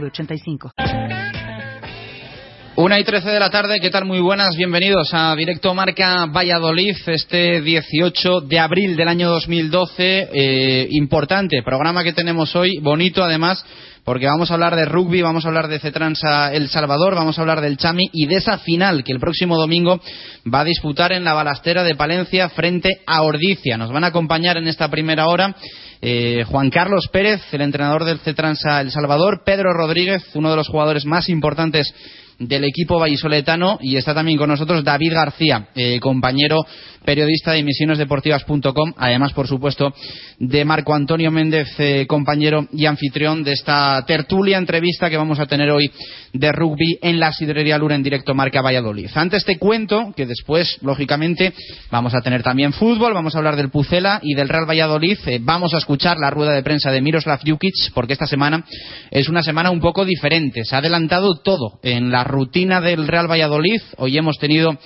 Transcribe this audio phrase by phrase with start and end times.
[0.00, 0.70] 906985.
[2.76, 4.04] Una y trece de la tarde, ¿qué tal?
[4.04, 10.28] Muy buenas, bienvenidos a Directo Marca Valladolid, este 18 de abril del año 2012.
[10.32, 13.64] Eh, importante programa que tenemos hoy, bonito además,
[14.04, 17.42] porque vamos a hablar de rugby, vamos a hablar de Cetransa El Salvador, vamos a
[17.42, 20.00] hablar del Chami y de esa final que el próximo domingo
[20.52, 23.78] va a disputar en la balastera de Palencia frente a Ordicia.
[23.78, 25.54] Nos van a acompañar en esta primera hora.
[26.06, 30.68] Eh, Juan Carlos Pérez, el entrenador del Cetransa El Salvador, Pedro Rodríguez, uno de los
[30.68, 31.94] jugadores más importantes
[32.38, 33.78] del equipo vallisoletano.
[33.80, 36.66] Y está también con nosotros David García, eh, compañero
[37.04, 39.92] periodista de emisionesdeportivas.com, además, por supuesto,
[40.38, 45.46] de Marco Antonio Méndez, eh, compañero y anfitrión de esta tertulia entrevista que vamos a
[45.46, 45.90] tener hoy
[46.32, 49.10] de rugby en la Sidrería Lura en directo Marca Valladolid.
[49.14, 51.52] Antes te cuento que después, lógicamente,
[51.90, 55.38] vamos a tener también fútbol, vamos a hablar del Pucela y del Real Valladolid, eh,
[55.40, 58.64] vamos a escuchar la rueda de prensa de Miroslav Jukic, porque esta semana
[59.10, 60.64] es una semana un poco diferente.
[60.64, 63.80] Se ha adelantado todo en la rutina del Real Valladolid.
[63.98, 64.78] Hoy hemos tenido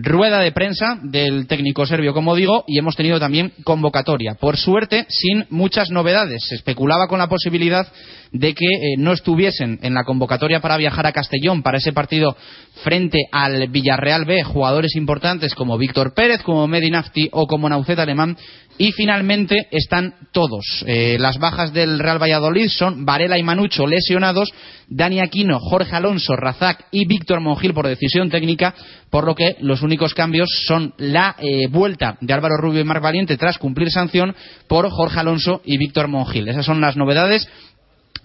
[0.00, 4.34] rueda de prensa del técnico serbio, como digo, y hemos tenido también convocatoria.
[4.34, 6.44] Por suerte, sin muchas novedades.
[6.48, 7.86] Se especulaba con la posibilidad
[8.30, 12.36] de que eh, no estuviesen en la convocatoria para viajar a Castellón para ese partido
[12.84, 18.36] frente al Villarreal B jugadores importantes como Víctor Pérez, como Medinafti o como Naucet Alemán
[18.78, 20.84] y finalmente están todos.
[20.86, 24.52] Eh, las bajas del Real Valladolid son Varela y Manucho lesionados,
[24.86, 28.74] Dani Aquino, Jorge Alonso, Razak y Víctor Mongil por decisión técnica,
[29.10, 33.02] por lo que los únicos cambios son la eh, vuelta de Álvaro Rubio y Marc
[33.02, 34.34] Valiente tras cumplir sanción
[34.68, 36.46] por Jorge Alonso y Víctor Mongil.
[36.48, 37.48] Esas son las novedades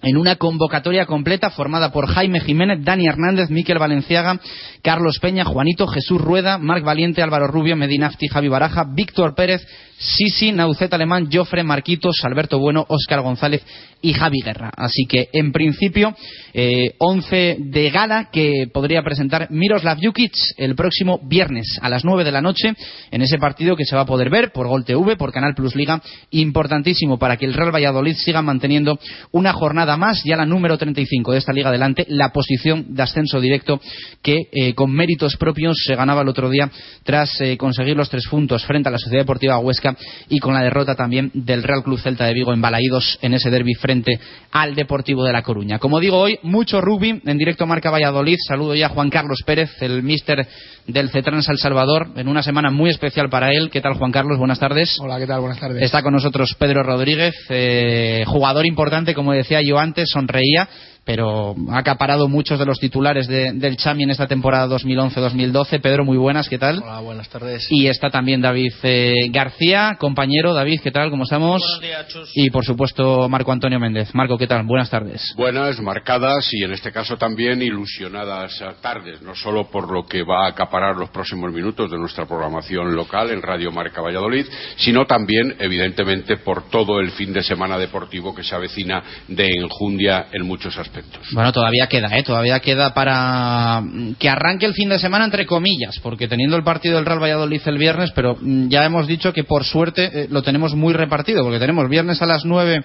[0.02, 4.38] en una convocatoria completa formada por Jaime Jiménez, Dani Hernández, Miquel Valenciaga,
[4.82, 9.66] Carlos Peña, Juanito, Jesús Rueda, Marc Valiente, Álvaro Rubio, Medinafti, Javi Baraja, Víctor Pérez,
[10.04, 13.64] Sisi, Naucet Alemán, Jofre, Marquitos, Alberto Bueno, Óscar González
[14.02, 14.70] y Javi Guerra.
[14.76, 16.14] Así que, en principio,
[16.52, 22.22] eh, 11 de gala que podría presentar Miroslav Jukic el próximo viernes a las 9
[22.22, 22.74] de la noche
[23.10, 25.74] en ese partido que se va a poder ver por Gol TV, por Canal Plus
[25.74, 26.02] Liga.
[26.30, 28.98] Importantísimo para que el Real Valladolid siga manteniendo
[29.32, 33.40] una jornada más, ya la número 35 de esta liga adelante, la posición de ascenso
[33.40, 33.80] directo
[34.22, 36.70] que eh, con méritos propios se ganaba el otro día
[37.04, 39.93] tras eh, conseguir los tres puntos frente a la Sociedad Deportiva Huesca
[40.28, 43.50] y con la derrota también del Real Club Celta de Vigo en Balaídos en ese
[43.50, 44.18] derby frente
[44.52, 45.78] al Deportivo de La Coruña.
[45.78, 48.36] Como digo hoy, mucho rugby en directo Marca Valladolid.
[48.46, 50.46] Saludo ya a Juan Carlos Pérez, el míster
[50.86, 53.70] del Cetrans El Salvador, en una semana muy especial para él.
[53.70, 54.38] ¿Qué tal, Juan Carlos?
[54.38, 54.98] Buenas tardes.
[55.00, 55.40] Hola, ¿qué tal?
[55.40, 55.82] Buenas tardes.
[55.82, 60.68] Está con nosotros Pedro Rodríguez, eh, jugador importante, como decía yo antes, sonreía
[61.04, 65.80] pero ha acaparado muchos de los titulares de, del Chami en esta temporada 2011-2012.
[65.80, 66.82] Pedro, muy buenas, ¿qué tal?
[66.82, 67.66] Hola, buenas tardes.
[67.70, 70.54] Y está también David eh, García, compañero.
[70.54, 71.10] David, ¿qué tal?
[71.10, 71.62] ¿Cómo estamos?
[71.62, 72.30] Buenos días, Chus.
[72.34, 74.14] Y por supuesto, Marco Antonio Méndez.
[74.14, 74.64] Marco, ¿qué tal?
[74.64, 75.34] Buenas tardes.
[75.36, 80.46] Buenas, marcadas y en este caso también ilusionadas tardes, no solo por lo que va
[80.46, 85.56] a acaparar los próximos minutos de nuestra programación local en Radio Marca Valladolid, sino también,
[85.58, 90.76] evidentemente, por todo el fin de semana deportivo que se avecina de enjundia en muchos
[90.78, 90.93] aspectos.
[91.32, 92.22] Bueno, todavía queda, ¿eh?
[92.22, 93.82] Todavía queda para
[94.18, 97.62] que arranque el fin de semana, entre comillas, porque teniendo el partido del Real Valladolid
[97.66, 101.42] el viernes, pero mm, ya hemos dicho que por suerte eh, lo tenemos muy repartido,
[101.42, 102.84] porque tenemos viernes a las 9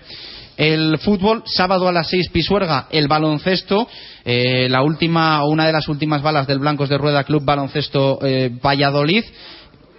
[0.59, 3.87] el fútbol, sábado a las 6 Pisuerga el baloncesto,
[4.25, 8.51] eh, la última, una de las últimas balas del Blancos de Rueda Club Baloncesto eh,
[8.61, 9.23] Valladolid.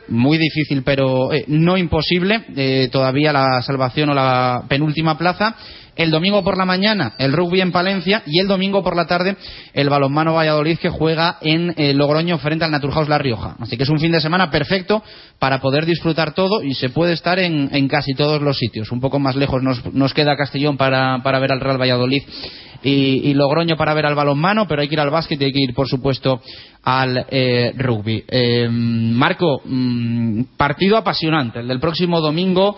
[0.09, 5.57] Muy difícil pero eh, no imposible eh, todavía la salvación o la penúltima plaza
[5.97, 9.37] el domingo por la mañana el rugby en Palencia y el domingo por la tarde
[9.73, 13.57] el balonmano Valladolid que juega en eh, Logroño frente al Naturhaus La Rioja.
[13.61, 15.03] Así que es un fin de semana perfecto
[15.39, 18.93] para poder disfrutar todo y se puede estar en, casi todos los sitios.
[18.93, 22.23] Un poco más lejos nos, nos queda Castellón para, ver al Real Valladolid
[22.83, 25.63] y, Logroño para ver al balonmano, pero hay que ir al básquet y hay que
[25.63, 26.41] ir, por supuesto,
[26.83, 28.25] al eh, rugby.
[28.27, 32.77] Eh, Marco, mmm, partido apasionante, el del próximo domingo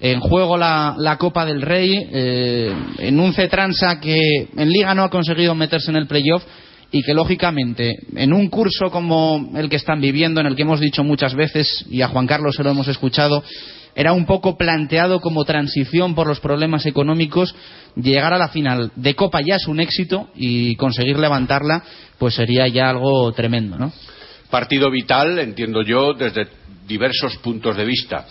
[0.00, 5.10] en juego la, Copa del Rey, eh, en un Cetransa que en Liga no ha
[5.10, 6.44] conseguido meterse en el playoff
[6.90, 10.80] y que lógicamente en un curso como el que están viviendo, en el que hemos
[10.80, 13.42] dicho muchas veces y a Juan Carlos se lo hemos escuchado,
[13.96, 17.54] era un poco planteado como transición por los problemas económicos.
[17.96, 21.82] Llegar a la final de Copa ya es un éxito y conseguir levantarla
[22.18, 23.92] pues sería ya algo tremendo, ¿no?
[24.50, 26.46] Partido vital, entiendo yo, desde
[26.86, 28.26] diversos puntos de vista.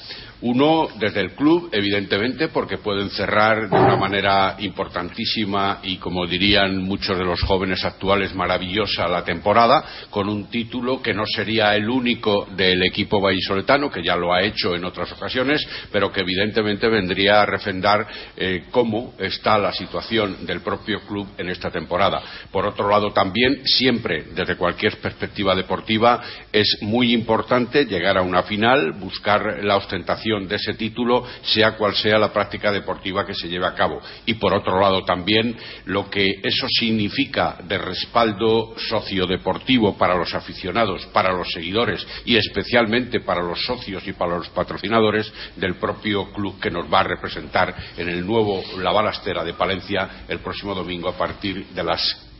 [0.45, 6.83] Uno, desde el club, evidentemente, porque pueden cerrar de una manera importantísima y, como dirían
[6.83, 11.89] muchos de los jóvenes actuales, maravillosa la temporada, con un título que no sería el
[11.89, 16.89] único del equipo vallisoletano, que ya lo ha hecho en otras ocasiones, pero que evidentemente
[16.89, 18.05] vendría a refrendar
[18.35, 22.21] eh, cómo está la situación del propio club en esta temporada.
[22.51, 28.43] Por otro lado, también, siempre, desde cualquier perspectiva deportiva, es muy importante llegar a una
[28.43, 33.47] final, buscar la ostentación de ese título, sea cual sea la práctica deportiva que se
[33.47, 34.01] lleve a cabo.
[34.25, 41.05] Y por otro lado también lo que eso significa de respaldo sociodeportivo para los aficionados,
[41.07, 46.59] para los seguidores y especialmente para los socios y para los patrocinadores del propio club
[46.59, 51.09] que nos va a representar en el nuevo La Balastera de Palencia el próximo domingo
[51.09, 52.32] a partir de las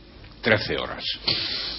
[0.44, 1.04] 13 horas.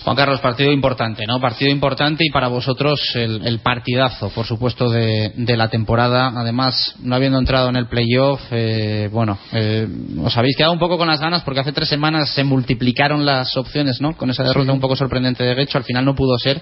[0.03, 1.39] Juan Carlos, partido importante, ¿no?
[1.39, 6.31] Partido importante y para vosotros el, partidazo, por supuesto, de, la temporada.
[6.35, 9.88] Además, no habiendo entrado en el playoff, eh, bueno, eh,
[10.23, 13.57] os habéis quedado un poco con las ganas porque hace tres semanas se multiplicaron las
[13.57, 14.15] opciones, ¿no?
[14.15, 16.62] Con esa derrota un poco sorprendente de Gecho, al final no pudo ser.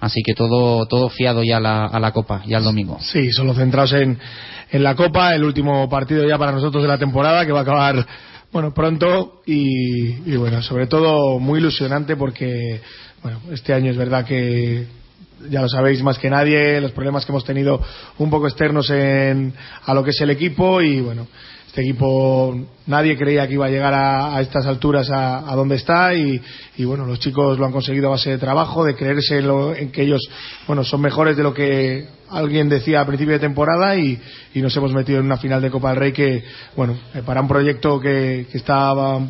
[0.00, 2.98] Así que todo, todo fiado ya a la, Copa y al domingo.
[3.00, 4.18] Sí, solo centrados en,
[4.70, 7.62] en la Copa, el último partido ya para nosotros de la temporada que va a
[7.62, 8.06] acabar
[8.52, 12.80] bueno, pronto y, bueno, sobre todo muy ilusionante porque,
[13.22, 14.86] bueno, este año es verdad que
[15.50, 17.80] ya lo sabéis más que nadie, los problemas que hemos tenido
[18.18, 19.52] un poco externos en,
[19.84, 21.26] a lo que es el equipo y bueno,
[21.78, 22.58] este equipo
[22.88, 26.40] nadie creía que iba a llegar a, estas alturas a, donde está y,
[26.84, 30.28] bueno, los chicos lo han conseguido a base de trabajo, de creerse en, que ellos
[30.66, 34.20] bueno, son mejores de lo que alguien decía a principio de temporada y,
[34.56, 36.42] nos hemos metido en una final de Copa del Rey que,
[36.74, 39.20] bueno, eh, para un proyecto que, estaba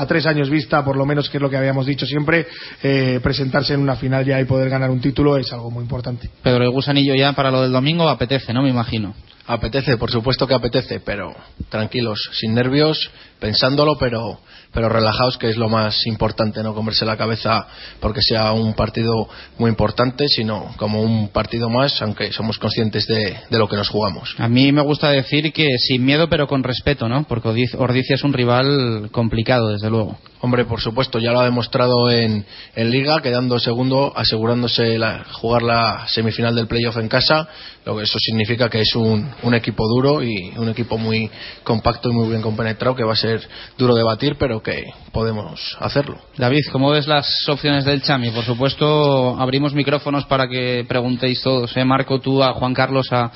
[0.00, 2.46] a tres años vista, por lo menos que es lo que habíamos dicho siempre,
[2.82, 6.30] eh, presentarse en una final ya y poder ganar un título es algo muy importante.
[6.42, 8.62] Pedro, el gusanillo ya para lo del domingo apetece, ¿no?
[8.62, 9.14] Me imagino.
[9.46, 11.34] Apetece, por supuesto que apetece, pero
[11.68, 14.40] tranquilos, sin nervios, pensándolo, pero,
[14.72, 17.66] pero relajados, que es lo más importante, no comerse la cabeza
[18.00, 19.28] porque sea un partido
[19.58, 23.88] muy importante, sino como un partido más, aunque somos conscientes de, de lo que nos
[23.88, 24.34] jugamos.
[24.38, 27.24] A mí me gusta decir que sin miedo, pero con respeto, ¿no?
[27.24, 30.18] Porque Ordicia es un rival complicado, desde luego.
[30.42, 35.62] Hombre, por supuesto, ya lo ha demostrado en, en Liga, quedando segundo, asegurándose la, jugar
[35.62, 37.46] la semifinal del playoff en casa,
[37.84, 41.30] lo que eso significa que es un, un equipo duro y un equipo muy
[41.62, 43.46] compacto y muy bien compenetrado que va a ser
[43.76, 46.18] duro de batir, pero que podemos hacerlo.
[46.38, 48.30] David, ¿cómo ves las opciones del Chami?
[48.30, 51.76] Por supuesto, abrimos micrófonos para que preguntéis todos.
[51.76, 51.84] ¿eh?
[51.84, 53.30] Marco, tú, a Juan Carlos, a,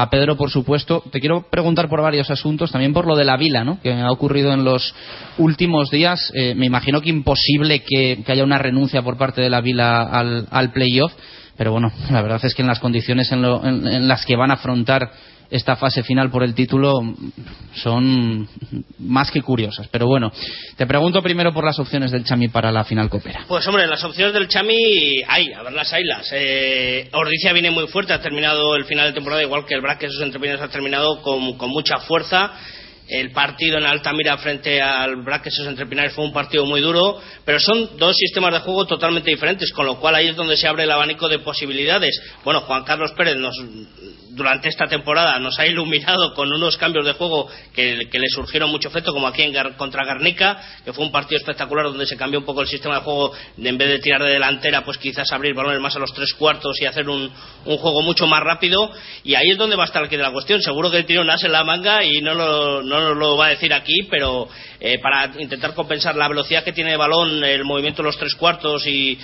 [0.00, 1.02] a Pedro, por supuesto.
[1.10, 3.80] Te quiero preguntar por varios asuntos, también por lo de la vila, ¿no?
[3.82, 4.94] que ha ocurrido en los
[5.38, 6.30] últimos días.
[6.34, 10.46] Eh, me imagino que imposible que, haya una renuncia por parte de la vila al,
[10.52, 11.12] al playoff,
[11.56, 15.10] pero bueno, la verdad es que en las condiciones en las que van a afrontar
[15.50, 17.00] esta fase final por el título
[17.74, 18.48] son
[18.98, 19.88] más que curiosas.
[19.88, 20.30] Pero bueno,
[20.76, 23.44] te pregunto primero por las opciones del Chami para la final copera.
[23.48, 26.28] Pues hombre, las opciones del Chami hay, a ver las haylas.
[26.32, 30.08] Eh, Ordicia viene muy fuerte, ha terminado el final de temporada igual que el Braque,
[30.08, 32.52] sus entrepiernas ha terminado con, con mucha fuerza
[33.08, 37.58] el partido en Altamira frente al Braquesos entre Pinares fue un partido muy duro, pero
[37.58, 40.84] son dos sistemas de juego totalmente diferentes, con lo cual ahí es donde se abre
[40.84, 42.20] el abanico de posibilidades.
[42.44, 43.56] Bueno, Juan Carlos Pérez nos,
[44.30, 48.88] durante esta temporada nos ha iluminado con unos cambios de juego que, le surgieron mucho
[48.88, 52.44] efecto, como aquí en contra Garnica, que fue un partido espectacular donde se cambió un
[52.44, 55.54] poco el sistema de juego, de, en vez de tirar de delantera, pues quizás abrir
[55.54, 57.30] balones más a los tres cuartos y hacer un,
[57.64, 58.90] juego mucho más rápido.
[59.24, 60.62] Y ahí es donde va a estar el de la cuestión.
[60.62, 63.50] Seguro que un as en la manga y no lo, no nos lo va a
[63.50, 64.48] decir aquí, pero
[64.80, 68.86] eh, para intentar compensar la velocidad que tiene balón, el movimiento de los tres cuartos
[68.86, 69.18] y,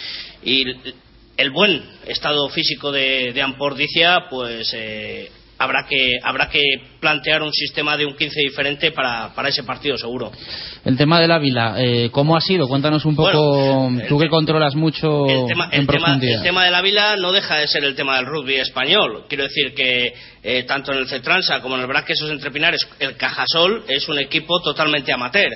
[1.36, 3.42] el buen estado físico de, de
[4.30, 6.60] pues eh, habrá que habrá que
[7.00, 10.32] plantear un sistema de un 15 diferente para, para ese partido seguro.
[10.84, 12.66] El tema del Ávila, eh, ¿cómo ha sido?
[12.66, 16.38] Cuéntanos un poco, tú que controlas mucho el tema, en el profundidad.
[16.38, 19.24] el tema del Ávila no deja de ser el tema del rugby español.
[19.28, 23.16] Quiero decir que eh, tanto en el Cetransa como en el Braquesos Entre Pinares, el
[23.16, 25.52] Cajasol es un equipo totalmente amateur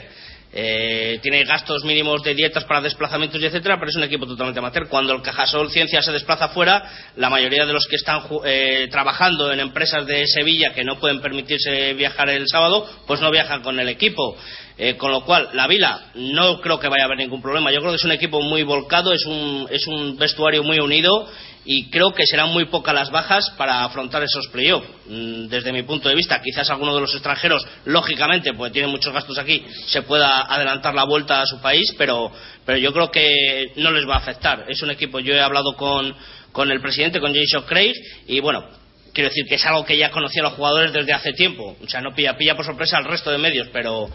[0.61, 4.59] eh, tiene gastos mínimos de dietas para desplazamientos y etcétera, pero es un equipo totalmente
[4.59, 4.89] amateur.
[4.89, 6.83] Cuando el Cajasol Ciencia se desplaza fuera,
[7.15, 11.21] la mayoría de los que están eh, trabajando en empresas de Sevilla que no pueden
[11.21, 14.37] permitirse viajar el sábado, pues no viajan con el equipo.
[14.81, 17.73] Eh, con lo cual, la Vila no creo que vaya a haber ningún problema.
[17.73, 21.27] Yo creo que es un equipo muy volcado, es un, es un vestuario muy unido
[21.65, 24.89] y creo que serán muy pocas las bajas para afrontar esos playoffs.
[25.07, 29.13] Mm, desde mi punto de vista, quizás alguno de los extranjeros, lógicamente, porque tienen muchos
[29.13, 32.31] gastos aquí, se pueda adelantar la vuelta a su país, pero,
[32.65, 34.65] pero yo creo que no les va a afectar.
[34.69, 36.15] Es un equipo, yo he hablado con,
[36.53, 37.95] con el presidente, con Jason Craig,
[38.29, 38.65] y bueno,
[39.13, 41.77] quiero decir que es algo que ya conocía los jugadores desde hace tiempo.
[41.83, 44.09] O sea, no pilla, pilla por sorpresa al resto de medios, pero,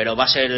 [0.00, 0.50] pero va a ser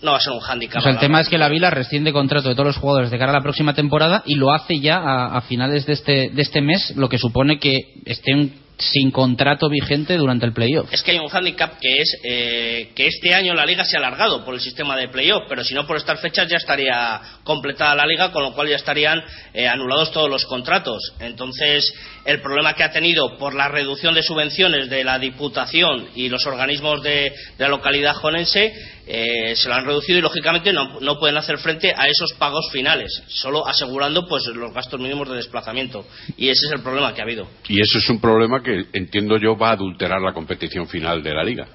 [0.00, 0.78] no va a ser un hándicap.
[0.78, 3.18] O sea, el tema es que la Vila rescinde contrato de todos los jugadores de
[3.18, 6.40] cara a la próxima temporada y lo hace ya a, a finales de este, de
[6.40, 10.92] este mes, lo que supone que estén sin contrato vigente durante el playoff.
[10.92, 14.00] Es que hay un hándicap que es eh, que este año la liga se ha
[14.00, 17.94] alargado por el sistema de playoff, pero si no por estas fechas ya estaría completada
[17.94, 19.22] la liga, con lo cual ya estarían
[19.54, 21.14] eh, anulados todos los contratos.
[21.20, 21.90] Entonces,
[22.24, 26.44] el problema que ha tenido por la reducción de subvenciones de la Diputación y los
[26.46, 28.74] organismos de, de la localidad jonense
[29.08, 32.68] eh, se lo han reducido y lógicamente no, no, pueden hacer frente a esos pagos
[32.72, 36.04] finales, solo asegurando pues los gastos mínimos de desplazamiento.
[36.36, 37.46] Y ese es el problema que ha habido.
[37.68, 41.34] Y eso es un problema que entiendo yo va a adulterar la competición final de
[41.34, 41.68] la liga.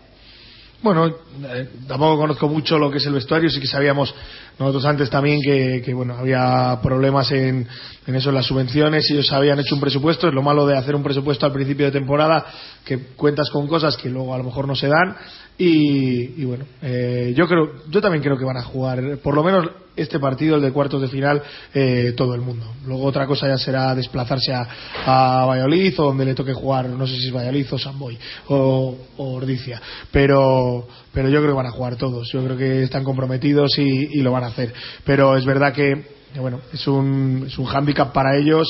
[0.82, 4.14] Bueno, eh, tampoco conozco mucho lo que es el vestuario, sí que sabíamos
[4.58, 7.68] nosotros antes también que, que bueno, había problemas en,
[8.08, 10.96] en, eso, en las subvenciones, ellos habían hecho un presupuesto, es lo malo de hacer
[10.96, 12.46] un presupuesto al principio de temporada,
[12.84, 15.16] que cuentas con cosas que luego a lo mejor no se dan,
[15.64, 19.44] y, y bueno, eh, yo creo, yo también creo que van a jugar, por lo
[19.44, 21.40] menos este partido, el de cuartos de final,
[21.72, 22.66] eh, todo el mundo.
[22.88, 27.16] Luego otra cosa ya será desplazarse a, Valladolid o donde le toque jugar, no sé
[27.16, 31.68] si es Valladolid o San Boy o, o Ordicia, pero, pero yo creo que van
[31.68, 32.32] a jugar todos.
[32.32, 34.74] Yo creo que están comprometidos y, y lo van a hacer.
[35.06, 35.94] Pero es verdad que,
[36.40, 38.68] bueno, es un, es un hándicap para ellos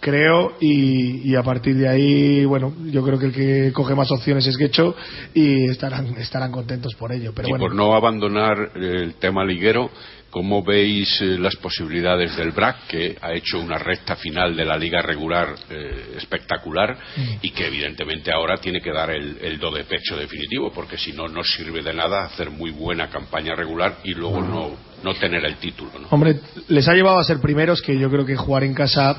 [0.00, 4.10] creo y, y, a partir de ahí bueno yo creo que el que coge más
[4.10, 4.94] opciones es Guecho
[5.34, 7.64] y estarán estarán contentos por ello pero y bueno.
[7.64, 9.90] por no abandonar el tema liguero
[10.36, 14.76] ¿Cómo veis eh, las posibilidades del BRAC, que ha hecho una recta final de la
[14.76, 17.22] liga regular eh, espectacular mm.
[17.40, 21.12] y que evidentemente ahora tiene que dar el, el, do de pecho definitivo, porque si
[21.12, 24.50] no, no sirve de nada hacer muy buena campaña regular y luego mm.
[24.50, 25.92] no, no tener el título?
[25.98, 26.08] ¿no?
[26.10, 29.16] Hombre, les ha llevado a ser primeros, que yo creo que jugar en casa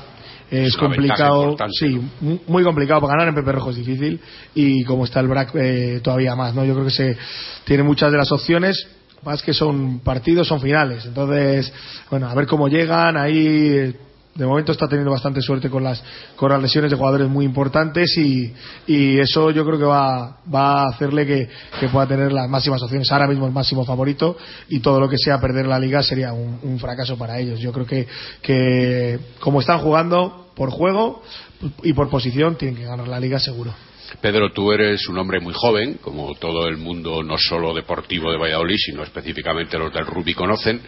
[0.50, 2.00] es, es complicado, sí,
[2.46, 4.20] muy complicado para ganar en Pepe Rojo es difícil
[4.54, 6.64] y como está el BRAC eh, todavía más, ¿no?
[6.64, 7.16] Yo creo que se
[7.64, 8.88] tiene muchas de las opciones
[9.24, 11.04] más que son partidos, son finales.
[11.04, 11.72] Entonces,
[12.10, 13.16] bueno, a ver cómo llegan.
[13.16, 13.94] Ahí,
[14.34, 16.02] de momento está teniendo bastante suerte con las,
[16.36, 18.54] con las lesiones de jugadores muy importantes y,
[18.86, 21.48] y eso yo creo que va, va a hacerle que,
[21.80, 23.10] que, pueda tener las máximas opciones.
[23.10, 24.36] Ahora mismo el máximo favorito
[24.68, 27.58] y todo lo que sea perder la liga sería un, fracaso para ellos.
[27.58, 28.06] Yo creo que,
[28.40, 31.22] que como están jugando por juego
[31.82, 33.72] y por posición, tienen que ganar la liga seguro.
[34.20, 38.38] Pedro, tú eres un hombre muy joven, como todo el mundo, no solo deportivo de
[38.38, 40.80] Valladolid, sino específicamente los del rugby conocen,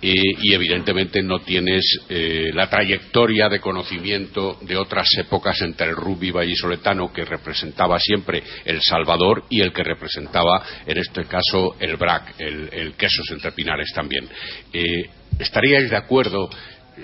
[0.00, 6.30] y, evidentemente no tienes eh, la trayectoria de conocimiento de otras épocas entre el rugby
[6.30, 12.34] vallisoletano que representaba siempre El Salvador y el que representaba, en este caso, el BRAC,
[12.38, 14.28] el, el Quesos entre Pinares también.
[14.72, 16.48] Eh, ¿Estaríais de acuerdo?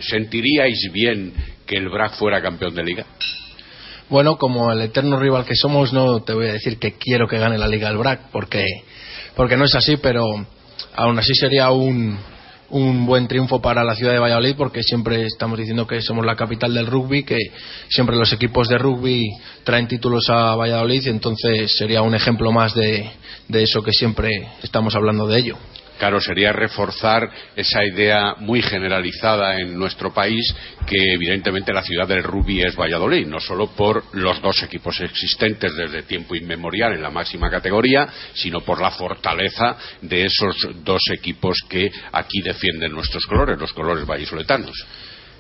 [0.00, 1.32] ¿Sentiríais bien
[1.66, 3.06] que el BRAC fuera campeón de liga?
[4.09, 7.39] Bueno, como el eterno rival que somos, no te voy a decir que quiero que
[7.39, 8.65] gane la Liga del BRAC, porque,
[9.35, 10.23] porque no es así, pero
[10.95, 12.17] aún así sería un,
[12.71, 16.37] un buen triunfo para la ciudad de Valladolid, porque siempre estamos diciendo que somos la
[16.37, 17.39] capital del rugby, que
[17.89, 19.29] siempre los equipos de rugby
[19.65, 23.11] traen títulos a Valladolid, entonces sería un ejemplo más de,
[23.49, 24.31] de eso que siempre
[24.63, 25.57] estamos hablando de ello.
[25.99, 30.55] Claro, sería reforzar esa idea muy generalizada en nuestro país
[30.87, 35.75] que evidentemente la ciudad del rugby es Valladolid, no solo por los dos equipos existentes
[35.75, 41.59] desde tiempo inmemorial en la máxima categoría, sino por la fortaleza de esos dos equipos
[41.69, 44.76] que aquí defienden nuestros colores, los colores vallisoletanos.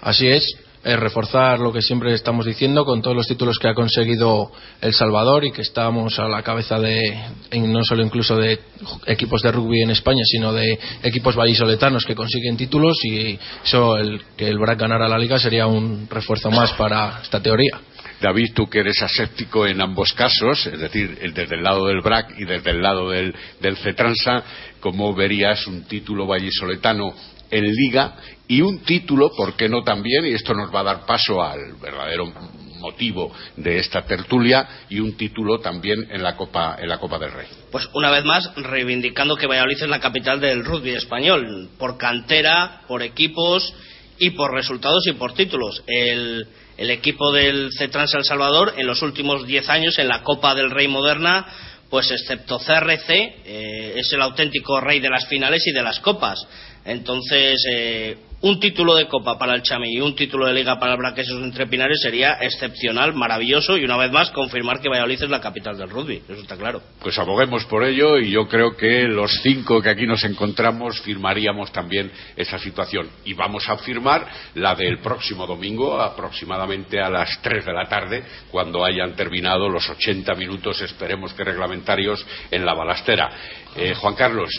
[0.00, 0.44] Así es,
[0.86, 4.94] es reforzar lo que siempre estamos diciendo con todos los títulos que ha conseguido El
[4.94, 7.12] Salvador y que estamos a la cabeza de,
[7.54, 8.60] no solo incluso de
[9.06, 14.22] equipos de rugby en España, sino de equipos vallisoletanos que consiguen títulos y eso, el,
[14.36, 17.80] que el BRAC ganara la liga sería un refuerzo más para esta teoría.
[18.20, 22.38] David, tú que eres aséptico en ambos casos, es decir, desde el lado del BRAC
[22.38, 24.44] y desde el lado del, del CETRANSA,
[24.78, 27.12] ¿cómo verías un título vallisoletano
[27.50, 28.16] en liga
[28.48, 30.26] y un título, ¿por qué no también?
[30.26, 32.32] Y esto nos va a dar paso al verdadero
[32.78, 37.32] motivo de esta tertulia y un título también en la Copa en la Copa del
[37.32, 37.46] Rey.
[37.72, 42.82] Pues una vez más reivindicando que Valladolid es la capital del rugby español por cantera,
[42.86, 43.72] por equipos
[44.18, 45.82] y por resultados y por títulos.
[45.86, 50.54] El, el equipo del CETRANS El Salvador en los últimos 10 años en la Copa
[50.54, 51.46] del Rey moderna
[51.90, 56.38] pues excepto CRC, eh, es el auténtico rey de las finales y de las copas.
[56.86, 60.92] Entonces, eh, un título de Copa para el Chami y un título de Liga para
[60.92, 65.30] el Braquesos entre Pinares sería excepcional, maravilloso y una vez más confirmar que Valladolid es
[65.30, 66.82] la capital del rugby, eso está claro.
[67.00, 71.72] Pues aboguemos por ello y yo creo que los cinco que aquí nos encontramos firmaríamos
[71.72, 73.08] también esa situación.
[73.24, 78.22] Y vamos a firmar la del próximo domingo, aproximadamente a las 3 de la tarde,
[78.50, 83.30] cuando hayan terminado los 80 minutos, esperemos que reglamentarios, en la balastera.
[83.76, 84.50] Eh, Juan Carlos,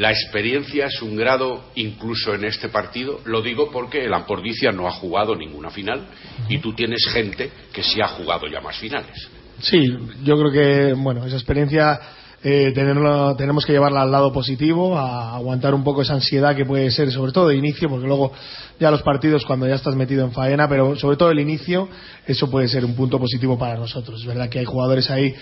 [0.00, 3.20] la experiencia es un grado incluso en este partido.
[3.26, 6.06] Lo digo porque el Ampordicia no ha jugado ninguna final
[6.48, 9.28] y tú tienes gente que sí ha jugado ya más finales.
[9.60, 9.78] Sí,
[10.24, 12.00] yo creo que bueno esa experiencia
[12.42, 16.90] eh, tenemos que llevarla al lado positivo, a aguantar un poco esa ansiedad que puede
[16.90, 18.32] ser, sobre todo de inicio, porque luego
[18.78, 21.88] ya los partidos cuando ya estás metido en faena, pero sobre todo el inicio,
[22.26, 24.20] eso puede ser un punto positivo para nosotros.
[24.20, 25.34] Es verdad que hay jugadores ahí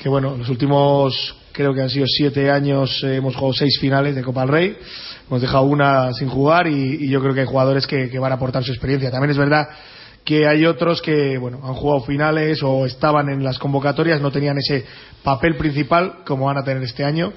[0.00, 4.14] que, bueno, los últimos creo que han sido siete años, eh, hemos jugado seis finales
[4.14, 4.76] de Copa del Rey,
[5.26, 8.62] hemos dejado una sin jugar y, yo creo que hay jugadores que, van a aportar
[8.62, 9.10] su experiencia.
[9.10, 9.68] También es verdad
[10.24, 14.58] que hay otros que bueno han jugado finales o estaban en las convocatorias no tenían
[14.58, 14.84] ese
[15.22, 17.32] papel principal como van a tener este año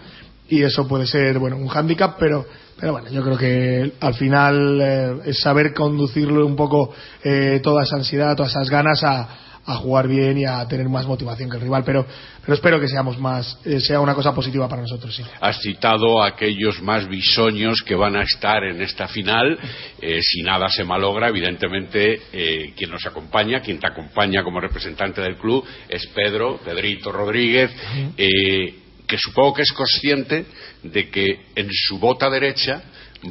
[0.50, 2.46] y eso puede ser bueno un hándicap pero
[2.79, 7.84] pero bueno yo creo que al final eh, es saber conducirlo un poco eh, toda
[7.84, 9.27] esa ansiedad todas esas ganas a,
[9.67, 11.83] a jugar bien y a tener más motivación que el rival.
[11.83, 12.05] Pero,
[12.41, 15.13] pero espero que seamos más, eh, sea una cosa positiva para nosotros.
[15.13, 15.24] Sí.
[15.41, 19.59] Has citado a aquellos más bisoños que van a estar en esta final.
[20.01, 25.19] Eh, si nada se malogra, evidentemente, eh, quien nos acompaña, quien te acompaña como representante
[25.19, 27.71] del club, es Pedro, Pedrito Rodríguez.
[28.15, 30.45] que supongo que es consciente
[30.83, 32.83] de que en su bota derecha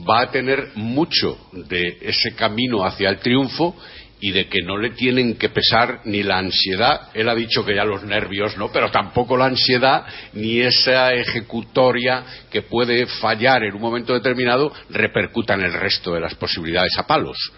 [0.08, 3.76] va a tener mucho de ese camino hacia el triunfo
[4.20, 7.74] y de que no le tienen que pesar ni la ansiedad, él ha dicho que
[7.74, 13.74] ya los nervios no, pero tampoco la ansiedad ni esa ejecutoria que puede fallar en
[13.74, 17.52] un momento determinado repercuta en el resto de las posibilidades a palos.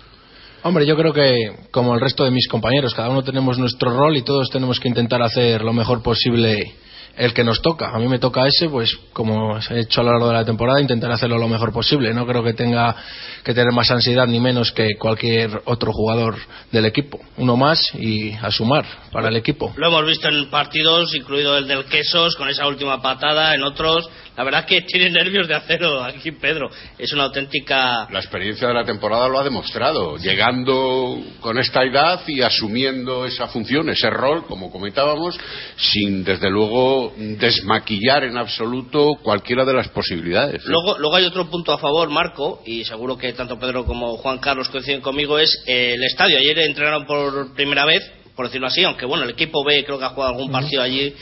[0.65, 4.17] Hombre, yo creo que como el resto de mis compañeros, cada uno tenemos nuestro rol
[4.17, 6.75] y todos tenemos que intentar hacer lo mejor posible
[7.19, 7.91] el que nos toca.
[7.91, 10.81] A mí me toca ese, pues como he hecho a lo largo de la temporada,
[10.81, 12.15] intentar hacerlo lo mejor posible.
[12.15, 12.95] No creo que tenga
[13.43, 16.37] que tener más ansiedad ni menos que cualquier otro jugador
[16.71, 17.19] del equipo.
[17.37, 19.75] Uno más y a sumar para el equipo.
[19.77, 24.09] Lo hemos visto en partidos, incluido el del Quesos, con esa última patada, en otros.
[24.37, 26.71] La verdad que tiene nervios de acero aquí Pedro.
[26.97, 28.07] Es una auténtica.
[28.11, 30.17] La experiencia de la temporada lo ha demostrado.
[30.17, 35.37] Llegando con esta edad y asumiendo esa función, ese rol, como comentábamos,
[35.77, 40.65] sin desde luego desmaquillar en absoluto cualquiera de las posibilidades.
[40.67, 44.39] Luego, luego hay otro punto a favor, Marco, y seguro que tanto Pedro como Juan
[44.39, 46.39] Carlos coinciden conmigo, es el estadio.
[46.39, 48.03] Ayer entrenaron por primera vez,
[48.35, 51.15] por decirlo así, aunque bueno, el equipo B creo que ha jugado algún partido allí.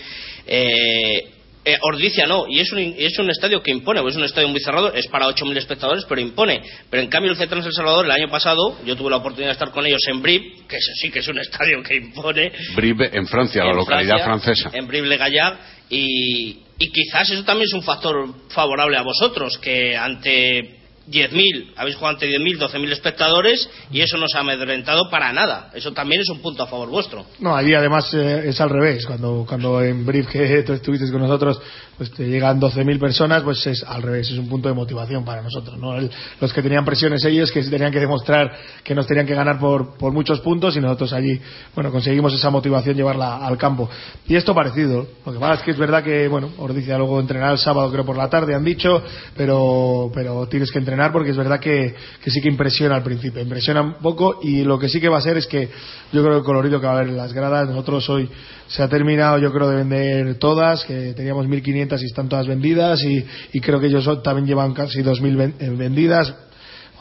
[0.46, 1.35] Eh,
[1.68, 4.60] eh, Ordicia no, y es un, es un estadio que impone, es un estadio muy
[4.60, 6.62] cerrado, es para 8.000 espectadores, pero impone.
[6.88, 9.54] Pero en cambio el C3 El Salvador, el año pasado, yo tuve la oportunidad de
[9.54, 12.52] estar con ellos en Brive, que sí que es un estadio que impone.
[12.76, 14.70] Brive en Francia, la localidad francesa.
[14.72, 15.58] En Brive-le-Gaillard,
[15.90, 21.96] y, y quizás eso también es un factor favorable a vosotros, que ante 10.000, habéis
[21.96, 25.70] jugado ante 10.000, 12.000 espectadores y eso no se ha amedrentado para nada.
[25.74, 27.24] Eso también es un punto a favor vuestro.
[27.38, 29.06] No, allí además eh, es al revés.
[29.06, 31.60] Cuando, cuando en Brief que tú estuviste con nosotros,
[31.96, 34.30] pues te llegan 12.000 personas, pues es al revés.
[34.30, 35.78] Es un punto de motivación para nosotros.
[35.78, 35.96] ¿no?
[36.40, 39.96] los que tenían presiones ellos, que tenían que demostrar que nos tenían que ganar por,
[39.96, 41.40] por muchos puntos y nosotros allí,
[41.74, 43.88] bueno, conseguimos esa motivación llevarla al campo.
[44.26, 45.06] Y esto parecido.
[45.24, 48.04] Lo que pasa es que es verdad que, bueno, dice luego entrenar el sábado, creo
[48.04, 49.02] por la tarde, han dicho,
[49.36, 51.94] pero, pero tienes que entrenar porque es verdad que,
[52.26, 55.20] sí que impresiona al principio, impresiona un poco y lo que sí que va a
[55.20, 55.68] ser es que
[56.12, 58.28] yo creo que el colorido que va a haber en las gradas, nosotros hoy
[58.68, 63.02] se ha terminado yo creo de vender todas, que teníamos 1.500 y están todas vendidas
[63.02, 63.24] y,
[63.60, 66.34] creo que ellos también llevan casi 2.000 eh, vendidas.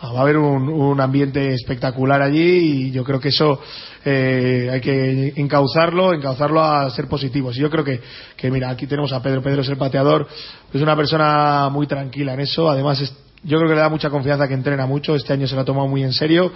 [0.04, 3.60] Va a haber un, ambiente espectacular allí y yo creo que eso
[4.04, 7.58] eh, hay que encauzarlo, encauzarlo a ser positivos.
[7.58, 8.02] Y yo creo que,
[8.36, 10.28] que, mira, aquí tenemos a Pedro, Pedro es el pateador,
[10.74, 14.10] es una persona muy tranquila en eso, además es, yo creo que le da mucha
[14.10, 15.16] confianza que entrena mucho.
[15.16, 16.52] Este año se lo ha tomado muy en serio.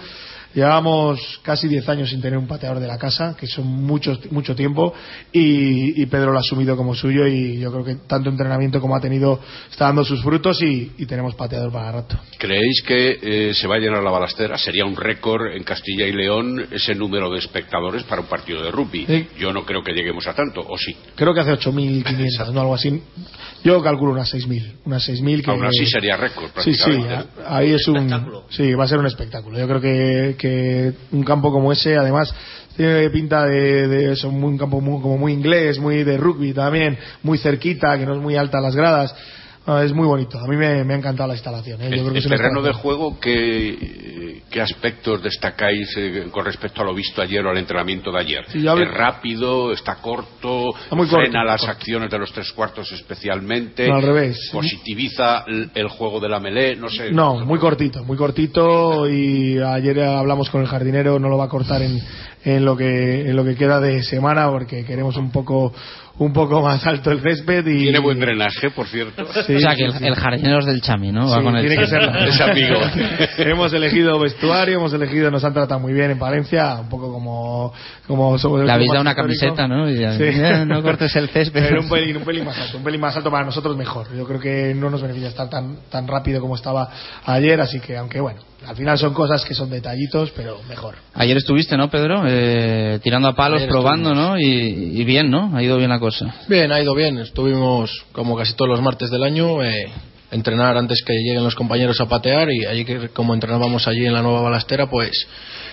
[0.54, 4.54] Llevamos casi 10 años sin tener un pateador de la casa, que son mucho, mucho
[4.54, 4.92] tiempo,
[5.32, 9.00] y, Pedro lo ha asumido como suyo y yo creo que tanto entrenamiento como ha
[9.00, 9.38] tenido
[9.70, 12.18] está dando sus frutos y, tenemos pateador para rato.
[12.38, 14.56] ¿Creéis que eh, se va a llenar la balastera?
[14.56, 18.70] ¿Sería un récord en Castilla y León ese número de espectadores para un partido de
[18.70, 19.28] rugby?
[19.38, 20.94] Yo no creo que lleguemos a tanto, ¿o sí?
[21.16, 23.02] Creo que hace 8.500, no algo así.
[23.62, 24.80] Yo calculo unas 6.000.
[24.84, 25.50] Unas 6.000 que...
[25.50, 26.50] Aún así sería récord.
[26.58, 27.22] Sí, prácticamente.
[27.22, 29.58] Sí, ahí es un, sí, va a ser un espectáculo.
[29.58, 32.34] Yo creo que, que un campo como ese, además,
[32.76, 37.36] tiene pinta de, de un campo muy- como muy inglés, muy de rugby también, muy
[37.38, 39.14] cerquita, que no es muy alta las gradas.
[39.66, 40.38] Ah, es muy bonito.
[40.38, 41.80] A mí me, me ha encantado la instalación.
[41.82, 41.90] ¿eh?
[41.90, 46.26] Yo El, creo que el es una terreno de juego, ¿qué, qué aspectos destáis eh,
[46.30, 48.44] con respecto a lo visto ayer o al entrenamiento de ayer?
[48.48, 49.70] Sí, ¿Es rápido?
[49.72, 50.70] ¿Está corto?
[50.76, 51.72] Está muy corto, ¿Frena las corto.
[51.76, 53.86] acciones de los tres cuartos especialmente?
[53.86, 54.48] No, al revés.
[54.52, 56.74] ¿Positiviza el, el juego de la melé?
[56.76, 57.12] No sé.
[57.12, 61.48] No, muy cortito, muy cortito y ayer hablamos con el jardinero, no lo va a
[61.48, 62.00] cortar en,
[62.44, 65.72] en lo que en lo que queda de semana porque queremos un poco
[66.20, 69.24] un poco más alto el césped y Tiene buen drenaje, por cierto.
[69.46, 70.04] Sí, o sea, sí, que el, sí.
[70.06, 71.28] el jardinero es del Chami, ¿no?
[71.30, 72.76] Va Sí, con el tiene que ser Es amigo.
[73.38, 77.72] hemos elegido vestuario, hemos elegido, nos han tratado muy bien en Palencia, un poco como
[78.06, 79.40] como Le habéis dado una histórico.
[79.40, 79.88] camiseta, ¿no?
[79.88, 80.24] Y ya, Sí.
[80.24, 81.62] "Eh, no cortes el césped.
[81.68, 84.06] Pero un pelín, un pelín más alto, un pelín más alto para nosotros mejor.
[84.14, 86.90] Yo creo que no nos beneficia estar tan tan rápido como estaba
[87.24, 90.96] ayer, así que aunque bueno, al final son cosas que son detallitos, pero mejor.
[91.14, 92.24] Ayer estuviste, ¿no, Pedro?
[92.26, 94.38] Eh, tirando a palos, Ayer probando, ¿no?
[94.38, 95.56] Y, y bien, ¿no?
[95.56, 96.34] Ha ido bien la cosa.
[96.48, 97.18] Bien, ha ido bien.
[97.18, 99.90] Estuvimos, como casi todos los martes del año, eh,
[100.30, 104.12] entrenar antes que lleguen los compañeros a patear y allí que como entrenábamos allí en
[104.12, 105.10] la nueva balastera, pues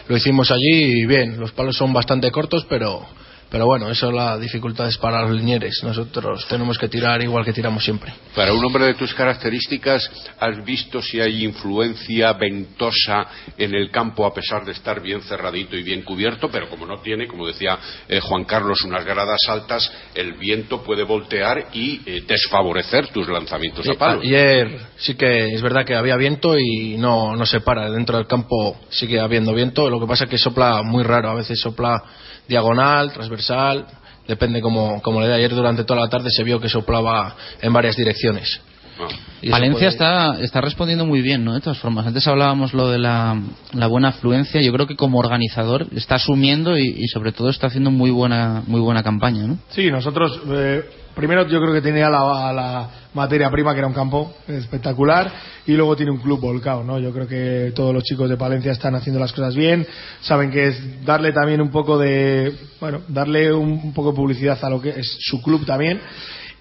[0.07, 1.39] lo hicimos allí y bien.
[1.39, 3.05] Los palos son bastante cortos, pero
[3.49, 5.81] pero bueno, eso la dificultad es para los linieres.
[5.83, 8.13] Nosotros tenemos que tirar igual que tiramos siempre.
[8.35, 13.25] Para un hombre de tus características, ¿has visto si hay influencia ventosa
[13.57, 16.49] en el campo a pesar de estar bien cerradito y bien cubierto?
[16.49, 17.77] Pero como no tiene, como decía
[18.09, 23.85] eh, Juan Carlos, unas gradas altas, el viento puede voltear y eh, desfavorecer tus lanzamientos
[23.85, 24.21] Sí, a palo.
[24.21, 27.89] Ayer sí que es verdad que había viento y no, no se para.
[27.89, 29.89] Dentro del campo sigue habiendo viento.
[29.89, 31.29] Lo que pasa es que sopla muy raro.
[31.29, 32.03] A veces sopla
[32.47, 33.85] diagonal, transversal.
[34.27, 35.33] Depende como, le dé.
[35.35, 38.59] Ayer durante toda la tarde se vio que soplaba en varias direcciones.
[38.99, 39.07] No.
[39.41, 41.53] Y eso Valencia puede- está, está respondiendo muy bien, ¿no?
[41.53, 43.39] De todas formas, antes hablábamos lo de la,
[43.73, 44.61] la buena afluencia.
[44.61, 48.63] Yo creo que como organizador está asumiendo y, y sobre todo está haciendo muy buena,
[48.65, 49.59] muy buena campaña, ¿no?
[49.69, 50.83] Sí, nosotros, eh,
[51.15, 55.31] primero yo creo que tenía la, la materia prima, que era un campo espectacular,
[55.67, 56.97] y luego tiene un club volcado, ¿no?
[56.99, 59.85] Yo creo que todos los chicos de Palencia están haciendo las cosas bien,
[60.21, 64.57] saben que es darle también un poco de, bueno, darle un, un poco de publicidad
[64.63, 65.99] a lo que es su club también,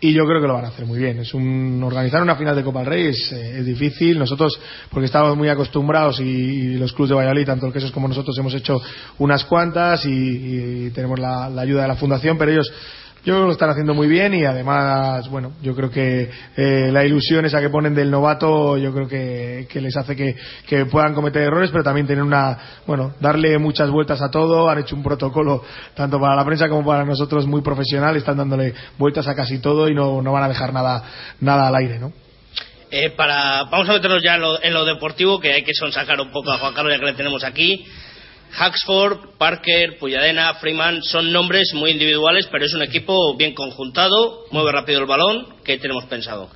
[0.01, 1.19] y yo creo que lo van a hacer muy bien.
[1.21, 4.19] Es un organizar una final de Copa del Rey es, eh, difícil.
[4.19, 4.59] Nosotros,
[4.91, 8.55] porque estamos muy acostumbrados y, los clubes de Valladolid, tanto el Quesos como nosotros, hemos
[8.55, 8.81] hecho
[9.19, 12.71] unas cuantas y, tenemos la ayuda de la fundación, pero ellos
[13.27, 16.91] yo creo que lo están haciendo muy bien y además, bueno, yo creo que eh,
[16.93, 20.87] la ilusión esa que ponen del novato, yo creo que, que les hace que, que
[20.87, 24.71] puedan cometer errores, pero también tener una, bueno, darle muchas vueltas a todo.
[24.71, 25.65] Han hecho un protocolo
[25.97, 29.89] tanto para la prensa como para nosotros muy profesional, están dándole vueltas a casi todo
[29.89, 31.03] y no, no van a dejar nada,
[31.41, 32.13] nada al aire, ¿no?
[32.93, 36.21] Eh, para, vamos a meternos ya en lo, en lo deportivo, que hay que sonsacar
[36.21, 37.85] un poco a Juan Carlos ya que le tenemos aquí.
[38.59, 44.73] Haxford, Parker, Puyadena, Freeman son nombres muy individuales, pero es un equipo bien conjuntado, mueve
[44.73, 45.47] rápido el balón.
[45.65, 46.49] ¿Qué tenemos pensado?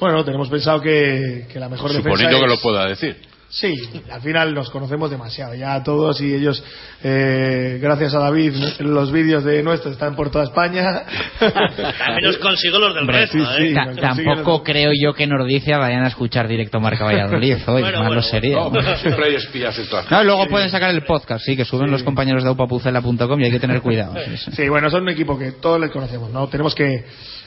[0.00, 3.16] Bueno, tenemos pensado que, que la mejor defensa Suponiendo que es- lo pueda decir.
[3.52, 3.74] Sí,
[4.10, 6.64] al final nos conocemos demasiado ya todos y ellos,
[7.04, 11.02] eh, gracias a David, los vídeos de nuestros están por toda España.
[11.38, 13.74] También os consigo los del resto, sí, ¿eh?
[13.94, 14.00] sí.
[14.00, 18.22] Tampoco creo yo que Nordicia vayan a escuchar directo Marca Valladolid hoy, Bueno, malo bueno,
[18.22, 18.56] sería.
[18.56, 21.54] No, pero siempre hay espías en todas No, y luego pueden sacar el podcast, sí,
[21.54, 24.14] que suben los compañeros de aupapucela.com y hay que tener cuidado.
[24.24, 24.50] sí, sí.
[24.52, 26.48] Sí, bueno, son un equipo que todos les conocemos, ¿no?
[26.48, 27.04] Tenemos que,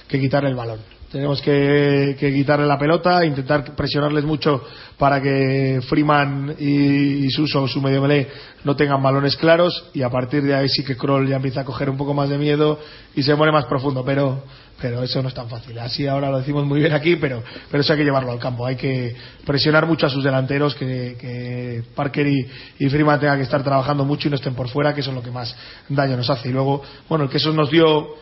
[0.07, 0.94] que quitarle el balón.
[1.11, 4.63] Tenemos que, que quitarle la pelota, intentar presionarles mucho
[4.97, 8.27] para que Freeman y, y Suso, su medio melé,
[8.63, 11.65] no tengan balones claros y a partir de ahí sí que Kroll ya empieza a
[11.65, 12.79] coger un poco más de miedo
[13.15, 14.43] y se pone más profundo, pero
[14.81, 15.79] pero eso no es tan fácil.
[15.79, 17.41] Así ahora lo decimos muy bien aquí, pero,
[17.71, 18.65] pero eso hay que llevarlo al campo.
[18.65, 19.15] Hay que
[19.45, 22.47] presionar mucho a sus delanteros, que, que Parker y,
[22.79, 25.15] y Freeman tengan que estar trabajando mucho y no estén por fuera, que eso es
[25.15, 25.55] lo que más
[25.87, 26.49] daño nos hace.
[26.49, 28.15] Y luego, bueno, que eso nos dio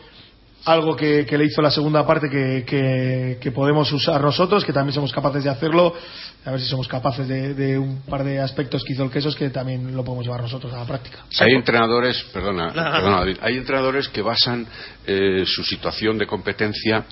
[0.66, 4.72] algo que, que le hizo la segunda parte que, que- que podemos usar nosotros, que
[4.72, 5.94] también somos capaces de hacerlo.
[6.46, 9.34] A ver si somos capaces de, de un par de aspectos que hizo el Quesos
[9.34, 11.24] que también lo podemos llevar nosotros a la práctica.
[11.40, 14.66] Hay entrenadores, perdona, perdona, David, hay entrenadores que basan
[15.06, 17.04] eh, su situación de competencia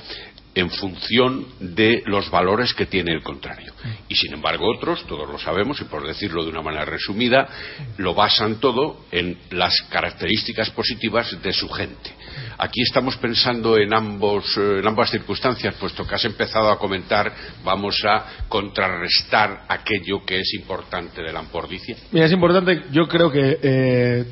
[0.54, 3.72] en función de los valores que tiene el contrario.
[4.08, 7.48] Y sin embargo otros, todos lo sabemos, y por decirlo de una manera resumida,
[7.96, 12.10] lo basan todo en las características positivas de su gente.
[12.58, 17.32] Aquí estamos pensando en, ambos, eh, en ambas circunstancias, puesto que has empezado a comentar,
[17.64, 21.96] vamos a contrarrestar aquello que es importante de la ampordicia.
[22.10, 24.24] Mira, es importante, yo creo que eh,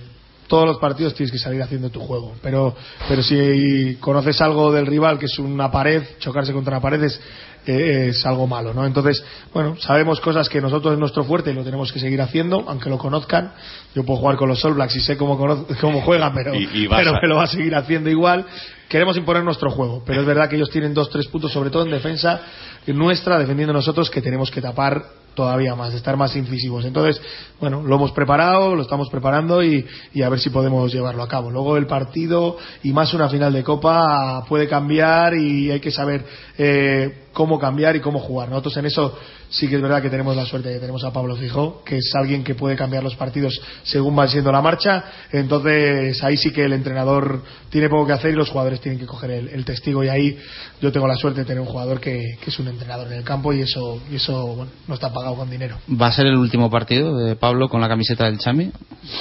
[0.50, 2.34] todos los partidos tienes que salir haciendo tu juego.
[2.42, 2.74] Pero,
[3.08, 7.20] pero si conoces algo del rival, que es una pared, chocarse contra una pared es,
[7.66, 8.86] eh, es algo malo, ¿no?
[8.86, 12.64] Entonces, bueno, sabemos cosas que nosotros es nuestro fuerte y lo tenemos que seguir haciendo,
[12.66, 13.52] aunque lo conozcan.
[13.94, 15.38] Yo puedo jugar con los All Blacks y sé cómo,
[15.80, 16.52] cómo juegan, pero,
[16.88, 18.46] pero me lo va a seguir haciendo igual.
[18.88, 21.84] Queremos imponer nuestro juego, pero es verdad que ellos tienen dos, tres puntos, sobre todo
[21.84, 22.40] en defensa
[22.86, 26.84] nuestra, defendiendo nosotros, que tenemos que tapar todavía más, estar más incisivos.
[26.84, 27.20] Entonces,
[27.60, 31.28] bueno, lo hemos preparado, lo estamos preparando y, y, a ver si podemos llevarlo a
[31.28, 31.50] cabo.
[31.50, 36.24] Luego el partido y más una final de Copa puede cambiar y hay que saber
[36.58, 38.48] eh, cómo cambiar y cómo jugar.
[38.48, 39.16] Nosotros en eso
[39.50, 41.98] sí que es verdad que tenemos la suerte de que tenemos a Pablo Fijo, que
[41.98, 45.04] es alguien que puede cambiar los partidos según va siendo la marcha.
[45.32, 49.06] Entonces ahí sí que el entrenador tiene poco que hacer y los jugadores tienen que
[49.06, 50.02] coger el, testigo.
[50.04, 50.38] Y ahí
[50.80, 53.52] yo tengo la suerte de tener un jugador que, es un entrenador en el campo
[53.52, 55.78] y eso, y eso bueno, no está pagado con dinero.
[56.00, 58.72] ¿Va a ser el último partido de Pablo con la camiseta del Chami?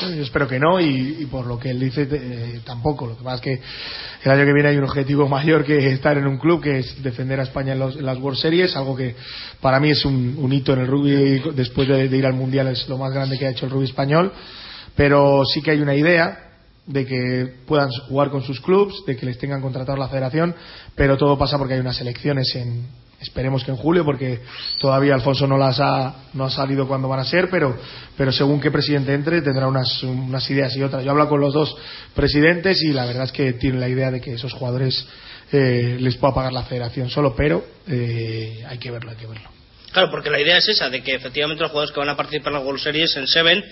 [0.01, 3.07] Yo espero que no y, por lo que él dice eh, tampoco.
[3.07, 3.61] Lo que pasa es que
[4.23, 7.01] el año que viene hay un objetivo mayor que estar en un club, que es
[7.01, 9.15] defender a España en, en las World Series, algo que
[9.61, 12.97] para mí es un hito en el rugby después de, ir al mundial es lo
[12.97, 14.31] más grande que ha hecho el rugby español.
[14.95, 16.49] Pero sí que hay una idea
[16.89, 20.55] de que puedan jugar con sus clubs de que les tengan contratado la federación
[20.95, 22.87] pero todo pasa porque hay unas elecciones en
[23.21, 24.39] esperemos que en julio porque
[24.79, 27.77] todavía Alfonso no las ha no ha salido cuándo van a ser pero
[28.17, 31.03] pero según qué presidente entre tendrá unas unas ideas y otras.
[31.03, 31.75] Yo he hablado con los dos
[32.15, 35.05] presidentes y la verdad es que tienen la idea de que esos jugadores
[35.51, 39.49] eh, les pueda pagar la federación solo pero eh, hay que verlo hay que verlo
[39.91, 42.53] Claro, porque la idea es esa, de que efectivamente los jugadores que van a participar
[42.53, 43.63] en las World Series en Seven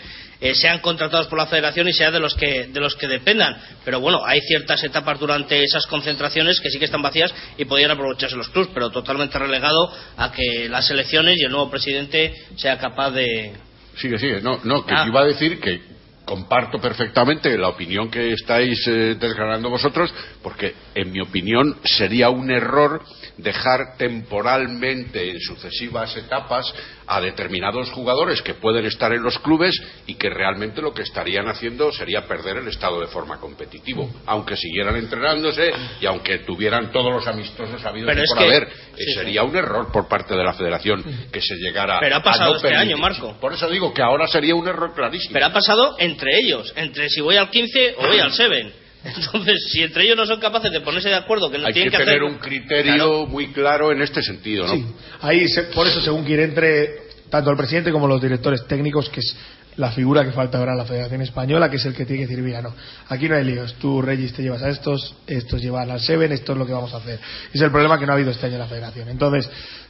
[0.41, 3.55] eh, sean contratados por la federación y sean de los que de los que dependan.
[3.85, 7.91] Pero bueno, hay ciertas etapas durante esas concentraciones que sí que están vacías y podrían
[7.91, 12.79] aprovecharse los clubs, pero totalmente relegado a que las elecciones y el nuevo presidente sea
[12.79, 13.53] capaz de.
[13.95, 14.41] Sigue, sigue.
[14.41, 15.05] No, no, que ah.
[15.07, 15.81] iba a decir que
[16.27, 20.13] comparto perfectamente la opinión que estáis eh, desgranando vosotros,
[20.43, 23.01] porque en mi opinión sería un error
[23.37, 26.65] dejar temporalmente en sucesivas etapas
[27.05, 31.47] a determinados jugadores que pueden estar en los clubes y que realmente lo que estarían
[31.47, 35.71] haciendo sería perder el estado de forma competitivo, aunque siguieran entrenándose
[36.01, 38.67] y aunque tuvieran todos los amistosos habidos y por haber.
[39.15, 42.75] sería un error por parte de la federación que se llegara Pero ha pasado este
[42.75, 43.37] año, Marco.
[43.39, 45.33] Por eso digo que ahora sería un error clarísimo.
[45.33, 49.69] Pero ha pasado entre ellos, entre si voy al 15 o voy al 7 entonces,
[49.71, 51.97] si entre ellos no son capaces de ponerse de acuerdo, que no Hay tienen que,
[51.97, 54.73] que tener un criterio muy claro en este sentido, ¿no?
[54.73, 54.85] Sí.
[55.21, 59.35] Ahí, por eso, según quiere entre tanto el presidente como los directores técnicos, que es
[59.77, 62.27] la figura que falta ahora en la Federación Española, que es el que tiene que
[62.27, 62.73] decir, mira, no,
[63.09, 66.53] aquí no hay líos, tú, Reyes, te llevas a estos, estos llevan al Seven, esto
[66.53, 67.19] es lo que vamos a hacer.
[67.53, 69.07] Es el problema que no ha habido este año en la Federación.
[69.09, 69.49] Entonces,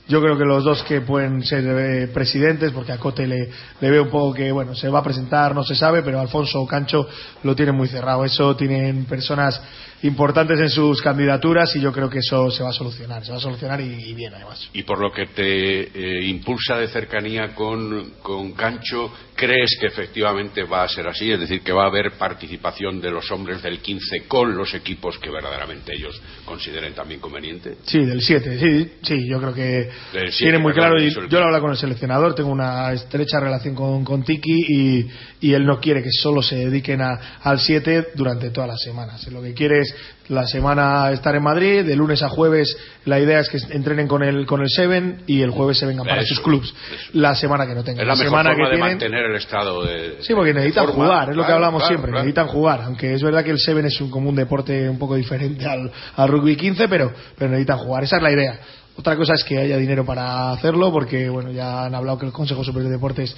[0.09, 3.89] yo creo que los dos que pueden ser eh, presidentes, porque a Cote le, le
[3.89, 6.67] veo un poco que, bueno, se va a presentar, no se sabe, pero Alfonso o
[6.67, 7.07] Cancho
[7.43, 8.23] lo tienen muy cerrado.
[8.25, 9.61] Eso tienen personas
[10.03, 13.37] importantes en sus candidaturas y yo creo que eso se va a solucionar, se va
[13.37, 14.69] a solucionar y, bien además.
[14.73, 20.63] Y por lo que te eh, impulsa de cercanía con, con, Cancho, ¿crees que efectivamente
[20.63, 21.31] va a ser así?
[21.31, 25.17] Es decir, que va a haber participación de los hombres del 15 con los equipos
[25.17, 27.77] que verdaderamente ellos consideren también conveniente.
[27.83, 29.89] Sí, del 7, sí, sí, yo creo que
[30.37, 31.01] tiene muy claro.
[31.01, 35.07] Y yo lo hablo con el seleccionador, tengo una estrecha relación con, con Tiki y,
[35.41, 39.25] y, él no quiere que solo se dediquen a, al 7 durante todas las semanas.
[39.27, 39.86] Lo que quiere es
[40.29, 44.23] la semana estar en Madrid, de lunes a jueves la idea es que entrenen con
[44.23, 46.73] el con el Seven y el jueves se vengan para sus clubs.
[47.13, 48.01] La semana que no tengan.
[48.01, 50.17] Es la, semana que de mantener el estado de.
[50.21, 52.81] Sí, porque necesitan jugar, es lo que hablamos siempre, necesitan jugar.
[52.83, 55.91] Aunque es verdad que el Seven es un, como un deporte un poco diferente al,
[56.15, 58.03] al rugby 15, pero, pero necesitan jugar.
[58.03, 58.59] Esa es la idea.
[58.97, 62.31] Otra cosa es que haya dinero para hacerlo, porque bueno, ya han hablado que el
[62.31, 63.35] Consejo Superior de Deportes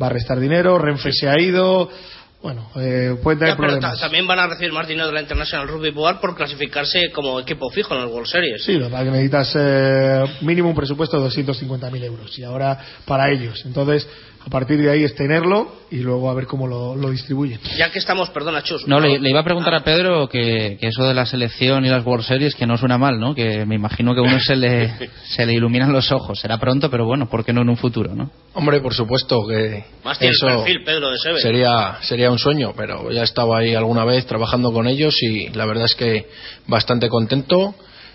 [0.00, 1.90] va a restar dinero, Renfe se ha ido,
[2.42, 4.00] bueno, eh, puede tener problemas.
[4.00, 7.70] también van a recibir más dinero de la International Rugby Board por clasificarse como equipo
[7.70, 8.64] fijo en el World Series.
[8.64, 13.62] Sí, lo que necesitas eh, mínimo un presupuesto de 250.000 euros y ahora para ellos.
[13.64, 14.08] Entonces,
[14.44, 17.60] a partir de ahí es tenerlo y luego a ver cómo lo, lo distribuyen.
[17.76, 18.88] Ya que estamos, perdona, Chus.
[18.88, 22.24] No, le, iba a preguntar a Pedro que, eso de la selección y las World
[22.24, 23.34] Series que no suena mal, ¿no?
[23.34, 24.92] Que me imagino que a uno se le,
[25.24, 26.40] se le iluminan los ojos.
[26.40, 28.30] Será pronto, pero bueno, ¿por qué no en un futuro, no?
[28.54, 33.20] Hombre, por supuesto que Más eso perfil, Pedro, de sería sería un sueño, pero ya
[33.20, 36.26] he estado ahí alguna vez trabajando con ellos y la verdad es que
[36.66, 37.74] bastante contento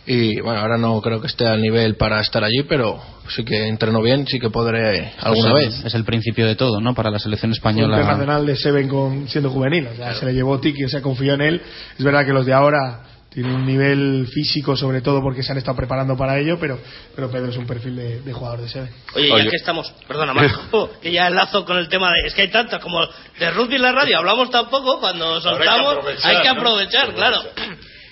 [0.09, 3.67] y bueno, ahora no creo que esté al nivel para estar allí, pero sí que
[3.67, 5.83] entreno bien, sí que podré alguna vez.
[5.83, 6.95] Es el principio de todo, ¿no?
[6.95, 7.97] Para la selección española.
[7.97, 11.01] El internacional de Seven con, siendo juvenil, o sea, se le llevó Tiki, o sea,
[11.01, 11.61] confió en él.
[11.99, 15.57] Es verdad que los de ahora tiene un nivel físico sobre todo porque se han
[15.57, 16.79] estado preparando para ello, pero,
[17.13, 18.89] pero Pedro es un perfil de, jugador de sede.
[19.13, 22.43] Oye, ya que estamos, perdona Marco, que ya enlazo con el tema de, es que
[22.43, 23.01] hay tantas como
[23.37, 27.41] de rugby en la radio, hablamos tan poco, cuando soltamos hay que aprovechar, claro.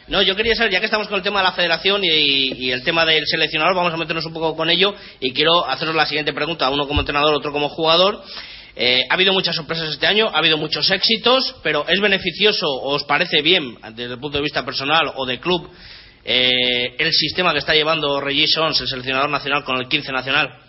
[0.07, 2.83] No, yo quería saber, ya que estamos con el tema de la federación y, el
[2.83, 6.31] tema del seleccionador, vamos a meternos un poco con ello y quiero haceros la siguiente
[6.31, 8.21] pregunta, uno como entrenador, otro como jugador.
[8.75, 12.93] Eh, ha habido muchas sorpresas este año, ha habido muchos éxitos, pero ¿es beneficioso o
[12.93, 15.71] os parece bien, desde el punto de vista personal o de club,
[16.23, 20.64] eh, el sistema que está llevando Regis Sons, el seleccionador nacional, con el 15 nacional?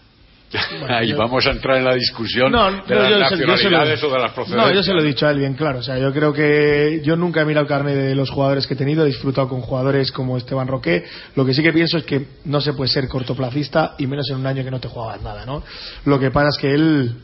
[0.89, 4.69] Ahí vamos a entrar en la discusión de las nacionalidades o de las procedencias.
[4.69, 5.81] No, yo se lo he dicho a él bien claro.
[5.81, 8.75] O sea, yo creo que yo nunca he mirado el carnet de los jugadores que
[8.75, 11.05] he tenido, he disfrutado con jugadores como Esteban Roque.
[11.35, 14.37] Lo que sí que pienso es que no se puede ser cortoplacista y menos en
[14.37, 15.63] un año que no te jugabas nada, ¿no?
[16.05, 17.17] Lo que pasa es que él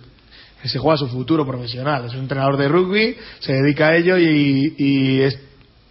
[0.65, 2.05] se juega su futuro profesional.
[2.07, 5.23] Es un entrenador de rugby, se dedica a ello y,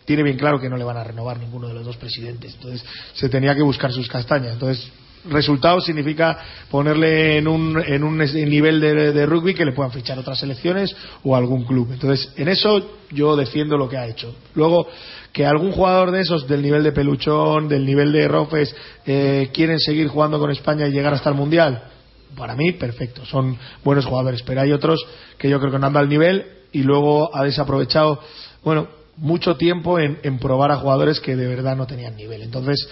[0.03, 2.55] tiene bien claro que no le van a renovar ninguno de los dos presidentes.
[2.55, 4.53] Entonces se tenía que buscar sus castañas.
[4.53, 4.91] Entonces
[5.29, 6.37] resultado significa
[6.69, 11.35] ponerle en un, en un nivel de, rugby que le puedan fichar otras selecciones o
[11.35, 11.89] algún club.
[11.91, 14.35] Entonces, en eso yo defiendo lo que ha hecho.
[14.55, 14.87] Luego,
[15.31, 19.79] que algún jugador de esos, del nivel de Peluchón, del nivel de Rofes, eh, quieren
[19.79, 21.83] seguir jugando con España y llegar hasta el Mundial,
[22.35, 23.25] para mí, perfecto.
[23.25, 24.41] Son buenos jugadores.
[24.43, 25.05] Pero hay otros
[25.37, 28.19] que yo creo que no han dado el nivel y luego ha desaprovechado,
[28.63, 28.87] bueno,
[29.21, 32.41] mucho tiempo en, probar a jugadores que de verdad no tenían nivel.
[32.41, 32.89] Entonces,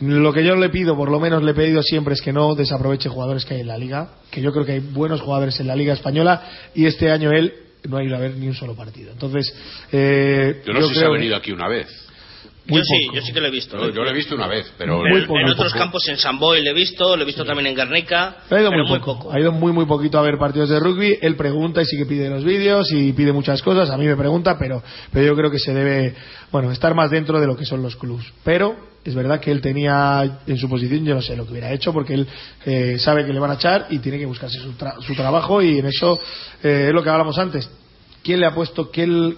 [0.00, 2.56] lo que yo le pido, por lo menos le he pedido siempre, es que no
[2.56, 5.68] desaproveche jugadores que hay en la liga, que yo creo que hay buenos jugadores en
[5.68, 6.42] la liga española
[6.74, 7.54] y este año él
[7.88, 9.12] no ha ido a ver ni un solo partido.
[9.12, 9.54] Entonces,
[9.92, 12.07] eh, yo no sé si ha venido aquí una vez
[12.68, 13.90] yo sí, yo sí que lo he visto.
[13.90, 15.00] Yo, lo he visto una vez, pero...
[15.06, 18.36] en, otros campos, en San Boy lo he visto, lo he visto también en Guernica,
[18.50, 19.32] ha ido muy, poco.
[19.32, 21.18] Ha ido muy, muy poquito a ver partidos de rugby.
[21.22, 23.90] Él pregunta y sí que pide los vídeos y pide muchas cosas.
[23.90, 26.14] A mí me pregunta, pero, pero yo creo que se debe,
[26.52, 28.32] bueno, estar más dentro de lo que son los clubs.
[28.44, 31.72] Pero es verdad que él tenía en su posición, yo no sé lo que hubiera
[31.72, 32.26] hecho, porque él
[32.66, 35.78] eh, sabe que le van a echar y tiene que buscarse su, su trabajo y
[35.78, 36.20] en eso
[36.62, 37.70] eh, es lo que hablábamos antes.
[38.22, 39.34] ¿Quién le ha puesto, qué,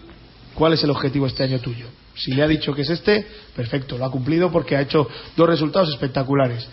[0.55, 1.87] cuál es el objetivo este año tuyo?
[2.15, 5.49] Si le ha dicho que es este, perfecto, lo ha cumplido porque ha hecho dos
[5.49, 6.67] resultados espectaculares.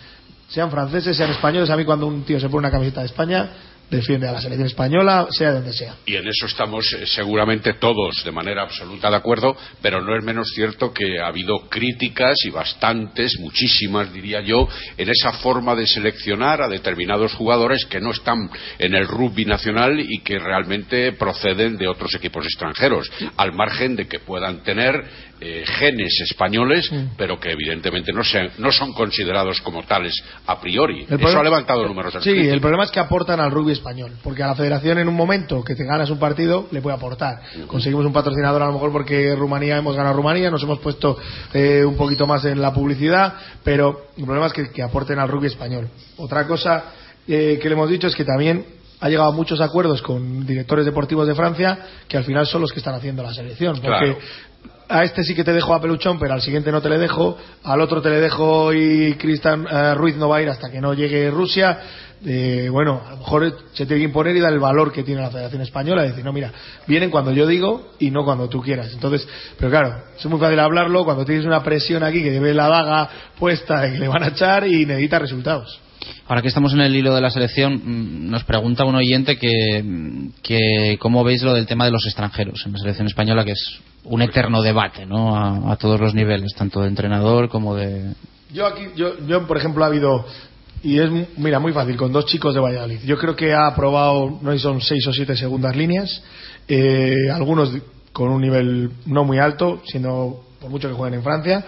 [0.48, 1.70] Sean franceses, sean españoles.
[1.70, 3.50] A mí cuando un tío se pone una camiseta de España,
[3.90, 5.96] defiende a la selección española, sea donde sea.
[6.04, 10.24] Y en eso estamos eh, seguramente todos de manera absoluta de acuerdo, pero no es
[10.24, 15.86] menos cierto que ha habido críticas y bastantes, muchísimas diría yo, en esa forma de
[15.86, 21.76] seleccionar a determinados jugadores que no están en el rugby nacional y que realmente proceden
[21.76, 27.52] de otros equipos extranjeros, al margen de que puedan tener eh, genes españoles, pero que
[27.52, 28.22] evidentemente no,
[28.58, 30.14] no son considerados como tales
[30.46, 31.06] a priori.
[31.08, 32.16] Eso ha levantado números.
[32.22, 35.14] Sí, el problema es que aportan al rugby español, porque a la federación en un
[35.14, 37.40] momento que te ganas un partido le puede aportar.
[37.66, 41.16] Conseguimos un patrocinador a lo mejor porque Rumanía hemos ganado Rumanía, nos hemos puesto
[41.52, 45.46] eh, un poquito más en la publicidad, pero el problema es que, aporten al rugby
[45.46, 45.88] español.
[46.16, 46.84] Otra cosa
[47.26, 48.64] eh, que le hemos dicho es que también
[49.00, 52.72] ha llegado a muchos acuerdos con directores deportivos de Francia que al final son los
[52.72, 53.80] que están haciendo la selección.
[53.80, 54.16] Porque
[54.88, 57.36] a este sí que te dejo a Peluchón, pero al siguiente no te le dejo,
[57.64, 60.80] al otro te le dejo y Cristian eh, Ruiz no va a ir hasta que
[60.80, 61.78] no llegue Rusia.
[62.24, 65.20] Eh, bueno, a lo mejor se tiene que imponer y dar el valor que tiene
[65.20, 66.52] la Federación Española, decir, no, mira,
[66.86, 68.92] vienen cuando yo digo y no cuando tú quieras.
[68.92, 72.68] Entonces, pero claro, es muy fácil hablarlo cuando tienes una presión aquí que lleve la
[72.68, 75.80] vaga puesta de que le van a echar y necesita resultados.
[76.26, 80.30] Ahora que estamos en el hilo de la selección, mm, nos pregunta un oyente que,
[80.42, 83.80] que cómo veis lo del tema de los extranjeros en la selección española, que es
[84.08, 85.36] un eterno debate, ¿no?
[85.70, 88.14] A, todos los niveles, tanto de entrenador como de.
[88.52, 90.24] Yo aquí, yo, yo por ejemplo, ha habido
[90.82, 93.00] y es mira muy fácil con dos chicos de Valladolid.
[93.04, 96.22] Yo creo que ha aprobado no son seis o siete segundas líneas,
[96.66, 97.72] eh, algunos
[98.12, 101.64] con un nivel no muy alto, sino por mucho que jueguen en Francia,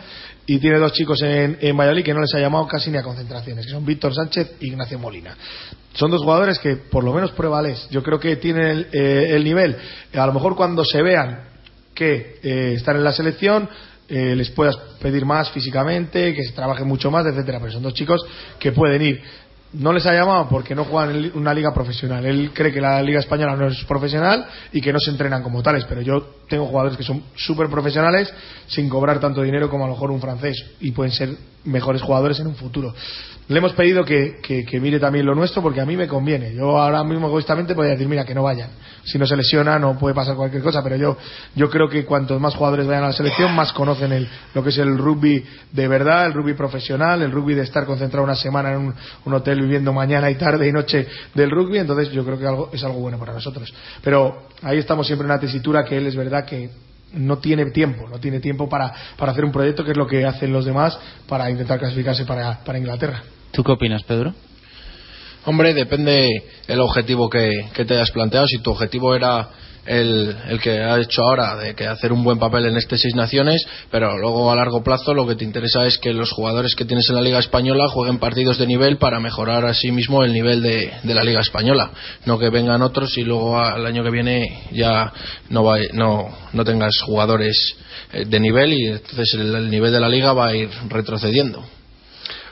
[0.46, 3.02] y tiene dos chicos en, en Valladolid que no les ha llamado casi ni a
[3.02, 5.36] concentraciones, que son Víctor Sánchez y Ignacio Molina.
[5.92, 7.88] Son dos jugadores que por lo menos pruebales.
[7.90, 9.76] Yo creo que tienen el, eh, el nivel.
[10.14, 11.49] A lo mejor cuando se vean
[12.00, 13.68] que eh, están en la selección
[14.08, 17.60] eh, les puedas pedir más físicamente, que se trabaje mucho más, etcétera.
[17.60, 18.24] Pero son dos chicos
[18.58, 19.22] que pueden ir.
[19.74, 22.24] No les ha llamado porque no juegan en una liga profesional.
[22.24, 25.62] Él cree que la liga española no es profesional y que no se entrenan como
[25.62, 25.84] tales.
[25.88, 28.32] Pero yo tengo jugadores que son súper profesionales
[28.66, 32.40] sin cobrar tanto dinero como a lo mejor un francés y pueden ser mejores jugadores
[32.40, 32.94] en un futuro.
[33.50, 36.54] Le hemos pedido que, que, mire también lo nuestro porque a mí me conviene.
[36.54, 38.70] Yo ahora mismo egoístamente podría decir, mira, que no vayan.
[39.02, 41.16] Si no se lesionan no puede pasar cualquier cosa, pero yo,
[41.56, 44.68] yo creo que cuantos más jugadores vayan a la selección, más conocen el, lo que
[44.68, 48.70] es el rugby de verdad, el rugby profesional, el rugby de estar concentrado una semana
[48.70, 48.94] en un,
[49.24, 51.78] un hotel viviendo mañana y tarde y noche del rugby.
[51.78, 53.74] Entonces yo creo que algo, es algo bueno para nosotros.
[54.00, 56.70] Pero ahí estamos siempre en la tesitura que él es verdad que
[57.12, 60.24] no tiene tiempo, no tiene tiempo para, para hacer un proyecto que es lo que
[60.24, 63.22] hacen los demás para intentar clasificarse para, para Inglaterra.
[63.52, 64.34] ¿Tú qué opinas, Pedro?
[65.44, 66.28] Hombre, depende
[66.68, 68.46] el objetivo que, que te hayas planteado.
[68.46, 69.48] Si tu objetivo era
[69.86, 73.14] el, el, que ha hecho ahora de que hacer un buen papel en este Seis
[73.14, 76.84] Naciones, pero luego a largo plazo lo que te interesa es que los jugadores que
[76.84, 80.32] tienes en la Liga Española jueguen partidos de nivel para mejorar a sí mismo el
[80.32, 81.90] nivel de, de la Liga Española,
[82.26, 85.12] no que vengan otros y luego al año que viene ya
[85.48, 87.76] no, va, no, no tengas jugadores
[88.12, 91.64] eh, de nivel y entonces el nivel de la Liga va a ir retrocediendo.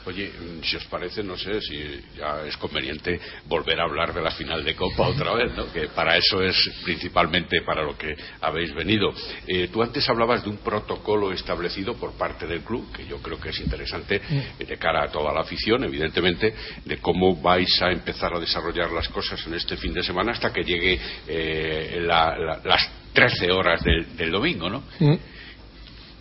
[0.09, 0.33] Oye,
[0.63, 1.77] si os parece, no sé si
[2.17, 5.71] ya es conveniente volver a hablar de la final de Copa otra vez, ¿no?
[5.71, 9.13] que para eso es principalmente para lo que habéis venido.
[9.47, 13.39] Eh, tú antes hablabas de un protocolo establecido por parte del club, que yo creo
[13.39, 16.55] que es interesante eh, de cara a toda la afición, evidentemente,
[16.87, 20.51] de cómo vais a empezar a desarrollar las cosas en este fin de semana hasta
[20.51, 24.85] que llegue eh, la, la, las 13 horas del, del domingo, ¿no?
[25.01, 25.17] Mm.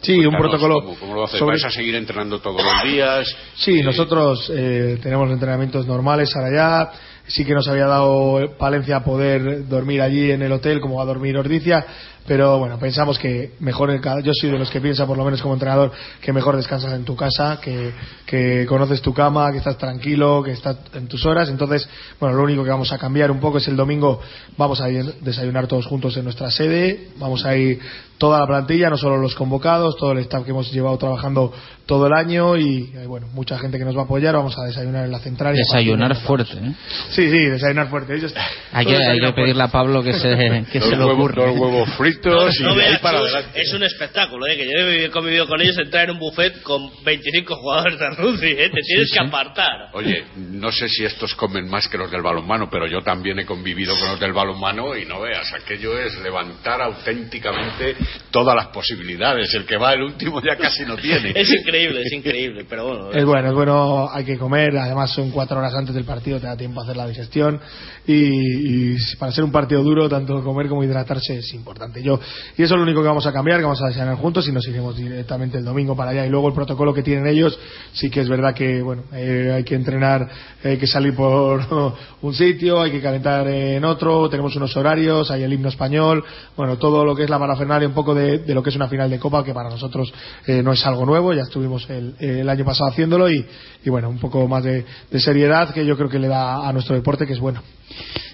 [0.01, 0.81] Sí, un protocolo.
[0.81, 1.27] ¿Cómo, cómo lo?
[1.27, 1.53] Sobre...
[1.53, 3.27] ¿Vais a seguir entrenando todos los días?
[3.55, 6.91] Sí, nosotros eh, tenemos entrenamientos normales ahora ya.
[7.27, 11.07] Sí que nos había dado Palencia poder dormir allí en el hotel como va a
[11.07, 11.85] dormir Ordicia,
[12.27, 15.53] pero bueno, pensamos que mejor, yo soy de los que piensa, por lo menos como
[15.53, 17.91] entrenador, que mejor descansas en tu casa, que,
[18.25, 21.49] que conoces tu cama, que estás tranquilo, que estás en tus horas.
[21.49, 21.87] Entonces,
[22.19, 24.19] bueno, lo único que vamos a cambiar un poco es el domingo,
[24.57, 27.79] vamos a ir desayunar todos juntos en nuestra sede, vamos a ir
[28.17, 31.53] toda la plantilla, no solo los convocados, todo el staff que hemos llevado trabajando
[31.85, 34.65] todo el año y, y bueno, mucha gente que nos va a apoyar, vamos a
[34.65, 35.55] desayunar en la central.
[35.55, 36.73] Desayunar fuerte, ¿eh?
[37.11, 38.15] Sí, sí, desayunar fuerte.
[38.15, 38.33] Ellos,
[38.73, 41.45] hay que, hay que pedirle a Pablo que se, que se lo ocurra.
[41.45, 43.61] Dos huevos fritos no, no y ahí para es, adelante.
[43.61, 44.57] es un espectáculo, ¿eh?
[44.57, 48.51] que yo he convivido con ellos, entrar en un buffet con 25 jugadores de rugby,
[48.51, 48.69] ¿eh?
[48.69, 49.89] te tienes Sí, que apartar.
[49.93, 53.45] Oye, no sé si estos comen más que los del balonmano, pero yo también he
[53.45, 57.95] convivido con los del balonmano y no veas, aquello es levantar auténticamente
[58.31, 59.53] todas las posibilidades.
[59.53, 61.33] El que va el último ya casi no tiene.
[61.35, 63.11] Es increíble, es increíble, pero bueno.
[63.11, 66.47] Es bueno, es bueno, hay que comer, además son cuatro horas antes del partido, te
[66.47, 67.59] da tiempo a hacer la digestión
[68.05, 72.01] y, y para ser un partido duro, tanto comer como hidratarse es importante.
[72.01, 72.19] Yo,
[72.57, 74.51] y eso es lo único que vamos a cambiar, que vamos a desayunar juntos y
[74.51, 76.25] nos iremos directamente el domingo para allá.
[76.25, 77.57] Y luego el protocolo que tienen ellos,
[77.93, 80.27] sí que es verdad que bueno, eh, hay que entrenar,
[80.63, 85.43] hay que salir por un sitio, hay que calentar en otro, tenemos unos horarios, hay
[85.43, 86.23] el himno español,
[86.55, 89.09] bueno, todo lo que es la parafernalia un poco de, lo que es una final
[89.09, 90.13] de Copa, que para nosotros
[90.45, 93.43] eh, no es algo nuevo, ya estuvimos el, año pasado haciéndolo y,
[93.87, 94.85] bueno, un poco más de,
[95.17, 97.63] seriedad que yo creo que le da a nuestro deporte, que es bueno.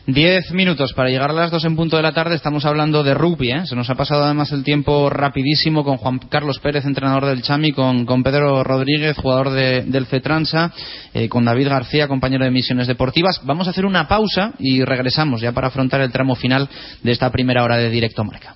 [0.05, 2.35] Diez minutos para llegar a las dos en punto de la tarde.
[2.35, 3.51] Estamos hablando de rugby.
[3.51, 3.65] ¿eh?
[3.65, 7.71] Se nos ha pasado además el tiempo rapidísimo con Juan Carlos Pérez, entrenador del Chami,
[7.71, 10.73] con, con Pedro Rodríguez, jugador de, del Cetransa,
[11.13, 13.39] eh, con David García, compañero de misiones deportivas.
[13.45, 16.67] Vamos a hacer una pausa y regresamos ya para afrontar el tramo final
[17.01, 18.55] de esta primera hora de directo marca.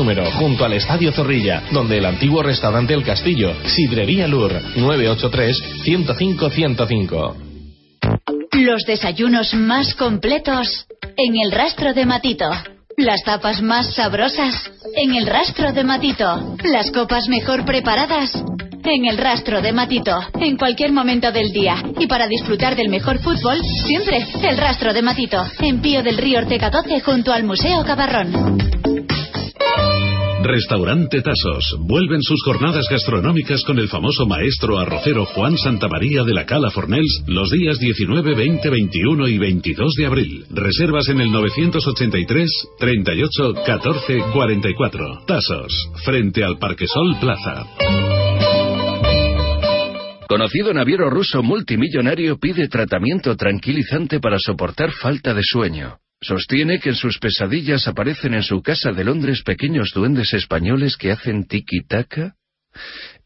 [0.01, 7.35] número, junto al Estadio Zorrilla, donde el antiguo restaurante El Castillo, Sidrería Lur, 983-105-105.
[8.53, 12.49] Los desayunos más completos en el rastro de Matito.
[12.97, 16.55] Las tapas más sabrosas en el rastro de Matito.
[16.63, 18.43] Las copas mejor preparadas
[18.83, 20.19] en el rastro de Matito.
[20.39, 21.75] En cualquier momento del día.
[21.99, 25.45] Y para disfrutar del mejor fútbol, siempre el rastro de Matito.
[25.59, 28.57] En Pío del Río Ortega 12 junto al Museo Cabarrón.
[30.43, 31.77] Restaurante Tasos.
[31.79, 37.23] Vuelven sus jornadas gastronómicas con el famoso maestro arrocero Juan Santamaría de la Cala Fornels
[37.27, 40.45] los días 19, 20, 21 y 22 de abril.
[40.49, 45.23] Reservas en el 983 38 14 44.
[45.27, 47.65] Tasos, frente al Parquesol Plaza.
[50.27, 55.97] Conocido naviero ruso multimillonario pide tratamiento tranquilizante para soportar falta de sueño.
[56.21, 61.11] Sostiene que en sus pesadillas aparecen en su casa de Londres pequeños duendes españoles que
[61.11, 62.35] hacen tiki-taka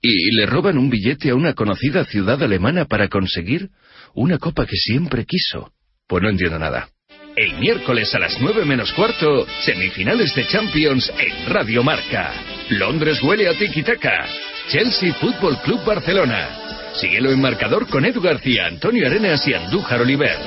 [0.02, 3.70] y le roban un billete a una conocida ciudad alemana para conseguir
[4.14, 5.72] una copa que siempre quiso.
[6.08, 6.88] Pues no entiendo nada.
[7.36, 12.34] El miércoles a las 9 menos cuarto, semifinales de Champions en Radio Marca.
[12.70, 14.26] Londres huele a tiki-taka.
[14.70, 16.94] Chelsea Fútbol Club Barcelona.
[16.94, 20.38] Síguelo en marcador con Edu García, Antonio Arenas y Andújar Oliver.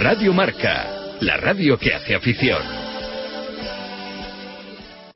[0.00, 2.62] Radio Marca, la radio que hace afición.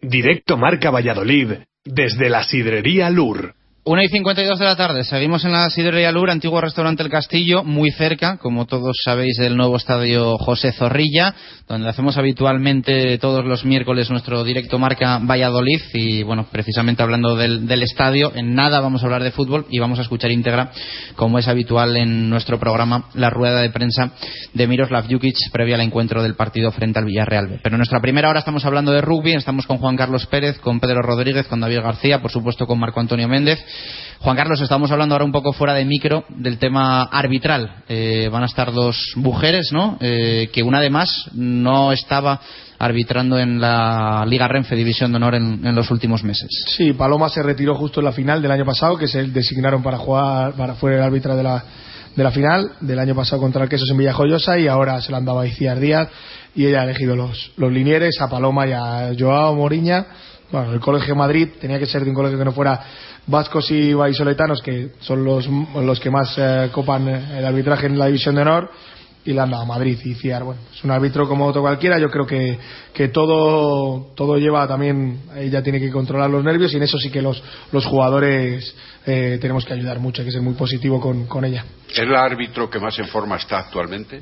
[0.00, 1.52] Directo Marca Valladolid,
[1.84, 3.54] desde la Sidrería Lur.
[3.84, 7.64] 1 y 52 de la tarde, seguimos en la Sidrería Lur, antiguo restaurante El Castillo,
[7.64, 11.34] muy cerca, como todos sabéis, del nuevo estadio José Zorrilla,
[11.66, 15.80] donde hacemos habitualmente todos los miércoles nuestro directo marca Valladolid.
[15.94, 19.80] Y bueno, precisamente hablando del, del estadio, en nada vamos a hablar de fútbol y
[19.80, 20.70] vamos a escuchar íntegra,
[21.16, 24.12] como es habitual en nuestro programa, la rueda de prensa
[24.54, 27.58] de Miroslav Jukic previa al encuentro del partido frente al Villarreal.
[27.64, 30.78] Pero en nuestra primera hora estamos hablando de rugby, estamos con Juan Carlos Pérez, con
[30.78, 33.71] Pedro Rodríguez, con David García, por supuesto con Marco Antonio Méndez.
[34.22, 37.82] Juan Carlos, estamos hablando ahora un poco fuera de micro del tema arbitral.
[37.88, 39.98] Eh, van a estar dos mujeres, ¿no?
[40.00, 42.40] Eh, que una además no estaba
[42.78, 46.48] arbitrando en la Liga Renfe División de Honor en, en, los últimos meses.
[46.68, 49.98] Sí, Paloma se retiró justo en la final del año pasado, que se designaron para
[49.98, 51.64] jugar, para fuera el árbitra de la,
[52.14, 55.18] de la final del año pasado contra el Quesos en Villajoyosa y ahora se la
[55.18, 56.08] han dado a Iciar Díaz
[56.54, 60.06] y ella ha elegido los, los linieres, a Paloma y a Joao Moriña.
[60.52, 62.78] Bueno, el Colegio Madrid tenía que ser de un colegio que no fuera
[63.26, 68.06] vascos y vallisoletanos, que son los, los que más eh, copan el arbitraje en la
[68.06, 68.70] división de honor,
[69.24, 70.44] y le han dado a Madrid y Ciar.
[70.44, 71.98] Bueno, es un árbitro como otro cualquiera.
[71.98, 72.58] Yo creo que,
[72.92, 77.10] que todo, todo lleva también, ella tiene que controlar los nervios y en eso sí
[77.10, 78.74] que los, los jugadores
[79.06, 81.64] eh, tenemos que ayudar mucho, hay que ser muy positivo con, con ella.
[81.88, 84.20] ¿Es el árbitro que más en forma está actualmente?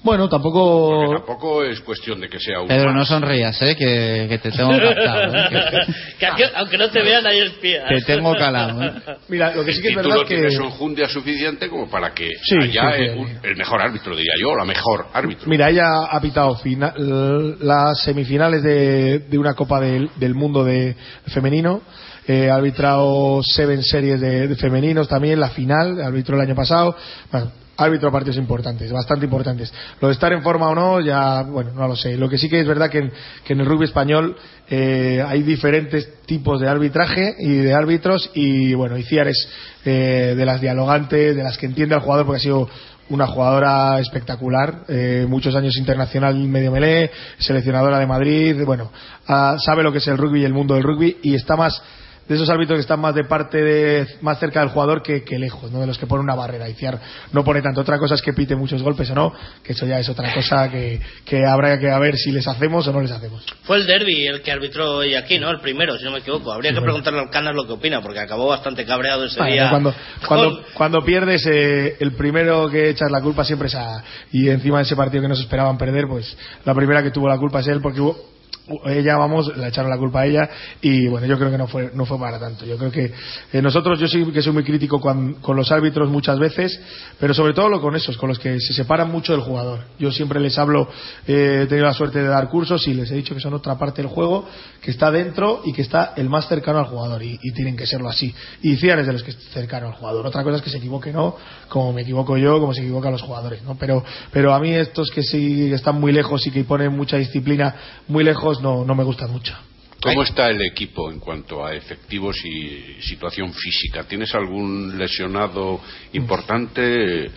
[0.00, 0.90] Bueno, tampoco.
[1.06, 2.68] Porque tampoco es cuestión de que sea un.
[2.68, 3.74] Pedro, no sonrías, ¿eh?
[3.76, 5.34] Que, que te tengo captado.
[5.36, 5.86] ¿eh?
[6.18, 7.88] que, aquí, aunque no te vean, hay espías.
[7.88, 8.80] Te tengo calado.
[8.84, 8.92] ¿eh?
[9.28, 10.34] Mira, lo que sí que y es tú verdad no que.
[10.36, 13.18] tienes enjundia suficiente como para que Sí, haya sí, sí.
[13.18, 15.48] un- el mejor árbitro, diría yo, la mejor árbitro.
[15.48, 20.94] Mira, ella ha pitado fina- las semifinales de, de una Copa del, del Mundo de
[21.26, 21.82] femenino.
[22.26, 26.94] Eh, ha arbitrado Seven Series de, de femeninos también, la final, arbitró el año pasado.
[27.32, 29.72] Bueno, árbitro partidos importantes, bastante importantes.
[30.00, 32.16] Lo de estar en forma o no, ya, bueno, no lo sé.
[32.16, 33.12] Lo que sí que es verdad que en,
[33.44, 34.36] que en el rugby español
[34.68, 39.48] eh, hay diferentes tipos de arbitraje y de árbitros y, bueno, Iciar es
[39.84, 42.68] eh, de las dialogantes, de las que entiende al jugador porque ha sido
[43.10, 48.90] una jugadora espectacular, eh, muchos años internacional medio melé, seleccionadora de Madrid, bueno,
[49.26, 51.80] ah, sabe lo que es el rugby y el mundo del rugby y está más
[52.28, 55.38] de esos árbitros que están más de parte de, más cerca del jugador que, que
[55.38, 55.80] lejos, ¿no?
[55.80, 56.68] de los que ponen una barrera.
[56.68, 57.00] Iciar
[57.32, 57.80] no pone tanto.
[57.80, 60.70] Otra cosa es que pite muchos golpes o no, que eso ya es otra cosa
[60.70, 63.44] que, que habrá que ver si les hacemos o no les hacemos.
[63.62, 65.50] Fue el derby el que arbitró hoy aquí, ¿no?
[65.50, 66.52] El primero, si no me equivoco.
[66.52, 69.70] Habría que preguntarle al Canas lo que opina, porque acabó bastante cabreado ese Bueno, día.
[69.70, 69.94] cuando,
[70.26, 74.02] cuando, cuando pierdes, eh, el primero que echas la culpa siempre es a.
[74.32, 77.26] Y encima de ese partido que no se esperaban perder, pues la primera que tuvo
[77.28, 78.37] la culpa es él, porque hubo-
[78.86, 80.48] ella, vamos, le echaron la culpa a ella.
[80.80, 82.64] Y bueno, yo creo que no fue, no fue para tanto.
[82.64, 83.12] Yo creo que
[83.52, 86.80] eh, nosotros, yo sí que soy muy crítico con, con los árbitros muchas veces,
[87.18, 89.80] pero sobre todo lo con esos, con los que se separan mucho del jugador.
[89.98, 90.88] Yo siempre les hablo,
[91.26, 93.78] eh, he tenido la suerte de dar cursos y les he dicho que son otra
[93.78, 94.46] parte del juego,
[94.80, 97.22] que está dentro y que está el más cercano al jugador.
[97.22, 98.32] Y, tienen que serlo así.
[98.62, 100.26] Y Ciar es de los que está cercano al jugador.
[100.26, 101.34] Otra cosa es que se equivoque, ¿no?
[101.68, 103.76] Como me equivoco yo, como se equivocan los jugadores, ¿no?
[103.76, 107.74] Pero, pero a mí estos que sí están muy lejos y que ponen mucha disciplina
[108.06, 109.54] muy lejos no, no me gustan mucho.
[110.00, 114.04] ¿Cómo está el equipo en cuanto a efectivos y situación física?
[114.04, 115.80] ¿Tienes algún lesionado
[116.12, 117.30] importante?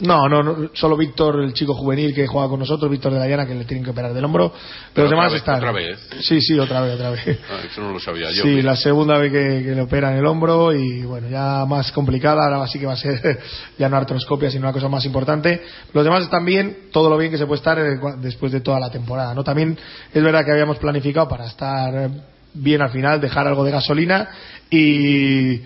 [0.00, 3.28] No, no, no, solo Víctor, el chico juvenil que juega con nosotros, Víctor de la
[3.28, 4.52] Llana, que le tienen que operar del hombro.
[4.94, 5.56] Pero los demás vez, están.
[5.56, 5.98] otra vez.
[6.20, 7.20] Sí, sí, otra vez, otra vez.
[7.50, 8.42] Ah, eso no lo sabía yo.
[8.42, 12.44] Sí, la segunda vez que, que le operan el hombro y bueno, ya más complicada,
[12.44, 13.40] ahora sí que va a ser
[13.78, 15.62] ya no artroscopia, sino una cosa más importante.
[15.92, 17.78] Los demás están bien, todo lo bien que se puede estar
[18.18, 19.44] después de toda la temporada, ¿no?
[19.44, 19.76] También
[20.12, 22.10] es verdad que habíamos planificado para estar eh,
[22.54, 24.28] bien al final, dejar algo de gasolina
[24.70, 25.60] y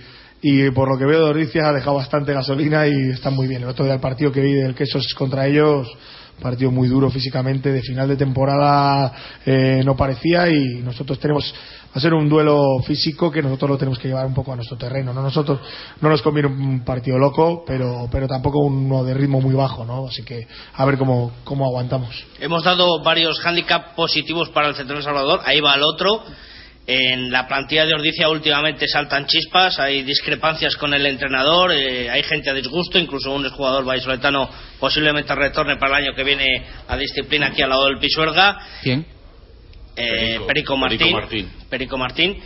[0.46, 3.62] y por lo que veo de Ordicia ha dejado bastante gasolina y están muy bien.
[3.62, 5.88] El otro día el partido que vi del Quesos contra ellos,
[6.38, 9.10] partido muy duro físicamente, de final de temporada
[9.46, 11.50] eh, no parecía y nosotros tenemos
[11.86, 14.56] va a ser un duelo físico que nosotros lo tenemos que llevar un poco a
[14.56, 15.14] nuestro terreno.
[15.14, 15.60] No nosotros
[16.02, 20.08] no nos conviene un partido loco, pero pero tampoco uno de ritmo muy bajo, ¿no?
[20.08, 22.22] Así que a ver cómo cómo aguantamos.
[22.38, 25.40] Hemos dado varios handicaps positivos para el Central Salvador.
[25.46, 26.22] Ahí va el otro.
[26.86, 32.22] En la plantilla de Ordicia últimamente saltan chispas, hay discrepancias con el entrenador, eh, hay
[32.24, 36.44] gente a disgusto, incluso un jugador vallisoletano posiblemente retorne para el año que viene
[36.86, 38.58] a disciplina aquí al lado del Pisuerga.
[38.82, 39.06] ¿Quién?
[39.96, 40.98] Eh, Perico, Perico, Martín.
[40.98, 41.52] Perico Martín.
[41.70, 42.42] Perico Martín.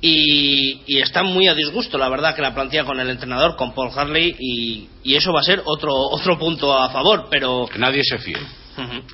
[0.00, 3.74] Y, y está muy a disgusto, la verdad, que la plantilla con el entrenador, con
[3.74, 7.68] Paul Harley, y, y eso va a ser otro otro punto a favor, pero...
[7.72, 8.38] Que nadie se fíe.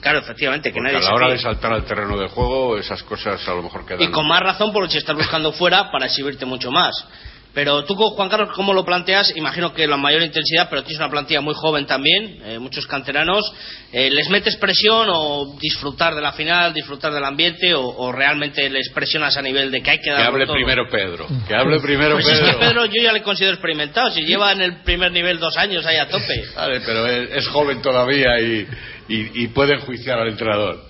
[0.00, 3.02] Claro, efectivamente, que Porque nadie a la hora de saltar al terreno de juego, esas
[3.02, 4.02] cosas a lo mejor quedan.
[4.02, 6.94] Y con más razón por si estás buscando fuera para exhibirte mucho más.
[7.54, 9.32] Pero tú, Juan Carlos, ¿cómo lo planteas?
[9.36, 13.44] Imagino que la mayor intensidad, pero tienes una plantilla muy joven también, eh, muchos canteranos.
[13.92, 18.68] Eh, ¿Les metes presión o disfrutar de la final, disfrutar del ambiente o, o realmente
[18.68, 21.28] les presionas a nivel de que hay que Que dar hable primero Pedro.
[21.46, 22.58] Que hable primero Pues es Pedro.
[22.58, 25.86] que Pedro yo ya le considero experimentado, si lleva en el primer nivel dos años
[25.86, 26.44] ahí a tope.
[26.56, 28.66] Vale, pero es, es joven todavía y,
[29.08, 30.84] y, y puede enjuiciar al entrenador.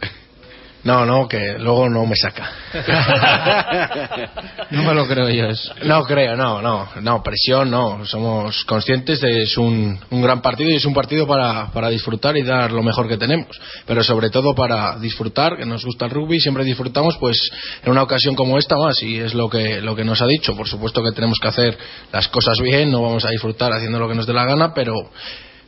[0.85, 2.53] No, no, que luego no me saca.
[4.71, 5.73] No me lo creo yo eso.
[5.85, 8.05] No creo, no, no, no, presión no.
[8.05, 11.89] Somos conscientes de que es un, un gran partido y es un partido para, para
[11.91, 13.49] disfrutar y dar lo mejor que tenemos.
[13.87, 17.51] Pero sobre todo para disfrutar, que nos gusta el rugby, siempre disfrutamos pues
[17.85, 20.57] en una ocasión como esta más y es lo que, lo que nos ha dicho.
[20.57, 21.79] Por supuesto que tenemos que hacer
[22.13, 24.95] las cosas bien, no vamos a disfrutar haciendo lo que nos dé la gana, pero,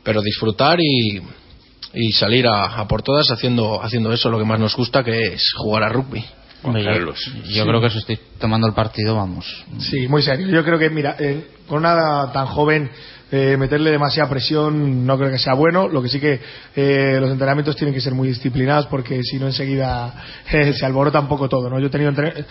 [0.03, 1.23] pero disfrutar y,
[1.97, 5.33] y salir a, a por todas haciendo, haciendo eso, lo que más nos gusta, que
[5.35, 6.25] es jugar a rugby.
[6.63, 6.91] Hombre, yo,
[7.49, 9.65] yo creo que os estoy tomando el partido, vamos.
[9.79, 10.49] Sí, muy serio.
[10.49, 12.91] Yo creo que, mira, eh, con una tan joven,
[13.31, 15.87] eh, meterle demasiada presión no creo que sea bueno.
[15.89, 16.41] Lo que sí que
[16.75, 20.13] eh, los entrenamientos tienen que ser muy disciplinados porque si no enseguida
[20.53, 21.71] eh, se alborota un poco todo.
[21.71, 21.79] ¿no?
[21.79, 22.45] Yo he tenido entre-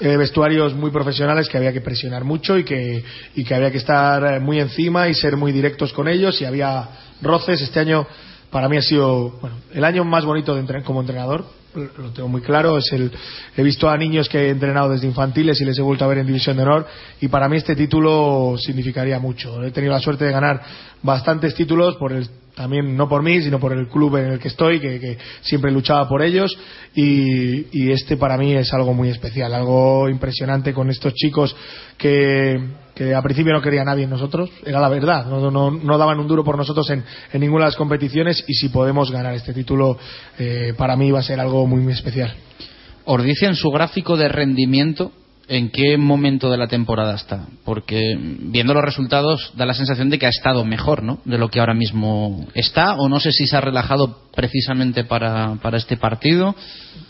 [0.00, 3.78] eh, vestuarios muy profesionales que había que presionar mucho y que, y que había que
[3.78, 6.88] estar muy encima y ser muy directos con ellos y había
[7.20, 7.60] roces.
[7.60, 8.06] Este año
[8.50, 11.44] para mí ha sido bueno, el año más bonito de como entrenador
[11.74, 13.12] lo tengo muy claro es el
[13.56, 16.18] he visto a niños que he entrenado desde infantiles y les he vuelto a ver
[16.18, 16.86] en división de honor
[17.20, 19.62] y para mí este título significaría mucho.
[19.62, 20.62] He tenido la suerte de ganar
[21.02, 24.48] bastantes títulos por el también no por mí sino por el club en el que
[24.48, 26.58] estoy que, que siempre luchaba por ellos
[26.94, 31.54] y, y este para mí es algo muy especial algo impresionante con estos chicos
[31.96, 32.56] que,
[32.98, 36.18] que a principio no quería nadie en nosotros, era la verdad, no, no, no daban
[36.18, 39.54] un duro por nosotros en, en ninguna de las competiciones y si podemos ganar este
[39.54, 39.96] título
[40.36, 42.34] eh, para mí va a ser algo muy, muy especial.
[43.04, 45.12] Os dice en su gráfico de rendimiento
[45.46, 50.18] en qué momento de la temporada está, porque viendo los resultados da la sensación de
[50.18, 51.20] que ha estado mejor, ¿no?
[51.24, 55.54] De lo que ahora mismo está, o no sé si se ha relajado precisamente para,
[55.62, 56.56] para este partido.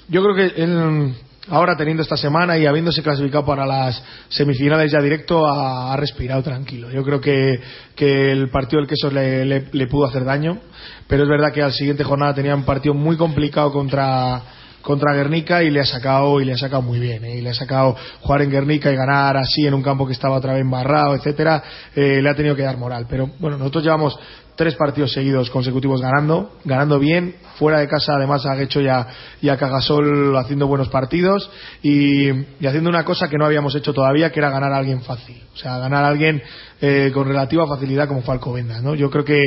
[0.09, 1.15] Yo creo que él,
[1.51, 6.91] ahora teniendo esta semana y habiéndose clasificado para las semifinales ya directo, ha, respirado tranquilo.
[6.91, 7.61] Yo creo que,
[7.95, 10.59] que el partido del queso le, le- le pudo hacer daño,
[11.07, 14.43] pero es verdad que al siguiente jornada tenía un partido muy complicado contra
[14.81, 17.37] contra Guernica y le ha sacado y le ha sacado muy bien ¿eh?
[17.37, 20.37] y le ha sacado jugar en Guernica y ganar así en un campo que estaba
[20.37, 21.63] otra vez embarrado etcétera
[21.95, 24.19] eh, le ha tenido que dar moral pero bueno nosotros llevamos
[24.59, 29.07] tres partidos seguidos consecutivos ganando, ganando bien, fuera de casa además a Guecho y a,
[29.41, 31.49] y Cagasol haciendo buenos partidos
[31.81, 35.01] y, y haciendo una cosa que no habíamos hecho todavía, que era ganar a alguien
[35.03, 36.43] fácil, o sea, ganar a alguien
[36.81, 38.97] eh, con relativa facilidad como fue Alcobendas, ¿no?
[38.97, 39.41] Yo creo que,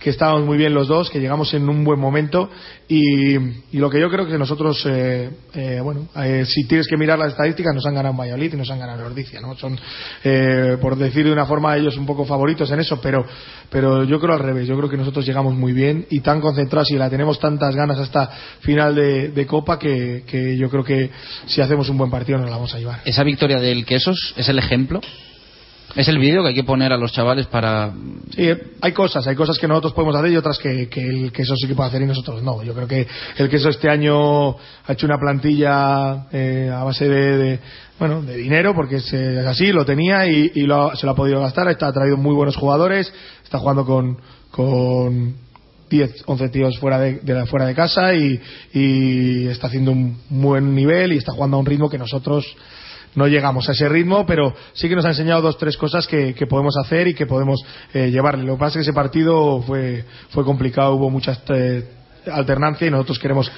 [0.00, 2.50] que estábamos muy bien los dos, que llegamos en un buen momento
[2.88, 3.36] y,
[3.78, 7.32] lo que yo creo que nosotros, eh, eh, bueno, eh, si tienes que mirar las
[7.32, 9.54] estadísticas, nos han ganado en Valladolid y nos han ganado Ordicia, ¿no?
[9.56, 9.78] Son,
[10.24, 13.24] eh, por decir de una forma, ellos un poco favoritos en eso, pero,
[13.70, 16.90] pero yo creo al revés, yo creo que nosotros llegamos muy bien y tan concentrados
[16.90, 18.28] y la tenemos tantas ganas hasta
[18.60, 21.10] final de, de Copa que, que yo creo que
[21.46, 23.00] si hacemos un buen partido nos la vamos a llevar.
[23.04, 25.00] Esa victoria del Quesos es el ejemplo.
[25.96, 27.92] Es el vídeo que hay que poner a los chavales para.
[28.34, 28.48] Sí,
[28.80, 31.66] hay cosas, hay cosas que nosotros podemos hacer y otras que, que el queso sí
[31.66, 32.62] que puede hacer y nosotros no.
[32.62, 37.36] Yo creo que el queso este año ha hecho una plantilla eh, a base de,
[37.38, 37.60] de,
[37.98, 41.16] bueno, de dinero, porque es, eh, así, lo tenía y, y lo se lo ha
[41.16, 41.66] podido gastar.
[41.66, 44.16] Está, ha traído muy buenos jugadores, está jugando con,
[44.50, 45.34] con
[45.88, 48.40] 10, 11 tíos fuera de, de la- fuera de casa y,
[48.72, 52.46] y está haciendo un buen nivel y está jugando a un ritmo que nosotros
[53.16, 56.32] no llegamos a ese ritmo, pero sí que nos ha enseñado dos, tres cosas que,
[56.32, 57.60] que podemos hacer y que podemos
[57.92, 58.44] eh, llevarle.
[58.44, 61.88] Lo que pasa es que ese partido fue, fue complicado, hubo mucha eh,
[62.30, 63.50] alternancia y nosotros queremos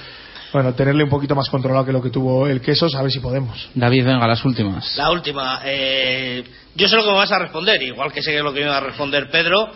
[0.53, 3.19] bueno, tenerle un poquito más controlado que lo que tuvo el Quesos, a ver si
[3.19, 3.69] podemos.
[3.75, 4.95] David, venga, las últimas.
[4.97, 5.61] La última.
[5.65, 6.43] eh,
[6.75, 8.77] yo sé lo que me vas a responder, igual que sé lo que me va
[8.77, 9.69] a responder Pedro,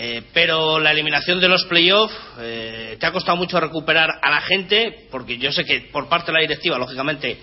[0.00, 4.40] eh, pero la eliminación de los playoffs eh, te ha costado mucho recuperar a la
[4.40, 7.36] gente, porque yo sé que por parte de la directiva, lógicamente,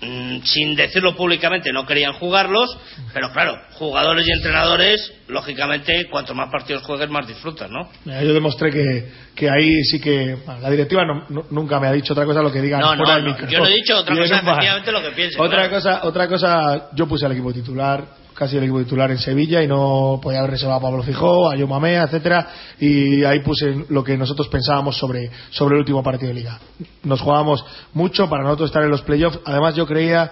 [0.00, 2.74] mm, sin decirlo públicamente, no querían jugarlos,
[3.12, 7.90] pero claro, jugadores y entrenadores, lógicamente, cuanto más partidos juegues, más disfrutas, ¿no?
[8.04, 11.86] Mira, Yo demostré que, que ahí sí que bueno, la directiva no- no- nunca me
[11.88, 13.46] ha dicho otra cosa lo que digan No, fuera no, del micro.
[13.48, 15.40] yo no he dicho otra cosa, efectivamente, lo que piense.
[15.40, 15.74] Otra claro.
[15.74, 19.68] cosa, otra cosa, yo puse al equipo titular, casi el equipo titular en Sevilla y
[19.68, 24.16] no podía haber reservado a Pablo Fijó, a Yomamea, etcétera, y ahí puse lo que
[24.16, 26.58] nosotros pensábamos sobre, sobre el último partido de liga.
[27.04, 30.30] Nos jugábamos mucho para nosotros estar en los playoffs, además yo creía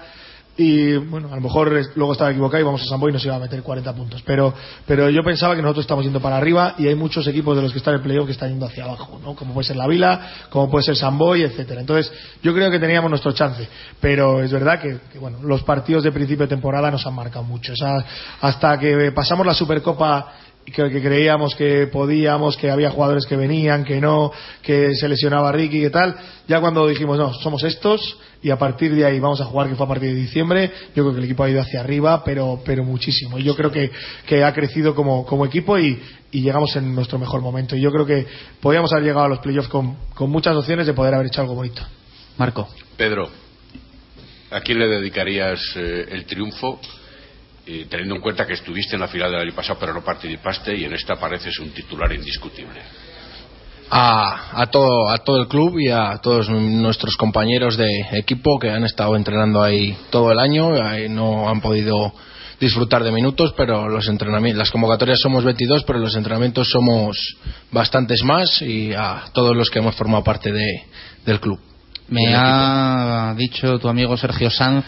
[0.57, 3.25] y bueno, a lo mejor luego estaba equivocado y vamos a San Boy y nos
[3.25, 4.23] iba a meter 40 puntos.
[4.23, 4.53] Pero,
[4.87, 7.73] pero yo pensaba que nosotros estamos yendo para arriba y hay muchos equipos de los
[7.73, 9.35] que están en playoff que están yendo hacia abajo, ¿no?
[9.35, 11.81] Como puede ser la Vila, como puede ser San Boy, etcétera.
[11.81, 13.67] Entonces, yo creo que teníamos nuestro chance.
[13.99, 17.45] Pero es verdad que, que, bueno, los partidos de principio de temporada nos han marcado
[17.45, 17.73] mucho.
[17.73, 18.05] O sea,
[18.43, 20.33] hasta que pasamos la Supercopa
[20.65, 24.33] que, que creíamos que podíamos, que había jugadores que venían, que no,
[24.63, 28.95] que se lesionaba Ricky y tal, ya cuando dijimos, no, somos estos y a partir
[28.95, 31.25] de ahí vamos a jugar, que fue a partir de diciembre, yo creo que el
[31.25, 33.39] equipo ha ido hacia arriba, pero, pero muchísimo.
[33.39, 33.91] Y yo creo que,
[34.27, 36.01] que ha crecido como, como equipo y,
[36.33, 37.77] y llegamos en nuestro mejor momento.
[37.77, 38.27] Y yo creo que
[38.61, 41.55] podíamos haber llegado a los playoffs con, con muchas opciones de poder haber hecho algo
[41.55, 41.83] bonito.
[42.37, 42.69] Marco.
[42.97, 43.29] Pedro,
[44.51, 46.81] ¿a quién le dedicarías eh, el triunfo?
[47.65, 50.77] Eh, teniendo en cuenta que estuviste en la final del año pasado pero no participaste
[50.77, 52.83] y en esta pareces un titular indiscutible.
[53.89, 58.71] a, a todo a todo el club y a todos nuestros compañeros de equipo que
[58.71, 62.13] han estado entrenando ahí todo el año ahí no han podido
[62.59, 67.17] disfrutar de minutos pero los entrenamientos las convocatorias somos 22 pero los entrenamientos somos
[67.71, 70.85] bastantes más y a todos los que hemos formado parte de,
[71.25, 71.61] del club
[72.09, 74.85] Me ha dicho tu amigo Sergio Sanz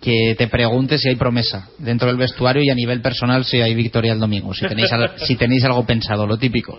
[0.00, 3.74] que te pregunte si hay promesa dentro del vestuario y a nivel personal si hay
[3.74, 6.78] victoria el domingo, si tenéis, al- si tenéis algo pensado, lo típico.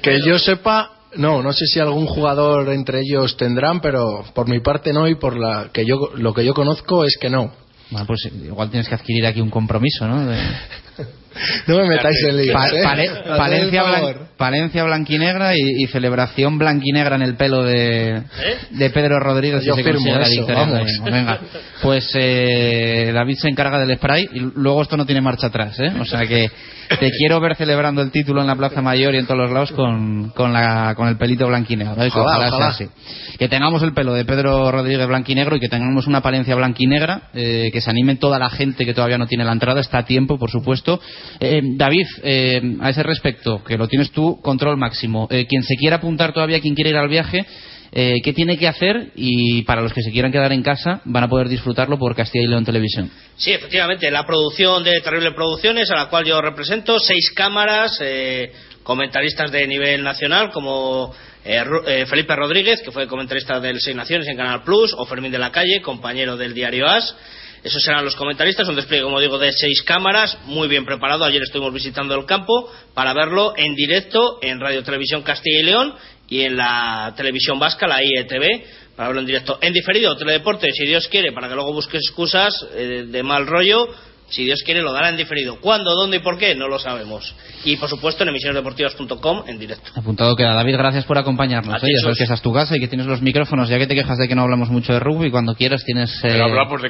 [0.00, 4.58] Que yo sepa, no, no sé si algún jugador entre ellos tendrán, pero por mi
[4.60, 7.52] parte no y por la que yo lo que yo conozco es que no.
[7.90, 10.26] Bueno, pues igual tienes que adquirir aquí un compromiso, ¿no?
[10.26, 10.36] De-
[11.66, 12.52] No me metáis en líos.
[12.54, 12.82] Pa- ¿eh?
[12.82, 14.14] pale- Haced el Palencia, favor.
[14.14, 18.22] blan- Palencia blanquinegra y, y celebración blanquinegra en el pelo de,
[18.70, 20.60] de Pedro Rodríguez Yo si se firmo consigue la eso, victoria.
[20.60, 20.90] vamos.
[21.02, 21.40] Pues Venga,
[21.82, 25.92] pues eh, David se encarga del spray y luego esto no tiene marcha atrás, ¿eh?
[26.00, 26.50] O sea que
[26.98, 29.72] te quiero ver celebrando el título en la Plaza Mayor y en todos los lados
[29.72, 32.02] con, con, la, con el pelito blanquinegro.
[32.02, 32.10] ¿eh?
[32.10, 32.66] Que Ojalá, sea ojalá.
[32.70, 32.88] así.
[33.38, 37.70] Que tengamos el pelo de Pedro Rodríguez blanquinegro y que tengamos una Palencia blanquinegra, eh,
[37.72, 40.38] que se anime toda la gente que todavía no tiene la entrada, está a tiempo,
[40.38, 41.00] por supuesto.
[41.40, 45.28] Eh, David, eh, a ese respecto, que lo tienes tú, control máximo.
[45.30, 47.44] Eh, quien se quiera apuntar todavía, quien quiera ir al viaje,
[47.96, 49.12] eh, ¿qué tiene que hacer?
[49.14, 52.44] Y para los que se quieran quedar en casa, van a poder disfrutarlo por Castilla
[52.44, 53.08] y León Televisión.
[53.36, 58.50] Sí, efectivamente, la producción de Terrible Producciones, a la cual yo represento, seis cámaras, eh,
[58.82, 61.14] comentaristas de nivel nacional, como
[61.44, 65.30] eh, eh, Felipe Rodríguez, que fue comentarista del Seis Naciones en Canal Plus, o Fermín
[65.30, 67.14] de la Calle, compañero del diario As.
[67.64, 71.24] Esos serán los comentaristas, un despliegue, como digo, de seis cámaras, muy bien preparado.
[71.24, 75.94] Ayer estuvimos visitando el campo para verlo en directo en Radio Televisión Castilla y León
[76.28, 79.58] y en la televisión vasca, la IETV, para verlo en directo.
[79.62, 83.88] En diferido, Teledeporte, si Dios quiere, para que luego busques excusas eh, de mal rollo,
[84.28, 85.60] si Dios quiere, lo dará en diferido.
[85.60, 86.54] ¿Cuándo, dónde y por qué?
[86.54, 87.34] No lo sabemos.
[87.64, 89.90] Y, por supuesto, en emisionesdeportivas.com en directo.
[89.94, 90.54] Apuntado queda.
[90.54, 91.80] David, gracias por acompañarnos.
[91.80, 92.00] Ti, ¿eh?
[92.02, 93.68] Sabes que esa es tu casa y que tienes los micrófonos.
[93.68, 96.38] Ya que te quejas de que no hablamos mucho de rugby, cuando quieras tienes eh,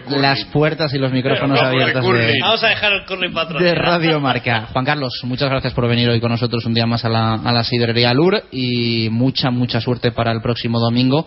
[0.08, 2.34] las puertas y los micrófonos de abiertos de.
[2.40, 3.62] Vamos a dejar el curling patrón.
[3.62, 4.68] de Radio Marca.
[4.72, 7.52] Juan Carlos, muchas gracias por venir hoy con nosotros un día más a la, a
[7.52, 11.26] la sidrería Lur y mucha, mucha suerte para el próximo domingo.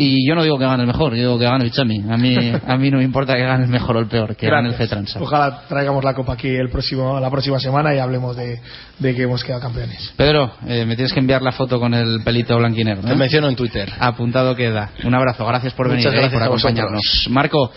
[0.00, 2.04] Y yo no digo que gane el mejor, yo digo que gane el Chami.
[2.08, 4.48] A mí, a mí no me importa que gane el mejor o el peor, que
[4.48, 4.76] gane el.
[4.76, 5.18] Cetransa.
[5.20, 8.60] Ojalá traigamos la copa aquí el próximo, la próxima semana y hablemos de,
[8.96, 10.12] de que hemos quedado campeones.
[10.16, 13.02] Pedro, eh, me tienes que enviar la foto con el pelito blanquinegro.
[13.02, 13.16] Te ¿eh?
[13.16, 13.92] menciono en Twitter.
[13.98, 14.92] Apuntado queda.
[15.02, 17.26] Un abrazo, gracias por Muchas venir, eh, gracias por acompañarnos.
[17.30, 17.72] Marco,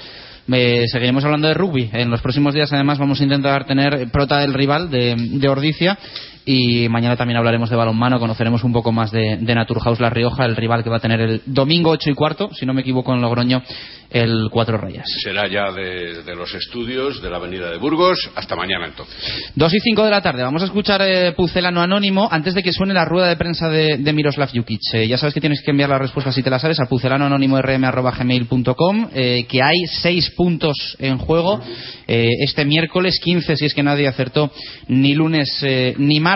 [0.52, 1.90] eh, seguiremos hablando de rugby.
[1.92, 5.98] En los próximos días, además, vamos a intentar tener prota del rival de, de Ordicia.
[6.46, 10.46] Y mañana también hablaremos de balonmano, conoceremos un poco más de, de Naturhaus La Rioja,
[10.46, 13.14] el rival que va a tener el domingo 8 y cuarto, si no me equivoco,
[13.14, 13.62] en Logroño,
[14.10, 15.04] el Cuatro Reyes.
[15.24, 18.30] Será ya de, de los estudios de la Avenida de Burgos.
[18.36, 19.16] Hasta mañana entonces.
[19.56, 20.44] 2 y 5 de la tarde.
[20.44, 23.98] Vamos a escuchar eh, Pucelano Anónimo antes de que suene la rueda de prensa de,
[23.98, 24.82] de Miroslav Jukic.
[24.94, 29.10] Eh, ya sabes que tienes que enviar la respuesta si te la sabes a pucelanoanónimo.rm.gmail.com
[29.14, 31.62] eh, que hay 6 puntos en juego
[32.08, 34.52] eh, este miércoles 15 si es que nadie acertó
[34.88, 36.31] ni lunes eh, ni martes.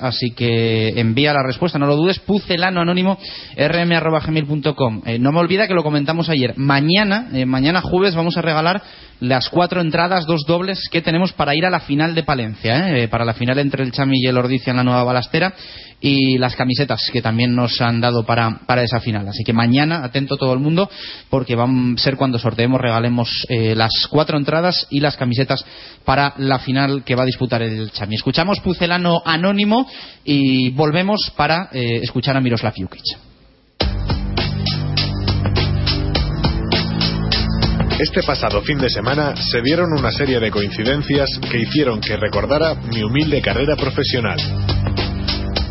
[0.00, 2.18] Así que envía la respuesta, no lo dudes.
[2.20, 6.52] pucelanoanónimo.rm.gmail.com eh, No me olvida que lo comentamos ayer.
[6.56, 8.82] Mañana, eh, mañana jueves, vamos a regalar
[9.20, 13.08] las cuatro entradas, dos dobles que tenemos para ir a la final de Palencia, ¿eh?
[13.08, 15.54] para la final entre el Chami y el Ordicia en la Nueva Balastera
[16.00, 19.28] y las camisetas que también nos han dado para, para esa final.
[19.28, 20.90] Así que mañana, atento todo el mundo,
[21.28, 25.64] porque va a ser cuando sorteemos, regalemos eh, las cuatro entradas y las camisetas
[26.04, 28.14] para la final que va a disputar el Chami.
[28.14, 29.86] Escuchamos Pucelano Anónimo
[30.24, 33.29] y volvemos para eh, escuchar a Miroslav Jukic.
[38.00, 42.74] Este pasado fin de semana se dieron una serie de coincidencias que hicieron que recordara
[42.74, 44.38] mi humilde carrera profesional.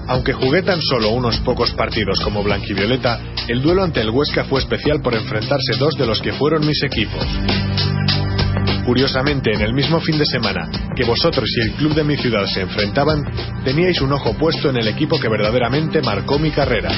[0.05, 4.59] Aunque jugué tan solo unos pocos partidos como blanquivioleta, el duelo ante el Huesca fue
[4.59, 7.25] especial por enfrentarse dos de los que fueron mis equipos.
[8.85, 12.45] Curiosamente, en el mismo fin de semana que vosotros y el club de mi ciudad
[12.45, 13.23] se enfrentaban,
[13.63, 16.91] teníais un ojo puesto en el equipo que verdaderamente marcó mi carrera.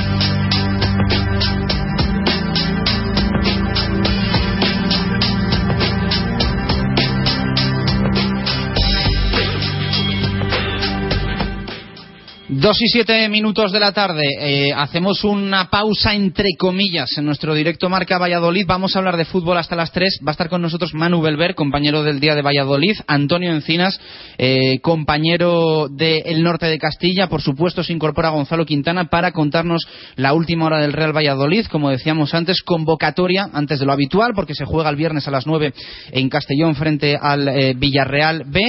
[12.62, 14.22] 2 y 7 minutos de la tarde.
[14.40, 18.68] Eh, hacemos una pausa entre comillas en nuestro directo Marca Valladolid.
[18.68, 20.20] Vamos a hablar de fútbol hasta las 3.
[20.24, 22.98] Va a estar con nosotros Manu Belver, compañero del Día de Valladolid.
[23.08, 24.00] Antonio Encinas,
[24.38, 27.26] eh, compañero del norte de Castilla.
[27.26, 31.66] Por supuesto, se incorpora Gonzalo Quintana para contarnos la última hora del Real Valladolid.
[31.66, 35.48] Como decíamos antes, convocatoria antes de lo habitual, porque se juega el viernes a las
[35.48, 35.74] 9
[36.12, 38.62] en Castellón frente al eh, Villarreal B.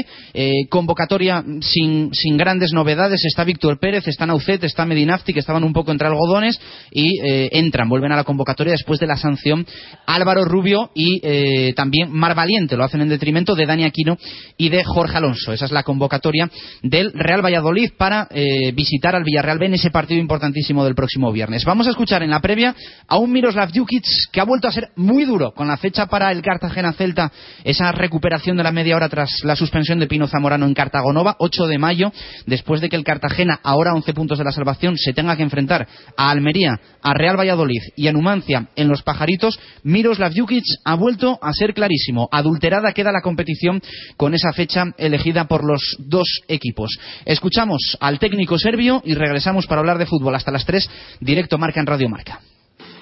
[0.70, 3.22] convocatoria sin, sin grandes novedades.
[3.26, 6.56] Está Víctor Pérez, está Naucet, está Medinafti, que estaban un poco entre algodones
[6.92, 9.66] y eh, entran, vuelven a la convocatoria después de la sanción
[10.06, 14.18] Álvaro Rubio y eh, también Mar Valiente, lo hacen en detrimento de Dani Aquino
[14.56, 15.52] y de Jorge Alonso.
[15.52, 16.48] Esa es la convocatoria
[16.84, 21.32] del Real Valladolid para eh, visitar al Villarreal B en ese partido importantísimo del próximo
[21.32, 21.64] viernes.
[21.64, 22.76] Vamos a escuchar en la previa
[23.08, 26.30] a un Miroslav Jukic que ha vuelto a ser muy duro con la fecha para
[26.30, 27.32] el Cartagena Celta,
[27.64, 31.66] esa recuperación de la media hora tras la suspensión de Pino Zamorano en Cartagonova, 8
[31.66, 32.12] de mayo,
[32.46, 35.86] después de que el Cartagena ahora 11 puntos de la salvación, se tenga que enfrentar
[36.16, 41.38] a Almería, a Real Valladolid y a Numancia en los pajaritos, Miroslav Jukic ha vuelto
[41.40, 42.28] a ser clarísimo.
[42.30, 43.80] Adulterada queda la competición
[44.16, 46.90] con esa fecha elegida por los dos equipos.
[47.24, 51.80] Escuchamos al técnico serbio y regresamos para hablar de fútbol hasta las 3, directo Marca
[51.80, 52.40] en Radio Marca.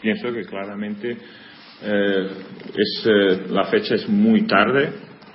[0.00, 1.16] Pienso que claramente
[1.82, 2.30] eh,
[2.68, 4.92] es, eh, la fecha es muy tarde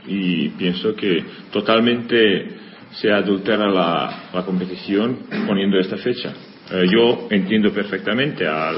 [0.07, 2.64] y pienso que totalmente
[2.95, 6.33] se adultera la, la competición poniendo esta fecha.
[6.71, 8.77] Eh, yo entiendo perfectamente al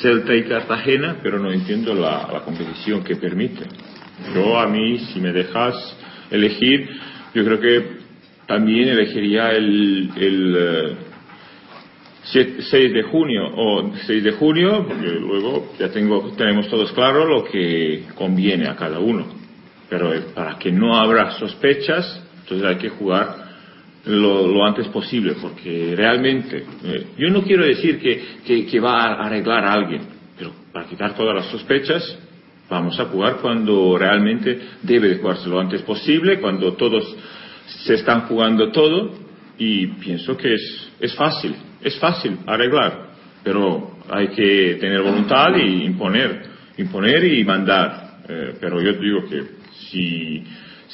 [0.00, 3.64] Celta y Cartagena, pero no entiendo la, la, competición que permite.
[4.34, 5.74] Yo a mí, si me dejas
[6.30, 6.88] elegir,
[7.34, 8.02] yo creo que
[8.46, 10.96] también elegiría el, el
[12.24, 17.26] 6 eh, de junio o 6 de junio, porque luego ya tengo, tenemos todos claro
[17.26, 19.26] lo que conviene a cada uno.
[19.88, 23.41] Pero eh, para que no habrá sospechas, entonces hay que jugar
[24.04, 29.64] lo, antes posible, porque realmente, eh, yo no quiero decir que, que, va a arreglar
[29.64, 30.02] a alguien,
[30.36, 32.18] pero para quitar todas las sospechas,
[32.68, 37.16] vamos a jugar cuando realmente debe de jugarse lo antes posible, cuando todos
[37.84, 39.14] se están jugando todo,
[39.58, 43.12] y pienso que es, es fácil, es fácil arreglar,
[43.44, 46.42] pero hay que tener voluntad y imponer,
[46.78, 48.12] imponer y mandar.
[48.28, 49.42] Eh, pero yo digo que
[49.90, 50.44] si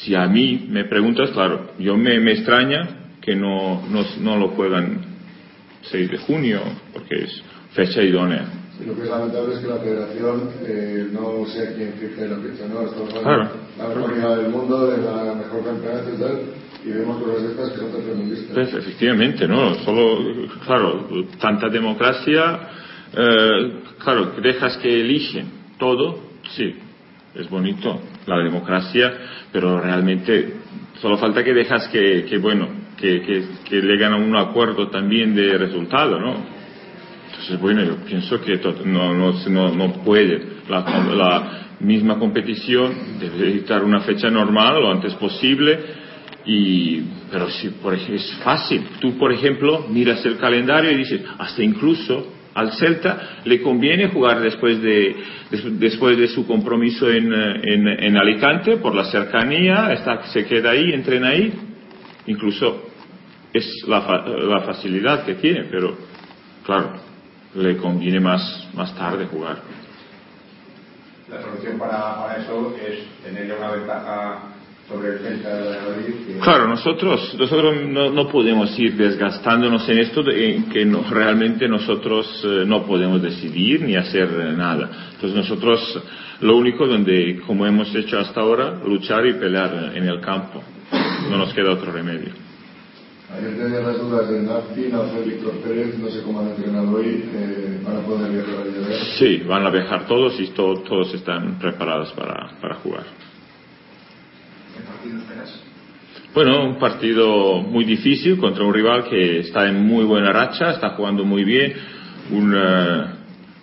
[0.02, 2.97] si a mí me preguntas, claro, yo me, me extraña
[3.28, 5.00] que no, no, no, lo juegan
[5.82, 6.62] 6 de junio,
[6.94, 7.42] porque es
[7.74, 8.46] fecha idónea.
[8.78, 12.38] Sí, lo que es lamentable es que la federación eh, no sea quien fije la
[12.38, 12.86] fecha, ¿no?
[12.86, 13.50] Estamos claro.
[13.76, 16.40] la mejor del mundo, de la mejor campeonato y tal,
[16.86, 18.54] y vemos cosas estas que son tercermundistas.
[18.54, 19.74] Pues efectivamente, ¿no?
[19.84, 21.06] Solo, claro,
[21.38, 22.60] tanta democracia,
[23.12, 23.72] eh,
[24.02, 26.18] claro, dejas que eligen todo,
[26.56, 26.74] sí,
[27.34, 29.12] es bonito la democracia,
[29.52, 30.54] pero realmente
[31.02, 35.34] solo falta que dejas que, que bueno, que, que, que llegan a un acuerdo también
[35.34, 36.58] de resultado, ¿no?
[37.30, 40.42] Entonces, bueno, yo pienso que no, no, no puede.
[40.68, 40.80] La,
[41.14, 45.78] la, misma competición debe dictar una fecha normal lo antes posible.
[46.44, 48.82] Y, pero si por ejemplo, es fácil.
[49.00, 54.40] Tú, por ejemplo, miras el calendario y dices, hasta incluso al Celta le conviene jugar
[54.40, 55.14] después de,
[55.78, 61.28] después de su compromiso en, en, Alicante por la cercanía, está, se queda ahí, entrena
[61.28, 61.52] ahí,
[62.26, 62.87] incluso
[63.52, 65.96] es la, la facilidad que tiene, pero
[66.64, 66.92] claro,
[67.54, 69.58] le conviene más, más tarde jugar.
[71.30, 74.38] La solución para, para eso es tener ya una ventaja
[74.88, 76.14] sobre el Celta de Valladolid.
[76.26, 81.04] que- Claro, nosotros, nosotros no, no podemos ir desgastándonos en esto de- en que no-
[81.10, 84.88] realmente nosotros eh, no podemos decidir ni hacer eh, nada.
[85.14, 86.02] Entonces nosotros
[86.40, 90.62] lo único donde, como hemos hecho hasta ahora, luchar y pelear en el campo.
[91.30, 92.32] No nos queda otro remedio.
[93.36, 97.24] Ayer tenía las dudas de Nafti, Nacer Víctor Pérez, no sé cómo han entrenado hoy,
[97.34, 99.00] eh, van a poder viajar a Villarreal.
[99.18, 103.04] Sí, van a viajar todos y to- todos están preparados para, para jugar.
[104.74, 105.60] ¿Qué partido esperas?
[106.34, 110.90] Bueno, un partido muy difícil contra un rival que está en muy buena racha, está
[110.90, 111.74] jugando muy bien,
[112.30, 113.04] un, eh,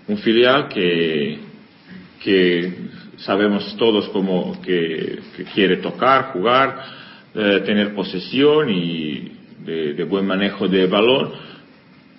[0.10, 1.40] un filial que,
[2.24, 2.74] que
[3.18, 6.84] sabemos todos como que, que quiere tocar, jugar,
[7.34, 9.32] eh, tener posesión y
[9.66, 11.32] de, de buen manejo de balón,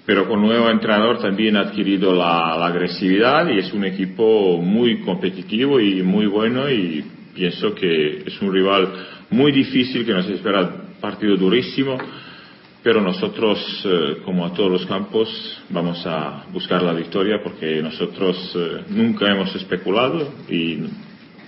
[0.05, 5.01] pero con nuevo entrenador también ha adquirido la, la agresividad y es un equipo muy
[5.01, 8.89] competitivo y muy bueno y pienso que es un rival
[9.31, 10.71] muy difícil que nos espera
[11.01, 11.99] partido durísimo
[12.87, 15.29] pero nosotros eh, como a todos los campos
[15.71, 20.79] vamos a buscar la victoria porque nosotros eh, nunca hemos especulado y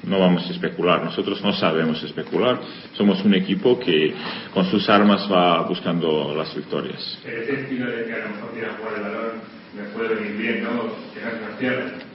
[0.09, 2.61] no vamos a especular nosotros no sabemos especular
[2.95, 4.15] somos un equipo que
[4.53, 8.77] con sus armas va buscando las victorias Ese estilo de que a lo mejor quiera
[8.79, 10.89] jugar el balón me puede venir bien, ¿no?
[11.59, 12.09] Que.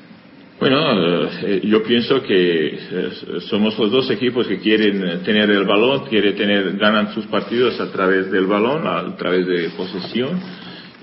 [0.59, 3.11] Bueno, eh, yo pienso que eh,
[3.49, 7.79] somos los dos equipos que quieren eh, tener el balón, quieren tener, ganan sus partidos
[7.79, 10.39] a través del balón, a través de posesión.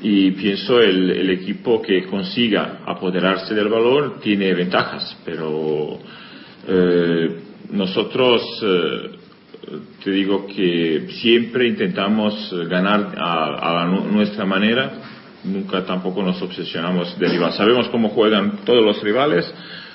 [0.03, 5.99] Y pienso el, el equipo que consiga apoderarse del balón tiene ventajas, pero
[6.67, 7.41] eh,
[7.71, 9.11] nosotros eh,
[10.03, 14.91] te digo que siempre intentamos ganar a, a nuestra manera,
[15.45, 17.53] nunca tampoco nos obsesionamos de rival.
[17.53, 19.53] Sabemos cómo juegan todos los rivales,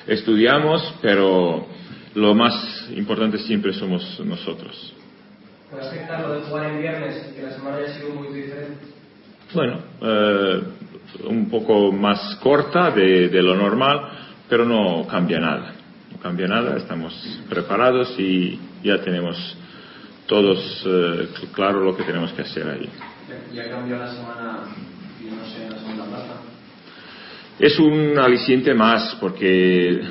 [0.07, 1.67] estudiamos, pero
[2.15, 4.93] lo más importante siempre somos nosotros.
[5.69, 8.85] ¿Puede afectar lo de jugar en viernes y que la semana haya sido muy diferente?
[9.53, 10.61] Bueno, eh,
[11.27, 14.01] un poco más corta de, de lo normal,
[14.47, 15.74] pero no cambia nada.
[16.25, 17.13] Cambia nada, estamos
[17.47, 19.37] preparados y ya tenemos
[20.25, 22.89] todos eh, cl- claro lo que tenemos que hacer ahí.
[23.53, 26.33] Ya, cambió la semana no sé, la segunda plaza.
[27.59, 30.01] Es un aliciente más porque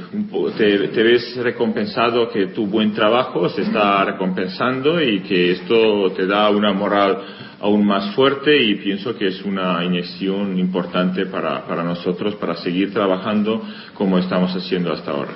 [0.57, 6.29] te, te ves recompensado que tu buen trabajo se está recompensando y que esto te
[6.29, 7.19] da una moral
[7.61, 12.93] aún más fuerte y pienso que es una inyección importante para, para nosotros para seguir
[12.93, 13.61] trabajando
[13.95, 15.33] como estamos haciendo hasta ahora.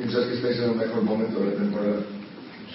[0.00, 2.00] ¿Piensas que estáis en el mejor momento de la temporada?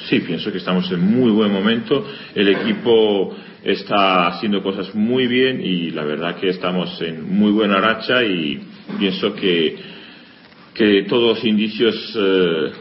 [0.07, 2.05] Sí, pienso que estamos en muy buen momento.
[2.35, 7.81] El equipo está haciendo cosas muy bien y la verdad que estamos en muy buena
[7.81, 8.61] racha y
[8.99, 9.75] pienso que,
[10.75, 12.71] que todos los indicios eh,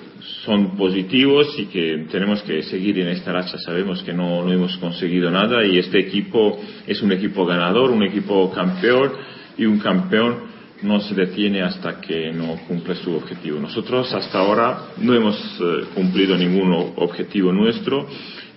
[0.44, 3.56] son positivos y que tenemos que seguir en esta racha.
[3.56, 8.02] Sabemos que no, no hemos conseguido nada y este equipo es un equipo ganador, un
[8.02, 9.10] equipo campeón
[9.56, 10.53] y un campeón
[10.84, 13.58] no se detiene hasta que no cumple su objetivo.
[13.58, 18.06] Nosotros hasta ahora no hemos eh, cumplido ningún objetivo nuestro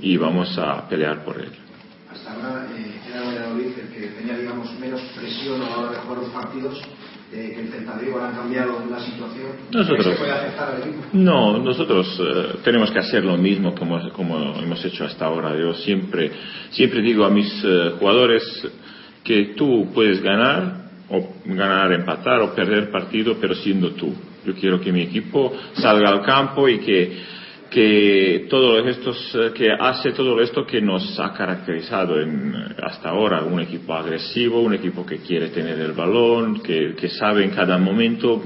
[0.01, 1.49] y vamos a pelear por él.
[2.11, 5.97] Hasta ahora eh, era Valladolid el que tenía, digamos, menos presión a la hora de
[5.99, 6.82] jugar los partidos,
[7.32, 9.51] eh, que el ahora han cambiado la situación.
[9.71, 11.03] Nosotros- ¿Crees que puede afectar al equipo?
[11.13, 15.57] No, nosotros eh, tenemos que hacer lo mismo como, como hemos hecho hasta ahora.
[15.57, 16.32] Yo siempre,
[16.71, 18.43] siempre digo a mis eh, jugadores
[19.23, 24.14] que tú puedes ganar o ganar, empatar o perder partido, pero siendo tú.
[24.45, 27.18] Yo quiero que mi equipo salga al campo y que,
[27.70, 33.43] que todos estos eh, que hace todo esto que nos ha caracterizado en, hasta ahora,
[33.43, 37.78] un equipo agresivo, un equipo que quiere tener el balón, que, que sabe en cada
[37.78, 38.41] momento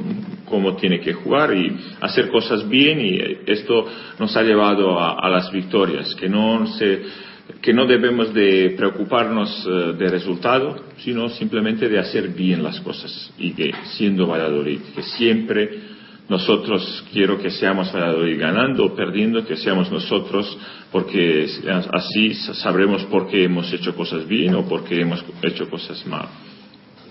[0.45, 3.87] cómo tiene que jugar y hacer cosas bien y esto
[4.19, 7.30] nos ha llevado a, a las victorias, que no se
[7.61, 13.31] que no debemos de preocuparnos eh, de resultado, sino simplemente de hacer bien las cosas
[13.37, 15.91] y que siendo Valladolid, que siempre
[16.29, 20.57] nosotros quiero que seamos Valladolid ganando o perdiendo, que seamos nosotros,
[20.91, 21.45] porque
[21.91, 26.29] así sabremos por qué hemos hecho cosas bien o por qué hemos hecho cosas mal.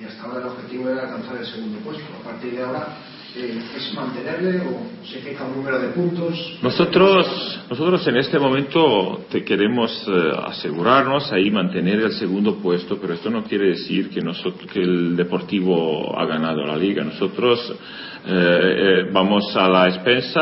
[0.01, 2.05] Y hasta ahora el objetivo era alcanzar el segundo puesto.
[2.18, 2.97] A partir de ahora,
[3.37, 6.59] eh, ¿es mantenerle o se fija un número de puntos?
[6.62, 13.14] Nosotros, nosotros en este momento te queremos eh, asegurarnos ahí mantener el segundo puesto, pero
[13.14, 17.05] esto no quiere decir que, nosotros, que el Deportivo ha ganado la liga.
[17.05, 17.72] Nosotros
[18.26, 20.41] eh, eh, vamos a la expensa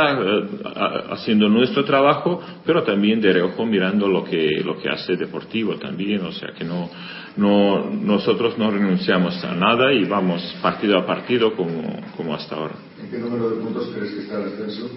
[1.10, 6.24] haciendo nuestro trabajo, pero también de reojo mirando lo que, lo que hace Deportivo también.
[6.24, 6.90] O sea que no,
[7.36, 12.74] no, nosotros no renunciamos a nada y vamos partido a partido como, como hasta ahora.
[13.00, 14.90] ¿En qué número de puntos crees que está el ascenso?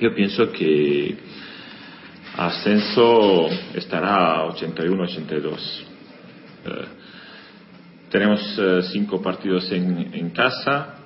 [0.00, 1.16] Yo pienso que
[2.36, 5.84] ascenso estará a 81-82.
[6.66, 6.70] Eh,
[8.10, 10.96] tenemos eh, cinco partidos en, en casa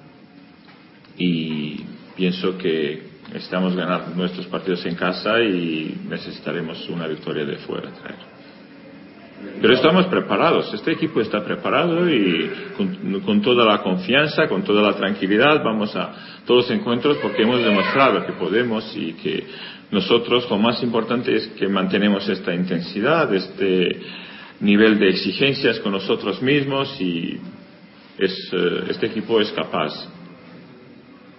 [1.16, 1.84] y
[2.16, 8.29] pienso que estamos ganando nuestros partidos en casa y necesitaremos una victoria de fuera traer.
[9.60, 12.50] Pero estamos preparados, este equipo está preparado y
[13.24, 17.62] con, toda la confianza, con toda la tranquilidad vamos a todos los encuentros porque hemos
[17.62, 19.46] demostrado que podemos y que
[19.90, 24.00] nosotros lo más importante es que mantenemos esta intensidad, este
[24.60, 27.38] nivel de exigencias con nosotros mismos y
[28.18, 29.92] es, eh, este equipo es capaz.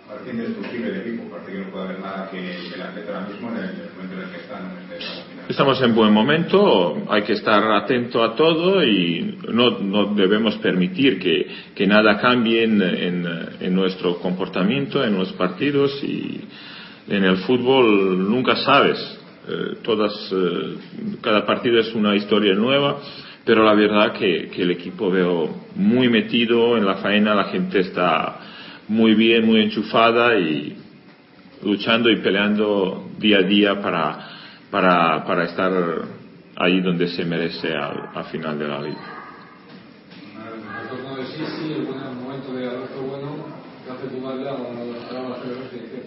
[0.07, 3.57] Parece indestructible el equipo, parece que no puede haber nada que, que ahora mismo en
[3.57, 4.77] el, momento en el que están.
[4.77, 10.15] En este Estamos en buen momento, hay que estar atento a todo y no, no
[10.15, 11.45] debemos permitir que,
[11.75, 16.39] que nada cambie en, en, nuestro comportamiento, en los partidos y
[17.09, 18.97] en el fútbol nunca sabes.
[19.49, 20.77] Eh, todas, eh,
[21.19, 23.01] cada partido es una historia nueva,
[23.43, 27.79] pero la verdad que, que el equipo veo muy metido en la faena, la gente
[27.79, 28.39] está
[28.87, 30.77] muy bien, muy enchufada y
[31.61, 34.40] luchando y peleando día a día para,
[34.71, 35.71] para, para estar
[36.55, 39.17] ahí donde se merece al, al final de la liga.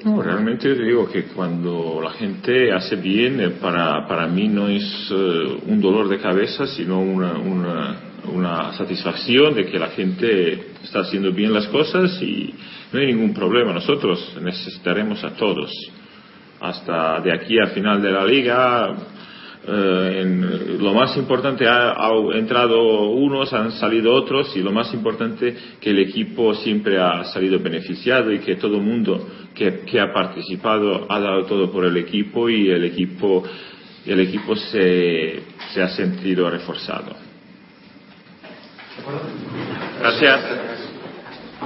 [0.04, 5.10] No, realmente digo que cuando la gente hace bien, eh, para, para mí no es
[5.10, 7.96] uh, un dolor de cabeza, sino una, una,
[8.32, 12.54] una satisfacción de que la gente está haciendo bien las cosas y
[12.92, 13.72] no hay ningún problema.
[13.72, 15.70] Nosotros necesitaremos a todos.
[16.64, 18.96] Hasta de aquí al final de la liga,
[19.66, 24.92] eh, en, lo más importante ha, ha, entrado unos, han salido otros y lo más
[24.94, 30.00] importante que el equipo siempre ha salido beneficiado y que todo el mundo que, que
[30.00, 33.44] ha participado ha dado todo por el equipo y el equipo,
[34.06, 35.42] el equipo se,
[35.72, 37.14] se ha sentido reforzado.
[40.00, 40.73] Gracias.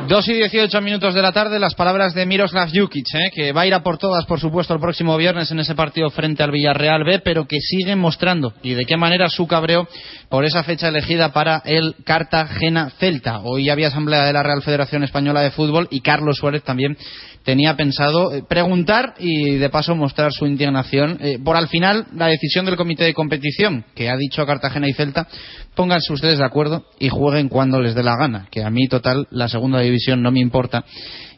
[0.06, 3.30] Dos y dieciocho minutos de la tarde, las palabras de Miroslav Jukic, ¿eh?
[3.34, 6.08] que va a ir a por todas, por supuesto, el próximo viernes en ese partido
[6.10, 9.86] frente al Villarreal B, pero que sigue mostrando y de qué manera su cabreo
[10.30, 13.40] por esa fecha elegida para el Cartagena Celta.
[13.40, 16.96] Hoy había asamblea de la Real Federación Española de Fútbol y Carlos Suárez también
[17.44, 21.18] tenía pensado preguntar y de paso mostrar su indignación.
[21.20, 24.88] Eh, por al final la decisión del comité de competición que ha dicho a Cartagena
[24.88, 25.26] y Celta
[25.74, 29.26] pónganse ustedes de acuerdo y jueguen cuando les dé la gana que a mí total
[29.30, 30.84] la segunda división no me importa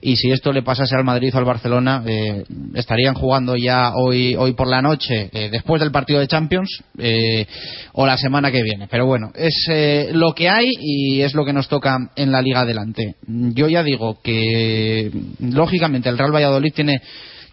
[0.02, 2.44] y si esto le pasase al Madrid o al Barcelona eh,
[2.74, 7.46] estarían jugando ya hoy hoy por la noche eh, después del partido de Champions eh,
[7.92, 8.88] o la semana que viene.
[8.88, 12.42] Pero bueno es eh, lo que hay y es lo que nos toca en la
[12.42, 13.16] liga adelante.
[13.26, 17.02] Yo ya digo que lógicamente el Real Valladolid tiene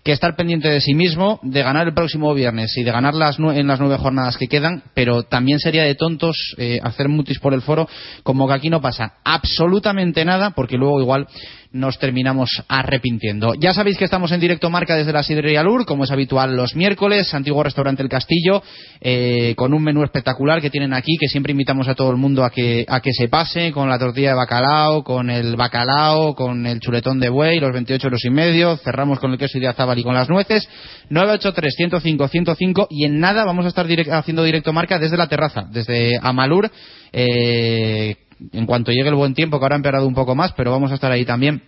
[0.07, 3.39] que estar pendiente de sí mismo, de ganar el próximo viernes y de ganar las
[3.39, 7.53] en las nueve jornadas que quedan, pero también sería de tontos eh, hacer mutis por
[7.53, 7.89] el foro,
[8.23, 11.27] como que aquí no pasa absolutamente nada, porque luego igual
[11.71, 13.53] nos terminamos arrepintiendo.
[13.55, 16.75] Ya sabéis que estamos en directo marca desde la Sidrería Lur, como es habitual los
[16.75, 18.63] miércoles, antiguo restaurante El Castillo,
[19.01, 22.43] eh, con un menú espectacular que tienen aquí, que siempre invitamos a todo el mundo
[22.43, 26.65] a que, a que se pase, con la tortilla de bacalao, con el bacalao, con
[26.65, 30.03] el chuletón de buey, los 28 euros y medio, cerramos con el queso azabal y
[30.03, 30.67] con las nueces,
[31.09, 35.27] 983 105 105 y en nada vamos a estar direct, haciendo directo marca desde la
[35.27, 36.69] terraza, desde Amalur,
[37.11, 38.15] eh,
[38.51, 40.91] en cuanto llegue el buen tiempo, que ahora ha empeorado un poco más, pero vamos
[40.91, 41.63] a estar ahí también,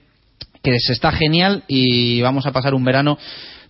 [0.64, 3.18] que se está genial y vamos a pasar un verano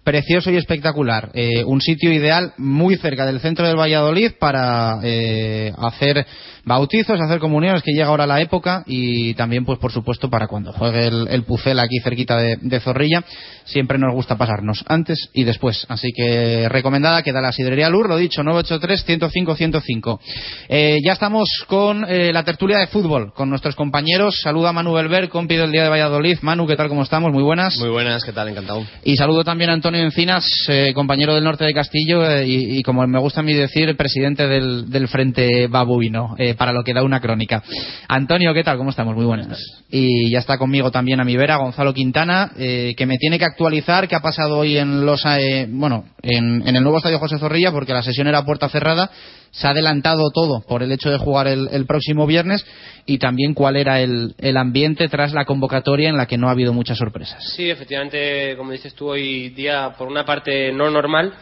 [0.04, 1.30] precioso y espectacular.
[1.34, 6.26] Eh, un sitio ideal muy cerca del centro del Valladolid para eh, hacer
[6.66, 10.72] bautizos, hacer comuniones, que llega ahora la época y también, pues por supuesto, para cuando
[10.72, 13.24] juegue el, el Pucel aquí cerquita de, Zorrilla,
[13.70, 15.86] siempre nos gusta pasarnos antes y después.
[15.90, 20.20] Así que recomendada queda la sidrería Lur, lo dicho, 983-105-105.
[20.68, 24.40] Eh, ya estamos con eh, la tertulia de fútbol, con nuestros compañeros.
[24.42, 26.40] Saluda a Manu Belver, compi del Día de Valladolid.
[26.42, 26.90] Manu, ¿qué tal?
[26.90, 27.32] ¿Cómo estamos?
[27.32, 27.78] Muy buenas.
[27.80, 28.50] Muy buenas, ¿qué tal?
[28.50, 28.84] Encantado.
[29.04, 32.84] Y saludo también a Antonio Encinas, eh, compañero del norte de Castillo eh, y, y,
[32.84, 36.94] como me gusta a mí decir, presidente del, del Frente Babuino, eh, para lo que
[36.94, 37.64] da una crónica.
[38.08, 38.78] Antonio, ¿qué tal?
[38.78, 39.16] ¿Cómo estamos?
[39.16, 39.60] Muy buenas.
[39.90, 43.59] Y ya está conmigo también a mi vera Gonzalo Quintana, que me tiene que actualizar
[44.08, 45.24] qué ha pasado hoy en los
[45.68, 49.12] bueno en, en, el nuevo estadio José Zorrilla, porque la sesión era puerta cerrada.
[49.52, 52.66] Se ha adelantado todo por el hecho de jugar el, el próximo viernes
[53.06, 56.52] y también cuál era el, el, ambiente tras la convocatoria en la que no ha
[56.52, 57.44] habido muchas sorpresas.
[57.56, 61.34] Sí, efectivamente, como dices tú, hoy día por una parte no normal,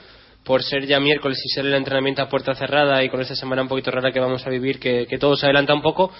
[0.43, 3.61] por ser ya miércoles y ser el entrenamiento a puerta cerrada y con esta semana
[3.61, 6.11] un poquito rara que vamos a vivir, que todo se adelanta un poco.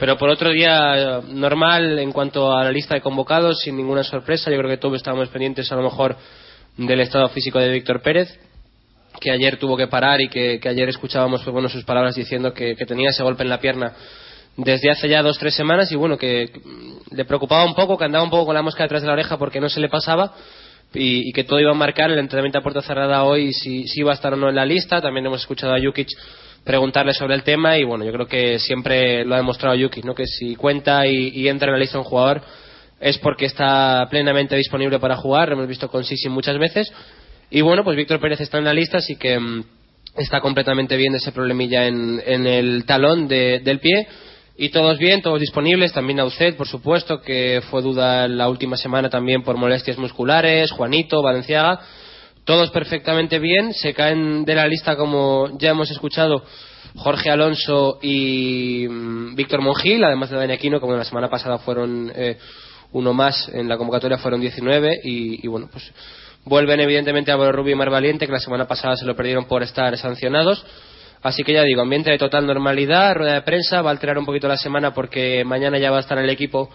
[0.00, 4.50] Pero por otro día normal en cuanto a la lista de convocados, sin ninguna sorpresa.
[4.50, 6.16] Yo creo que todos estábamos pendientes a lo mejor
[6.78, 8.40] del estado físico de Víctor Pérez.
[9.20, 12.54] que ayer tuvo que parar y que, que ayer escuchábamos pues, bueno, sus palabras diciendo
[12.54, 13.92] que, que tenía ese golpe en la pierna
[14.56, 16.50] desde hace ya dos tres semanas y bueno que
[17.10, 19.36] le preocupaba un poco que andaba un poco con la mosca detrás de la oreja
[19.36, 20.32] porque no se le pasaba
[20.94, 24.00] y, y que todo iba a marcar el entrenamiento a puerta cerrada hoy si, si
[24.00, 26.08] iba a estar o no en la lista también hemos escuchado a Jukic
[26.64, 30.14] preguntarle sobre el tema y bueno yo creo que siempre lo ha demostrado Jukic ¿no?
[30.14, 32.42] que si cuenta y, entra en la lista un jugador
[33.00, 35.48] es porque está plenamente disponible para jugar.
[35.48, 36.92] Lo hemos visto con Sisi muchas veces.
[37.50, 39.64] Y bueno pues Víctor Pérez está en la lista así que mm,
[40.16, 44.06] está completamente bien ese problemilla en, en el talón de- del pie.
[44.56, 49.08] Y todos bien, todos disponibles, también Aucet, por supuesto, que fue duda la última semana
[49.08, 51.80] también por molestias musculares, Juanito, Valenciaga,
[52.50, 56.42] todos perfectamente bien, se caen de la lista como ya hemos escuchado
[56.96, 62.10] Jorge Alonso y mm, Víctor Mongil, además de Dani Aquino, como la semana pasada fueron
[62.12, 62.38] eh,
[62.90, 65.92] uno más en la convocatoria, fueron 19 y, bueno, pues
[66.44, 69.62] vuelven evidentemente Álvaro Rubio y Mar Valiente, que la semana pasada se lo perdieron por
[69.62, 70.66] estar sancionados.
[71.22, 74.26] Así que ya digo, ambiente de total normalidad, rueda de prensa, va a alterar un
[74.26, 76.68] poquito la semana porque mañana ya va a estar el equipo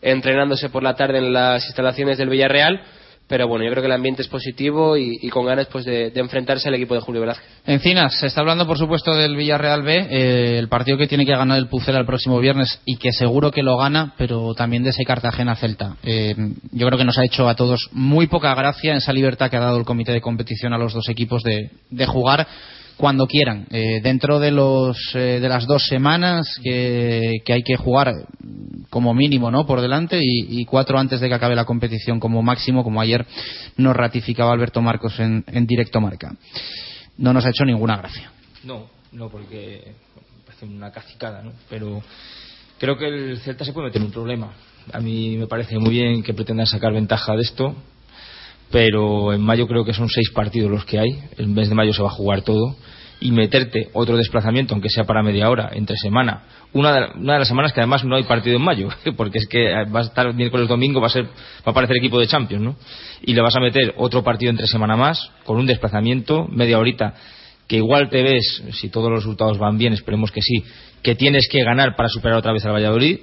[0.00, 2.80] entrenándose por la tarde en las instalaciones del Villarreal.
[3.28, 6.20] Pero bueno, yo creo que el ambiente es positivo y, con ganas pues de, de
[6.20, 7.46] enfrentarse al equipo de Julio Velázquez.
[7.66, 11.32] Encinas, se está hablando por supuesto del Villarreal B, eh, el partido que tiene que
[11.32, 14.90] ganar el Pucela el próximo viernes y que seguro que lo gana, pero también de
[14.90, 15.96] ese Cartagena Celta.
[16.02, 16.34] Eh,
[16.72, 19.60] yo creo que nos ha hecho a todos muy poca gracia esa libertad que ha
[19.60, 22.46] dado el comité de competición a los dos equipos de, de jugar
[22.98, 27.76] cuando quieran, eh, dentro de los eh, de las dos semanas que, que hay que
[27.76, 28.12] jugar
[28.90, 29.66] como mínimo, ¿no?
[29.66, 33.24] Por delante y, cuatro antes de que acabe la competición como máximo, como ayer
[33.76, 36.34] nos ratificaba Alberto Marcos en, en directo marca.
[37.18, 38.32] No nos ha hecho ninguna gracia.
[38.64, 39.92] No, no, porque
[40.44, 41.52] parece una cacicada, ¿no?
[41.70, 42.02] Pero
[42.80, 44.52] creo que el Celta se puede meter en un problema.
[44.92, 47.76] A mí me parece muy bien que pretendan sacar ventaja de esto,
[48.70, 51.18] pero en mayo creo que son seis partidos los que hay.
[51.36, 52.76] El mes de mayo se va a jugar todo.
[53.20, 56.44] Y meterte otro desplazamiento, aunque sea para media hora, entre semana.
[56.72, 59.48] Una de, una de las semanas que además no hay partido en mayo, porque es
[59.48, 61.30] que va a estar miércoles domingo, va a ser va
[61.66, 62.76] a aparecer equipo de Champions, ¿no?
[63.22, 67.14] Y le vas a meter otro partido entre semana más, con un desplazamiento, media horita,
[67.66, 70.62] que igual te ves, si todos los resultados van bien, esperemos que sí,
[71.02, 73.18] que tienes que ganar para superar otra vez al Valladolid.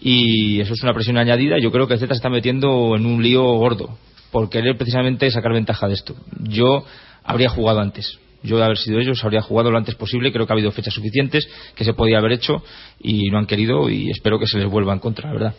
[0.00, 1.58] Y eso es una presión añadida.
[1.58, 3.98] Yo creo que el se está metiendo en un lío gordo
[4.30, 6.14] por querer precisamente sacar ventaja de esto.
[6.40, 6.84] Yo
[7.24, 8.18] habría jugado antes.
[8.42, 10.32] Yo de haber sido ellos habría jugado lo antes posible.
[10.32, 12.62] Creo que ha habido fechas suficientes que se podía haber hecho
[12.98, 15.54] y no han querido y espero que se les vuelva en contra, la verdad.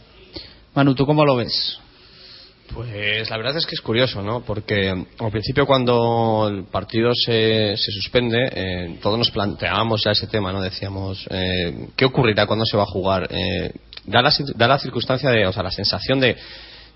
[0.73, 1.79] Manu, ¿tú cómo lo ves?
[2.73, 4.41] Pues la verdad es que es curioso, ¿no?
[4.43, 10.27] Porque al principio cuando el partido se, se suspende, eh, todos nos planteábamos ya ese
[10.27, 10.61] tema, ¿no?
[10.61, 13.27] Decíamos, eh, ¿qué ocurrirá cuando se va a jugar?
[13.29, 13.73] Eh,
[14.05, 16.37] da, la, da la circunstancia de, o sea, la sensación de,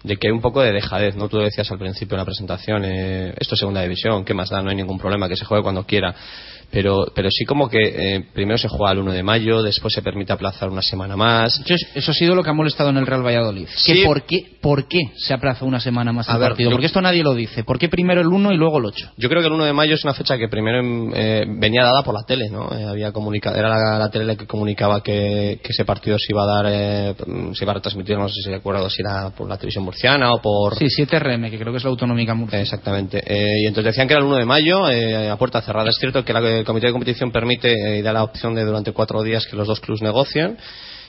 [0.04, 1.28] de que hay un poco de dejadez, ¿no?
[1.30, 4.62] Tú decías al principio en la presentación, eh, esto es segunda división, ¿qué más da?
[4.62, 6.14] No hay ningún problema, que se juegue cuando quiera.
[6.72, 7.78] Pero, pero sí como que
[8.16, 11.60] eh, primero se juega el 1 de mayo, después se permite aplazar una semana más.
[11.64, 13.68] Eso, es- eso ha sido lo que ha molestado en el Real Valladolid.
[13.76, 13.94] Sí.
[14.02, 16.70] Que por, qué, ¿Por qué se aplaza una semana más el partido?
[16.70, 17.64] yo- Porque esto nadie lo dice.
[17.64, 19.12] ¿Por qué primero el 1 y luego el 8?
[19.18, 20.82] Yo creo que el 1 de mayo es una fecha que primero
[21.14, 22.70] eh, venía dada por la tele, ¿no?
[22.78, 26.26] Eh, había comunica era la, la tele la que comunicaba que, que ese partido se
[26.34, 27.16] iba a dar, eh,
[27.54, 30.42] se iba a retransmitir, no sé si recuerdo si era por la televisión murciana o
[30.42, 30.76] por...
[30.76, 32.60] Sí, 7RM, que creo que es la autonómica Murcia.
[32.60, 33.24] Exactamente.
[33.26, 35.90] Eh, y entonces decían que era el 1 de mayo, eh, a puerta cerrada.
[35.90, 38.64] Es cierto que la- el comité de competición permite eh, y da la opción de
[38.64, 40.58] durante cuatro días que los dos clubes negocien.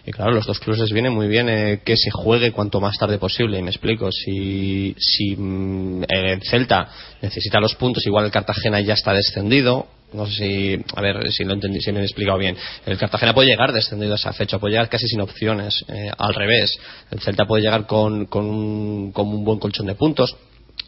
[0.07, 2.97] Y claro, los dos clubes les viene muy bien eh, que se juegue cuanto más
[2.97, 3.59] tarde posible.
[3.59, 6.89] Y me explico, si, si mm, el Celta
[7.21, 9.89] necesita los puntos, igual el Cartagena ya está descendido.
[10.13, 12.57] No sé si, a ver si lo entendí, si me he explicado bien.
[12.87, 15.85] El Cartagena puede llegar descendido a esa fecha, puede llegar casi sin opciones.
[15.89, 16.79] Eh, al revés,
[17.11, 20.37] el Celta puede llegar con, con, un, con un buen colchón de puntos.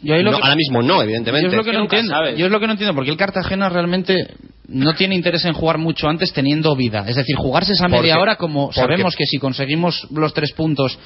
[0.03, 1.47] Yo ahí lo No, que- ahora mismo no, evidentemente.
[1.47, 2.31] Yo es lo que no entiendo.
[2.37, 4.35] Yo es lo que no entiendo, porque el Cartagena realmente
[4.69, 7.05] no tiene interés en jugar mucho antes teniendo vida.
[7.09, 10.99] Es decir, jugarse esa media hora como sabemos que si conseguimos los tres puntos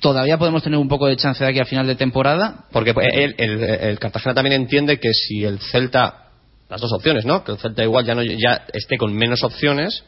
[0.00, 2.64] todavía podemos tener un poco de chance de aquí a final de temporada.
[2.72, 6.24] Porque el, el- el Cartagena también entiende que si el Celta,
[6.68, 7.42] las dos opciones, ¿no?
[7.44, 10.04] Que el Celta igual ya, no, ya esté con menos opciones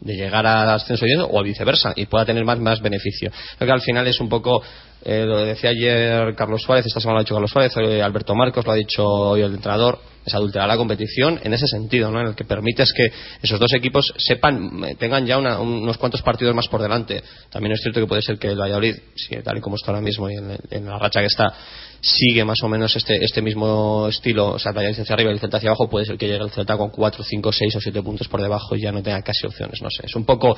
[0.00, 3.30] de llegar al ascenso directo o viceversa y pueda tener más, más beneficio.
[3.56, 4.62] Creo que al final es un poco,
[5.08, 8.34] eh, lo decía ayer Carlos Suárez, esta semana lo ha dicho Carlos Suárez, eh, Alberto
[8.34, 12.20] Marcos lo ha dicho hoy el entrenador, es adulterar la competición en ese sentido, ¿no?
[12.20, 15.96] En el que permites que esos dos equipos sepan, eh, tengan ya una- un- unos
[15.98, 17.22] cuantos partidos más por delante.
[17.50, 20.00] También es cierto que puede ser que el Valladolid, si tal y como está ahora
[20.02, 21.54] mismo y en, en la racha que está,
[22.00, 25.34] sigue más o menos este, este mismo estilo, o sea, el Valladolid hacia arriba y
[25.34, 27.80] el Celta hacia abajo, puede ser que llegue el Celta con 4, 5, 6 o
[27.80, 30.06] 7 puntos por debajo y ya no tenga casi opciones, no sé.
[30.06, 30.56] Es un poco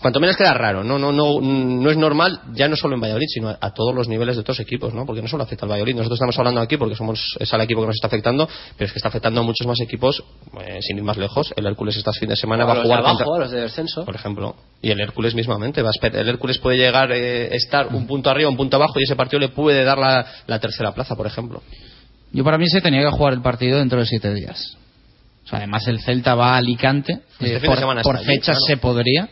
[0.00, 3.26] cuanto menos queda raro, no, no, no, no es normal, ya no solo en Valladolid,
[3.28, 5.06] sino a, a todos los niveles de otros equipos, ¿no?
[5.06, 7.80] Porque no solo afecta al Valladolid, nosotros estamos hablando aquí porque somos, es al equipo
[7.80, 10.22] que nos está afectando, pero es que está afectando a muchos más equipos,
[10.66, 13.00] eh, sin ir más lejos, el Hércules este fin de semana O va a jugar
[13.02, 14.04] de abajo, contra- a los de descenso.
[14.04, 18.06] por ejemplo, y el Hércules mismamente, va a el Hércules puede llegar, eh, estar un
[18.06, 21.16] punto arriba, un punto abajo, y ese partido le puede dar la, la tercera plaza,
[21.16, 21.62] por ejemplo.
[22.32, 24.76] Yo para mí se tenía que jugar el partido dentro de siete días.
[25.44, 27.20] O sea, además el Celta va a Alicante.
[27.38, 28.60] Este eh, fin de por semana por fechas claro.
[28.66, 29.28] se podría.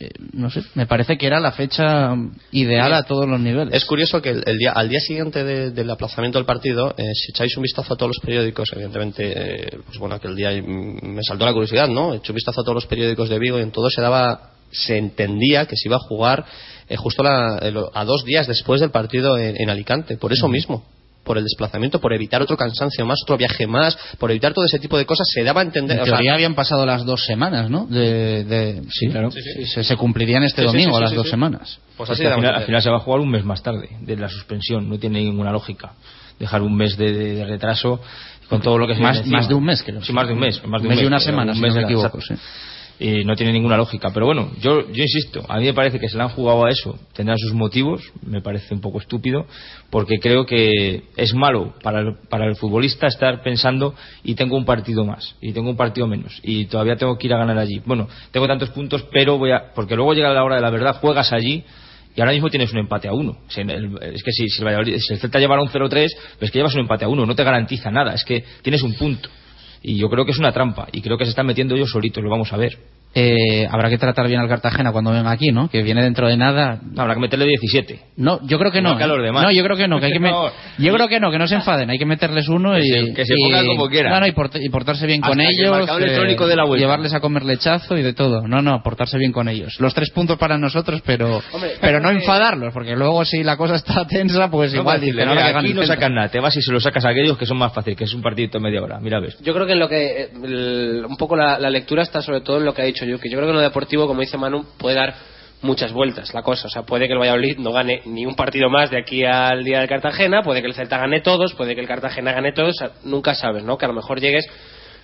[0.00, 2.14] Eh, no sé, me parece que era la fecha
[2.52, 3.74] ideal a todos los niveles.
[3.74, 7.02] Es curioso que el, el día, al día siguiente de- del aplazamiento del partido, eh,
[7.14, 11.22] si echáis un vistazo a todos los periódicos, evidentemente, eh, pues bueno, aquel día me
[11.24, 12.14] saltó la curiosidad, ¿no?
[12.14, 14.50] He hecho un vistazo a todos los periódicos de Vigo y en todo se daba,
[14.70, 16.44] se entendía que se iba a jugar
[16.88, 17.58] eh, justo la-
[17.92, 20.84] a dos días después del partido en, en Alicante, por eso mismo.
[21.24, 24.78] Por el desplazamiento, por evitar otro cansancio más, otro viaje más, por evitar todo ese
[24.78, 25.98] tipo de cosas, se daba a entender.
[25.98, 27.84] En o sea, habían pasado las dos semanas, ¿no?
[27.86, 29.30] De, de- sí, claro.
[29.30, 31.30] Se, se cumplirían este Sí, sí, domingo sí, las sí, dos sí.
[31.30, 31.78] semanas.
[31.98, 33.90] Pues Es que al, final, al final se va a jugar un mes más tarde
[34.00, 35.92] de la suspensión, no tiene ninguna lógica.
[36.38, 38.00] Dejar un mes de, de- de retraso
[38.48, 40.02] con todo lo que se Más- más de un mes, creo.
[40.02, 40.64] Sí, más de un mes.
[40.66, 42.42] Más de un Mes y una semana, un si mes no me equivoco, exacto.
[43.00, 44.10] Y no tiene ninguna lógica.
[44.12, 46.70] Pero bueno, yo, yo insisto, a mí me parece que se le han jugado a
[46.70, 46.98] eso.
[47.12, 49.46] Tendrán sus motivos, me parece un poco estúpido,
[49.90, 53.94] porque creo que es malo para el, para el futbolista estar pensando
[54.24, 57.34] y tengo un partido más, y tengo un partido menos, y todavía tengo que ir
[57.34, 57.80] a ganar allí.
[57.84, 59.72] Bueno, tengo tantos puntos, pero voy a.
[59.74, 61.64] Porque luego llega la hora de la verdad, juegas allí.
[62.16, 63.38] Y ahora mismo tienes un empate a uno.
[63.48, 67.08] Es que si, el, Celta llevara un 0-3, pues es que llevas un empate a
[67.08, 67.24] uno.
[67.24, 68.12] No te garantiza nada.
[68.12, 69.28] Es que tienes un punto.
[69.82, 70.88] Y yo creo que es una trampa.
[70.92, 72.22] Y creo que se están metiendo ellos solitos.
[72.22, 72.78] Lo vamos a ver.
[73.20, 75.68] Eh, habrá que tratar bien al Cartagena cuando venga aquí, ¿no?
[75.68, 76.78] Que viene dentro de nada.
[76.96, 77.98] habrá que meterle 17.
[78.16, 78.96] No, yo creo que no.
[78.96, 79.32] Que a ¿eh?
[79.32, 79.98] No, yo creo que no.
[79.98, 80.50] Que hay que me- No.
[80.78, 81.90] Yo creo que no, que no se enfaden.
[81.90, 84.12] Hay que meterles uno Que y se- que se y- pongan como quieran.
[84.12, 85.70] No, no, y, port- y portarse bien Hasta con que el ellos.
[85.70, 86.84] marcador electrónico dé la vuelta.
[86.84, 88.46] Llevarles a comer lechazo y de todo.
[88.46, 89.80] No, no, portarse bien con ellos.
[89.80, 91.40] Los tres puntos para nosotros, pero
[91.80, 95.30] pero no enfadarlos, porque luego si la cosa está tensa, pues No, igual dicen, mira,
[95.30, 95.94] "Ahora que aquí no el Celta".
[95.94, 96.28] sacan nada.
[96.28, 98.22] Te vas y se lo sacas a aquellos que son más fáciles, que es un
[98.22, 99.00] partidito de media hora.
[99.00, 99.36] Mira, ves.
[99.42, 102.58] Yo creo que lo que eh, el- un poco la, la lectura está sobre todo
[102.58, 104.64] en lo que ha dicho que yo creo que en lo deportivo, como dice Manu,
[104.78, 105.14] puede dar
[105.62, 106.68] muchas vueltas la cosa.
[106.68, 109.64] O sea, puede que el Valladolid no gane ni un partido más de aquí al
[109.64, 112.76] día del Cartagena, puede que el Celta gane todos, puede que el Cartagena gane todos,
[113.04, 113.78] nunca sabes, ¿no?
[113.78, 114.46] Que a lo mejor llegues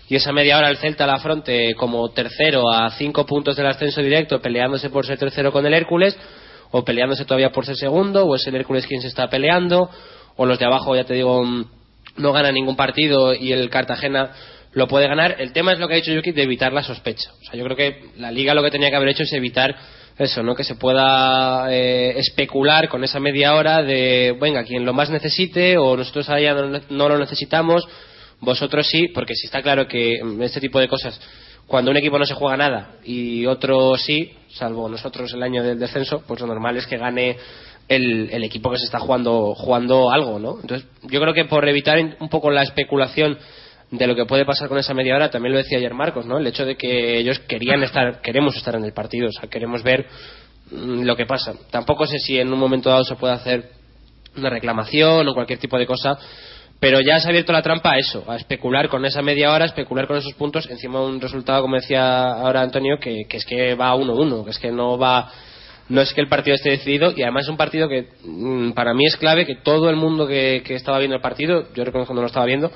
[0.08, 3.66] y esa media hora el Celta a la fronte como tercero a cinco puntos del
[3.66, 6.18] ascenso directo, peleándose por ser tercero con el Hércules,
[6.70, 9.88] o peleándose todavía por ser segundo, o es el Hércules quien se está peleando,
[10.36, 11.64] o los de abajo, ya te digo, mm,
[12.16, 14.30] no ganan ningún partido y el Cartagena
[14.74, 15.36] lo puede ganar.
[15.38, 17.30] El tema es lo que ha dicho Yuki de evitar la sospecha.
[17.40, 19.74] O sea, yo creo que la liga lo que tenía que haber hecho es evitar
[20.18, 20.54] eso, ¿no?
[20.54, 25.76] Que se pueda eh, especular con esa media hora de, venga, quien lo más necesite
[25.76, 27.86] o nosotros allá no, no lo necesitamos,
[28.40, 31.20] vosotros sí, porque si está claro que mm, este tipo de cosas,
[31.66, 35.78] cuando un equipo no se juega nada y otro sí, salvo nosotros el año del
[35.78, 37.36] descenso, pues lo normal es que gane
[37.88, 40.58] el, el equipo que se está jugando, jugando algo, ¿no?
[40.60, 43.36] Entonces, yo creo que por evitar un poco la especulación
[43.90, 46.38] de lo que puede pasar con esa media hora, también lo decía ayer Marcos, ¿no?
[46.38, 49.82] El hecho de que ellos querían estar, queremos estar en el partido, o sea, queremos
[49.82, 50.06] ver
[50.70, 51.54] mm, lo que pasa.
[51.70, 53.70] Tampoco sé si en un momento dado se puede hacer
[54.36, 56.18] una reclamación o cualquier tipo de cosa,
[56.80, 59.64] pero ya se ha abierto la trampa a eso, a especular con esa media hora,
[59.64, 63.74] especular con esos puntos, encima de un resultado, como decía ahora Antonio, que, es que
[63.74, 65.30] va 1-1, que es que no va
[65.86, 68.94] no es que el partido esté decidido y además es un partido que mm, para
[68.94, 72.12] mí es clave que todo el mundo que, que estaba viendo el partido, yo reconozco
[72.12, 72.72] que no lo estaba viendo,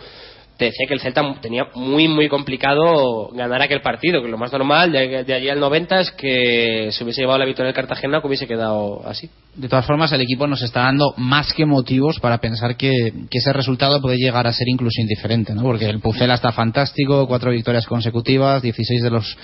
[0.59, 4.53] te decía que el Celta tenía muy muy complicado ganar aquel partido, que lo más
[4.53, 8.27] normal de, allí al 90 es que se hubiese llevado la victoria del Cartagena que
[8.27, 9.31] hubiese quedado así.
[9.55, 12.91] De todas formas, el equipo nos está dando más que motivos para pensar que,
[13.31, 15.63] que ese resultado puede llegar a ser incluso indiferente, ¿no?
[15.63, 19.37] Porque el Pucela está fantástico, cuatro victorias consecutivas, 16 de los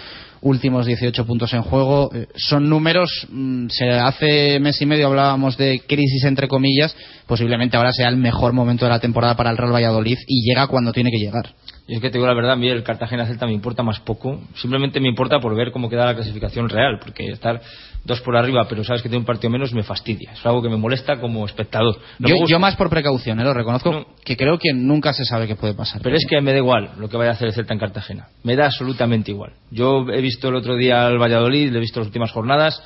[0.45, 2.11] últimos 18 puntos en juego.
[2.15, 6.95] Eh, son números, mm, se hace mes y medio hablábamos de crisis entre comillas,
[7.27, 10.69] posiblemente ahora sea el mejor momento de la temporada para el Real Valladolid y llega
[10.69, 11.55] cuando tiene que llegar.
[11.87, 14.41] Y es que te digo la verdad, a el Cartagena Celta me importa más poco.
[14.55, 17.61] Simplemente me importa por ver cómo queda la clasificación real, porque estar
[18.05, 20.33] dos por arriba, pero sabes que tiene un partido menos, me fastidia.
[20.33, 21.97] Es algo que me molesta como espectador.
[22.19, 23.45] No Yo, más por precaución, ¿eh?
[23.45, 26.01] lo reconozco, que creo que nunca se sabe qué puede pasar.
[26.03, 28.29] Pero es que me da igual lo que vaya a hacer el Celta en Cartagena.
[28.43, 29.53] Me da absolutamente igual.
[29.71, 32.83] Yo he visto el otro día al Valladolid, le he visto las últimas jornadas,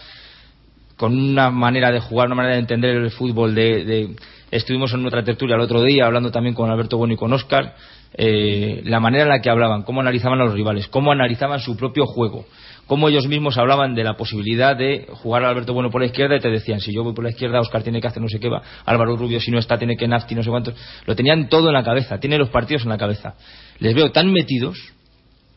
[0.97, 3.55] con una manera de jugar, una manera de entender el fútbol.
[3.55, 4.16] De, de-
[4.51, 7.74] Estuvimos en otra tertulia el otro día hablando también con Alberto Bueno y con Óscar.
[8.15, 11.77] eh, la manera en la que hablaban, cómo analizaban a los rivales, cómo analizaban su
[11.77, 12.47] propio juego,
[12.89, 16.36] cómo ellos mismos hablaban de la posibilidad de jugar a Alberto Bueno por la izquierda
[16.36, 18.40] y te decían, si yo voy por la izquierda, Óscar tiene que hacer no sé
[18.40, 20.74] qué va, Álvaro Rubio si no está tiene que Nafti, no sé cuántos.
[21.06, 23.35] Lo tenían todo en la cabeza, tiene los partidos en la cabeza.
[23.78, 24.78] Les veo tan metidos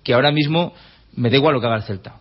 [0.03, 0.73] que ahora mismo
[1.15, 2.15] me da igual lo que haga el Celta.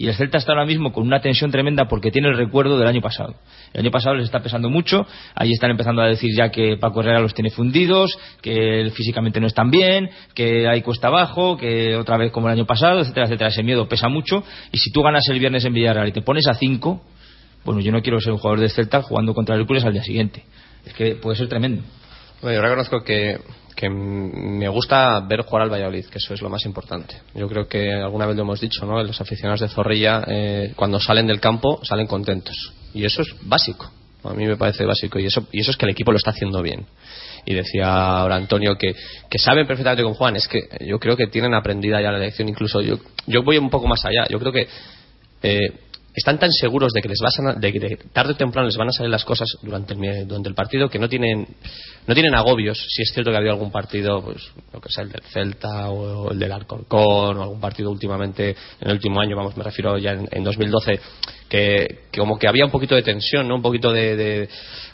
[0.00, 2.88] Y el Celta está ahora mismo con una tensión tremenda porque tiene el recuerdo del
[2.88, 3.34] año pasado.
[3.74, 7.02] El año pasado les está pesando mucho, ahí están empezando a decir ya que Paco
[7.02, 11.96] Herrera los tiene fundidos, que él físicamente no están bien, que hay cuesta abajo, que
[11.96, 13.50] otra vez como el año pasado, etcétera, etcétera.
[13.50, 16.46] Ese miedo pesa mucho y si tú ganas el viernes en Villarreal y te pones
[16.48, 17.02] a 5,
[17.66, 20.02] bueno, yo no quiero ser un jugador de Celta jugando contra el Hércules al día
[20.02, 20.44] siguiente.
[20.86, 21.82] Es que puede ser tremendo.
[22.40, 23.38] Bueno, yo reconozco que,
[23.80, 27.16] que me gusta ver jugar al Valladolid, que eso es lo más importante.
[27.34, 29.02] Yo creo que alguna vez lo hemos dicho, ¿no?
[29.02, 32.74] Los aficionados de Zorrilla, eh, cuando salen del campo, salen contentos.
[32.92, 33.90] Y eso es básico.
[34.22, 35.18] A mí me parece básico.
[35.18, 36.84] Y eso, y eso es que el equipo lo está haciendo bien.
[37.46, 38.94] Y decía ahora Antonio que,
[39.30, 40.36] que saben perfectamente cómo juegan.
[40.36, 42.50] Es que yo creo que tienen aprendida ya la lección.
[42.50, 44.26] Incluso yo, yo voy un poco más allá.
[44.28, 44.68] Yo creo que
[45.42, 45.72] eh,
[46.20, 48.88] están tan seguros de que les vas a, de que tarde o temprano les van
[48.88, 51.46] a salir las cosas durante el, durante el partido que no tienen
[52.06, 52.78] no tienen agobios.
[52.88, 55.90] Si es cierto que ha habido algún partido pues lo que sea el del Celta
[55.90, 59.98] o el del Alcorcón o algún partido últimamente en el último año vamos me refiero
[59.98, 61.00] ya en, en 2012
[61.48, 64.48] que, que, como que había un poquito de tensión no un poquito de, de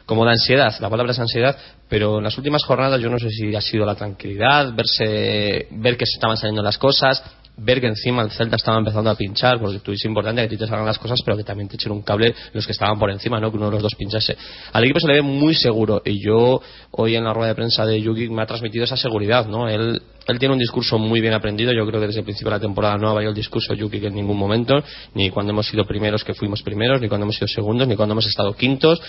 [0.06, 1.58] como de ansiedad, la palabra es ansiedad,
[1.88, 5.96] pero en las últimas jornadas yo no sé si ha sido la tranquilidad, verse, ver
[5.96, 7.22] que se estaban saliendo las cosas,
[7.58, 10.48] ver que encima el Celta estaba empezando a pinchar, porque tú es importante que a
[10.48, 12.98] ti te salgan las cosas, pero que también te echen un cable los que estaban
[12.98, 13.50] por encima, ¿no?
[13.50, 14.36] Que uno de los dos pinchase.
[14.72, 16.60] Al equipo se le ve muy seguro, y yo
[16.92, 19.68] hoy en la rueda de prensa de Yugi me ha transmitido esa seguridad, ¿no?
[19.68, 22.56] Él, él tiene un discurso muy bien aprendido, yo creo que desde el principio de
[22.56, 24.82] la temporada no ha variado el discurso Yugi en ningún momento,
[25.14, 28.12] ni cuando hemos sido primeros que fuimos primeros, ni cuando hemos sido segundos, ni cuando
[28.12, 29.00] hemos estado quintos.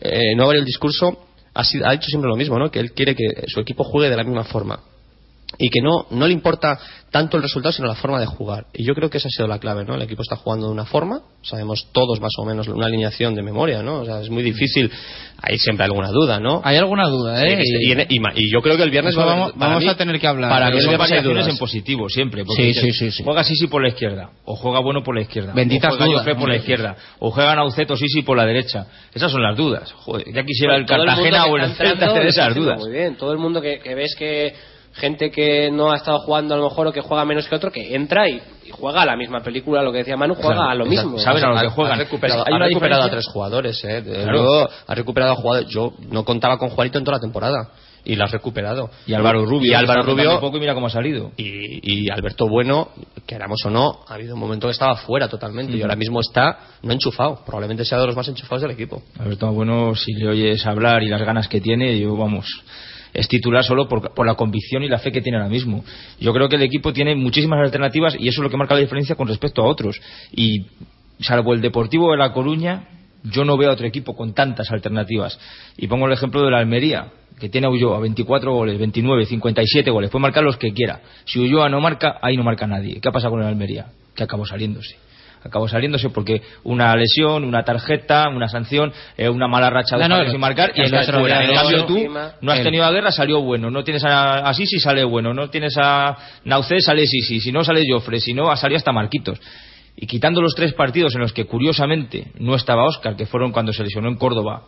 [0.00, 1.18] Eh, no ha variado el discurso,
[1.54, 2.70] ha, sido, ha dicho siempre lo mismo, ¿no?
[2.70, 4.78] Que él quiere que su equipo juegue de la misma forma
[5.58, 6.78] y que no, no le importa
[7.10, 9.46] tanto el resultado sino la forma de jugar y yo creo que esa ha sido
[9.46, 9.94] la clave ¿no?
[9.94, 13.42] el equipo está jugando de una forma sabemos todos más o menos una alineación de
[13.42, 14.00] memoria ¿no?
[14.00, 14.90] o sea, es muy difícil
[15.40, 16.60] hay siempre alguna duda ¿no?
[16.64, 17.62] hay alguna duda ¿eh?
[17.64, 19.96] y, y, y, y yo creo que el viernes va vamos, para vamos mí, a
[19.96, 22.44] tener que hablar Para mí son variaciones en positivo siempre.
[22.44, 23.22] porque Sí, sí, sí, sí.
[23.24, 26.36] Juega Sisi por la izquierda, o juega Bueno por la izquierda, Benditas o juega dudas,
[26.36, 28.86] por la izquierda, o juega Nauceto Sisi por la derecha.
[29.14, 29.92] Esas son las dudas.
[29.92, 32.78] Joder, ya quisiera el Todo mundo Cartagena o el Celta hacer esas dudas.
[32.80, 34.54] Muy bien, todo el mundo que, que ves que
[34.96, 37.70] gente que no ha estado jugando a lo mejor o que juega menos que otro,
[37.70, 40.70] que entra y, y juega a la misma película, lo que decía Manu, juega Claro,
[40.70, 41.10] a lo exacto.
[41.10, 41.18] mismo.
[41.22, 41.92] Saben a lo que Ha- juegan.
[41.92, 44.02] ha recuperado, Hay ha recuperado a tres jugadores, ¿eh?
[44.02, 44.32] De- Claro.
[44.32, 45.68] luego ha recuperado a jugadores.
[45.70, 47.70] Yo no contaba con Juanito en toda la temporada
[48.04, 48.88] y la has recuperado.
[49.06, 49.70] Y Álvaro Rubio.
[49.72, 50.38] Y Álvaro Rubio.
[50.40, 51.32] poco y mira cómo ha salido.
[51.36, 52.88] Y, y Alberto Bueno,
[53.26, 56.56] queramos o no, ha habido un momento que estaba fuera totalmente y ahora mismo está
[56.82, 57.40] no enchufado.
[57.44, 59.02] Probablemente sea de los más enchufados del equipo.
[59.18, 62.46] Alberto Bueno, si le oyes hablar y las ganas que tiene, yo vamos,
[63.16, 65.84] es titular solo por, por la convicción y la fe que tiene ahora mismo.
[66.20, 68.80] Yo creo que el equipo tiene muchísimas alternativas y eso es lo que marca la
[68.80, 70.00] diferencia con respecto a otros.
[70.32, 70.66] Y
[71.20, 72.88] salvo el Deportivo de La Coruña,
[73.24, 75.38] yo no veo a otro equipo con tantas alternativas.
[75.76, 77.08] Y pongo el ejemplo de la Almería,
[77.40, 81.00] que tiene a Ulloa 24 goles, 29, 57 goles, puede marcar los que quiera.
[81.24, 83.00] Si Ulloa no marca, ahí no marca nadie.
[83.00, 83.86] ¿Qué ha pasado con el Almería?
[84.14, 84.96] Que acabó saliéndose
[85.42, 90.22] acabó saliéndose porque una lesión, una tarjeta, una sanción, eh, una mala racha de No,
[90.22, 91.44] no, sin marcar y el otro fuera.
[91.44, 91.98] En cambio tú
[92.40, 93.70] no has tenido a guerra, salió bueno.
[93.70, 95.32] No tienes a, a Sisi, sale bueno.
[95.32, 97.40] No tienes a Naucé, sale Sisi.
[97.40, 98.20] Si no, sale Joffre.
[98.20, 99.40] Si no, salió hasta Marquitos.
[99.96, 103.72] Y quitando los tres partidos en los que curiosamente no estaba Oscar, que fueron cuando
[103.72, 104.64] se lesionó en Córdoba,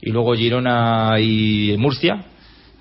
[0.00, 2.24] y luego Girona y Murcia,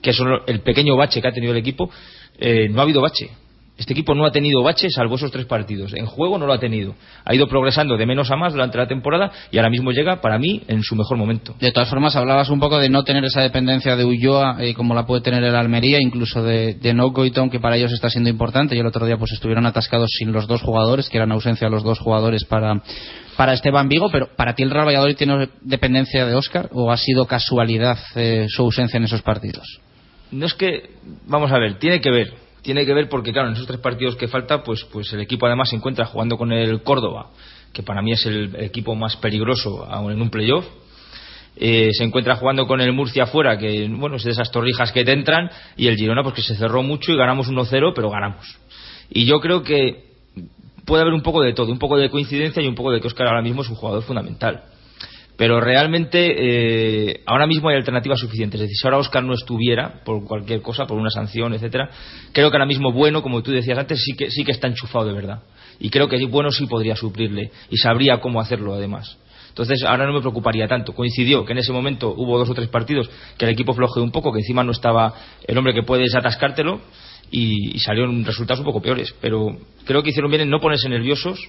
[0.01, 1.91] que son el pequeño bache que ha tenido el equipo,
[2.39, 3.30] eh, no ha habido bache.
[3.77, 5.93] Este equipo no ha tenido bache salvo esos tres partidos.
[5.93, 6.93] En juego no lo ha tenido.
[7.26, 10.38] Ha ido progresando de menos a más durante la temporada y ahora mismo llega, para
[10.38, 11.56] mí, en su mejor momento.
[11.60, 14.93] De todas formas, hablabas un poco de no tener esa dependencia de Ulloa eh, como
[14.93, 18.30] la puede tener el Almería, incluso de, de No Goitom, que para ellos está siendo
[18.30, 18.76] importante.
[18.76, 21.84] Y el otro día pues estuvieron atascados sin los dos jugadores, que eran ausencia los
[21.84, 22.84] dos jugadores para,
[23.35, 24.10] para Esteban Vigo.
[24.11, 28.45] Pero ¿para ti el Real Valladolid tiene dependencia de Óscar o ha sido casualidad eh,
[28.48, 29.80] su ausencia en esos partidos?
[30.30, 30.91] No es que,
[31.26, 32.40] vamos a ver, tiene que ver.
[32.62, 35.48] Tiene que ver porque, claro, en esos tres partidos que falta, pues, pues el equipo
[35.48, 37.32] además se encuentra jugando con el Córdoba,
[37.74, 40.66] que para mí es el equipo más peligroso aún en un playoff.
[41.56, 45.04] Eh, se encuentra jugando con el Murcia afuera, que bueno, es de esas torrijas que
[45.04, 48.58] te entran, y el Girona, pues que se cerró mucho y ganamos 1-0, pero ganamos.
[49.10, 50.12] Y yo creo que
[50.86, 53.08] puede haber un poco de todo, un poco de coincidencia y un poco de que
[53.08, 54.64] Oscar ahora mismo es un jugador fundamental.
[55.41, 58.61] Pero realmente eh, ahora mismo hay alternativas suficientes.
[58.61, 61.89] Es decir, si ahora Oscar no estuviera por cualquier cosa, por una sanción, etcétera,
[62.31, 65.07] creo que ahora mismo Bueno, como tú decías antes, sí que, sí que está enchufado
[65.07, 65.41] de verdad.
[65.80, 69.18] Y creo que Bueno sí podría suplirle y sabría cómo hacerlo además.
[69.49, 70.93] Entonces ahora no me preocuparía tanto.
[70.93, 74.11] Coincidió que en ese momento hubo dos o tres partidos que el equipo flojeó un
[74.11, 75.11] poco, que encima no estaba
[75.47, 76.81] el hombre que puedes atascártelo
[77.31, 79.15] y, y salieron resultados un poco peores.
[79.19, 81.39] Pero creo que hicieron bien en no ponerse nerviosos.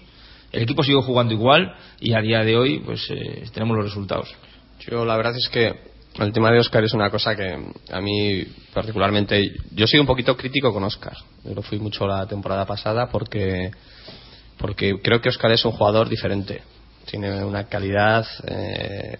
[0.53, 4.35] El equipo siguió jugando igual y a día de hoy pues eh, tenemos los resultados.
[4.81, 5.75] Yo la verdad es que
[6.19, 7.57] el tema de Oscar es una cosa que
[7.91, 11.17] a mí particularmente yo soy un poquito crítico con Oscar.
[11.45, 13.71] Yo lo fui mucho la temporada pasada porque
[14.59, 16.63] porque creo que Oscar es un jugador diferente.
[17.07, 18.27] Tiene una calidad.
[18.47, 19.19] eh,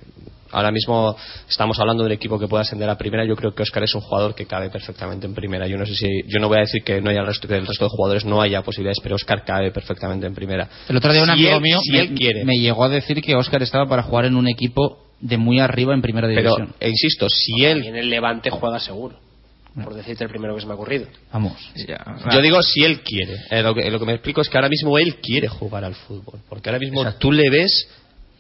[0.53, 1.17] ahora mismo
[1.49, 3.25] estamos hablando de un equipo que pueda ascender a primera.
[3.25, 5.67] Yo creo que Oscar es un jugador que cabe perfectamente en primera.
[5.67, 7.57] Yo no sé si, yo no voy a decir que no haya el resto, que
[7.57, 10.69] el resto de jugadores no haya posibilidades, pero Oscar cabe perfectamente en primera.
[10.89, 12.45] El otro día un Si amigo él- mío si me, él quiere.
[12.45, 15.95] me llegó a decir que Oscar estaba para jugar en un equipo de muy arriba
[15.95, 16.75] en primera Pero, división.
[16.81, 19.19] e insisto, si él en el Levante juega seguro.
[19.83, 21.07] Por decirte el primero que se me ha ocurrido.
[21.33, 21.55] Vamos.
[22.31, 23.37] Yo digo si él quiere.
[23.51, 25.95] Eh, lo, que, lo que me explico es que ahora mismo él quiere jugar al
[25.95, 26.41] fútbol.
[26.47, 27.89] Porque ahora mismo tú le ves,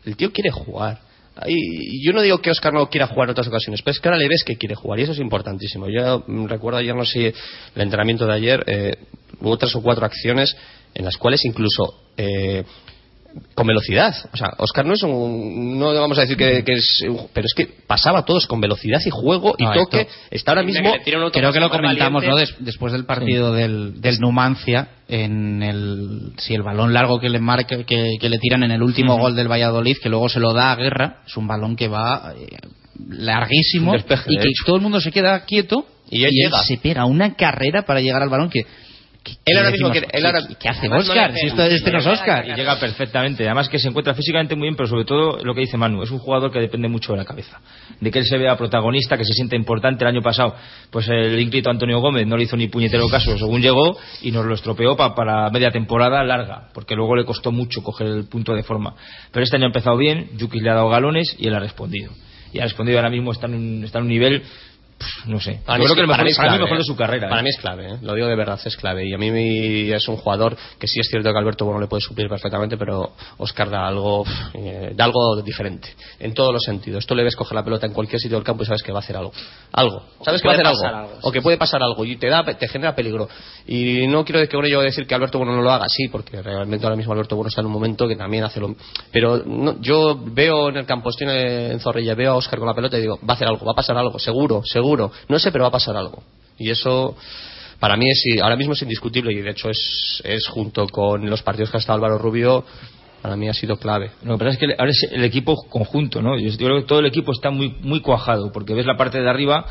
[0.04, 1.00] el tío quiere jugar.
[1.46, 4.08] Y yo no digo que Oscar no quiera jugar en otras ocasiones, pero es que
[4.08, 5.88] ahora le ves que quiere jugar y eso es importantísimo.
[5.88, 7.34] Yo recuerdo ayer, no sé,
[7.74, 8.96] el entrenamiento de ayer, eh,
[9.40, 10.54] hubo tres o cuatro acciones
[10.94, 12.64] en las cuales incluso eh,
[13.54, 14.14] con velocidad.
[14.32, 15.78] O sea, Oscar no es un.
[15.78, 17.04] No vamos a decir que, que es.
[17.32, 20.02] Pero es que pasaba todos con velocidad y juego y No, toque.
[20.02, 20.92] esto- Está ahora mismo.
[21.04, 22.36] Creo que lo comentamos ¿no?
[22.36, 27.38] Des- después del partido del, del Numancia, en el, si el balón largo que le
[27.40, 30.52] marca, que, que le tiran en el último gol del Valladolid, que luego se lo
[30.52, 32.46] da a Guerra, es un balón que va eh,
[33.08, 34.64] larguísimo despeje, y que hecho.
[34.66, 36.62] todo el mundo se queda quieto Y él llega.
[36.62, 38.64] se pega una carrera para llegar al balón que
[39.44, 41.32] Él ahora mismo decimos, quiere- él ahora- ¿qué- ¿qué hace Oscar?
[41.34, 42.48] Si esto, este no es Oscar.
[42.48, 43.44] Y llega perfectamente.
[43.44, 46.10] Además que se encuentra físicamente muy bien, pero sobre todo lo que dice Manu, es
[46.10, 47.60] un jugador que depende mucho de la cabeza.
[48.00, 50.04] De que él se vea protagonista, que se sienta importante.
[50.04, 50.54] El año pasado,
[50.90, 54.44] pues el ínclito Antonio Gómez no le hizo ni puñetero caso según llegó y nos
[54.44, 58.54] lo estropeó pa- para media temporada larga, porque luego le costó mucho coger el punto
[58.54, 58.94] de forma.
[59.30, 62.10] Pero este año ha empezado bien, Yuki le ha dado galones y él ha respondido.
[62.54, 64.42] Y ha respondido ahora mismo, está en un, está en un nivel,
[65.26, 65.60] no sé.
[65.64, 66.82] Para Yo mí creo que para mejor, mí es para mí el clave, mejor de
[66.82, 66.86] ¿eh?
[66.86, 67.28] su carrera.
[67.28, 67.44] Para ¿eh?
[67.44, 67.98] mí es clave, ¿eh?
[68.02, 69.06] lo digo de verdad, es clave.
[69.08, 72.00] Y a mí es un jugador que sí es cierto que Alberto Bueno le puede
[72.00, 74.24] suplir perfectamente, pero Oscar da algo,
[74.54, 75.88] eh, da algo diferente,
[76.20, 77.06] en todos los sentidos.
[77.06, 78.98] Tú le ves coger la pelota en cualquier sitio del campo y sabes que va
[78.98, 79.32] a hacer algo.
[79.72, 80.02] Algo.
[80.24, 81.12] Sabes que va a hacer algo.
[81.22, 83.28] O que puede pasar algo y te, da, te genera peligro.
[83.66, 86.84] Y no quiero con ello decir que Alberto Bueno no lo haga, sí, porque realmente
[86.86, 88.74] ahora mismo Alberto Bueno está en un momento que también hace lo
[89.10, 92.74] Pero no- yo veo en el campo, estoy en Zorrilla, veo a Oscar con la
[92.74, 94.91] pelota y digo, va a hacer algo, va a pasar algo, seguro, seguro.
[95.28, 96.22] No sé, pero va a pasar algo.
[96.58, 97.16] Y eso
[97.82, 101.42] para mí es, ahora mismo es indiscutible y de hecho es, es junto con los
[101.42, 102.64] partidos que ha estado Álvaro Rubio,
[103.20, 104.10] para mí ha sido clave.
[104.22, 106.38] Lo que pasa es que ahora es el equipo conjunto, ¿no?
[106.38, 109.28] Yo creo que todo el equipo está muy, muy cuajado, porque ves la parte de
[109.28, 109.64] arriba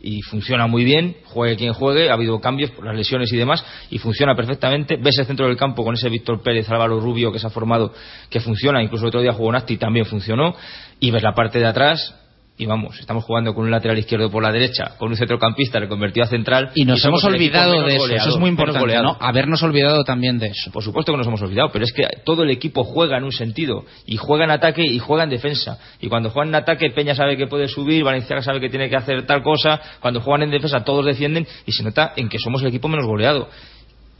[0.00, 3.64] y funciona muy bien, juegue quien juegue, ha habido cambios por las lesiones y demás,
[3.90, 4.96] y funciona perfectamente.
[4.96, 7.92] Ves el centro del campo con ese Víctor Pérez, Álvaro Rubio que se ha formado,
[8.30, 10.54] que funciona, incluso el otro día jugó Nasti y también funcionó,
[11.00, 12.14] y ves la parte de atrás.
[12.58, 16.24] Y vamos, estamos jugando con un lateral izquierdo por la derecha, con un centrocampista reconvertido
[16.24, 16.70] a central.
[16.74, 18.96] Y nos hemos olvidado de eso, eso es muy importante.
[19.02, 19.14] ¿no?
[19.20, 20.70] Habernos olvidado también de eso.
[20.70, 23.32] Por supuesto que nos hemos olvidado, pero es que todo el equipo juega en un
[23.32, 25.78] sentido, y juega en ataque y juega en defensa.
[26.00, 28.96] Y cuando juegan en ataque, Peña sabe que puede subir, Valenciaga sabe que tiene que
[28.96, 32.62] hacer tal cosa, cuando juegan en defensa todos defienden y se nota en que somos
[32.62, 33.50] el equipo menos goleado.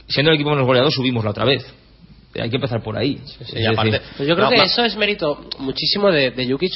[0.08, 1.66] Siendo el equipo menos goleado, subimos la otra vez.
[2.34, 3.18] Hay que empezar por ahí.
[3.72, 6.72] Aparte- Pues yo creo No, que eso es mérito muchísimo de, de Jukic,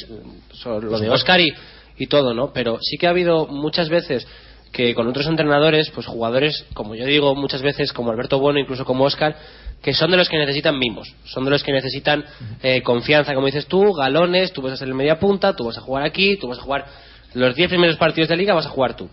[0.53, 1.09] sobre lo de.
[1.09, 1.51] Oscar y,
[1.97, 2.51] y todo, ¿no?
[2.53, 4.27] Pero sí que ha habido muchas veces
[4.71, 8.85] que con otros entrenadores, pues jugadores, como yo digo muchas veces, como Alberto Bueno, incluso
[8.85, 9.35] como Oscar,
[9.83, 12.23] que son de los que necesitan mimos, son de los que necesitan
[12.63, 15.77] eh, confianza, como dices tú, galones, tú vas a ser el media punta, tú vas
[15.77, 16.85] a jugar aquí, tú vas a jugar
[17.33, 19.09] los 10 primeros partidos de liga, vas a jugar tú.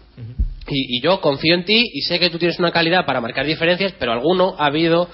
[0.71, 3.45] Y, y yo confío en ti y sé que tú tienes una calidad para marcar
[3.47, 5.09] diferencias, pero alguno ha habido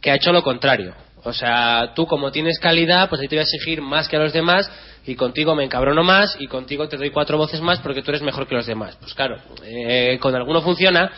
[0.00, 0.94] que ha hecho lo contrario.
[1.22, 4.20] O sea, tú como tienes calidad, pues ahí te voy a exigir más que a
[4.20, 4.70] los demás
[5.06, 8.22] y contigo me encabrono más y contigo te doy cuatro voces más porque tú eres
[8.22, 8.96] mejor que los demás.
[9.00, 11.10] Pues claro, eh, con alguno funciona,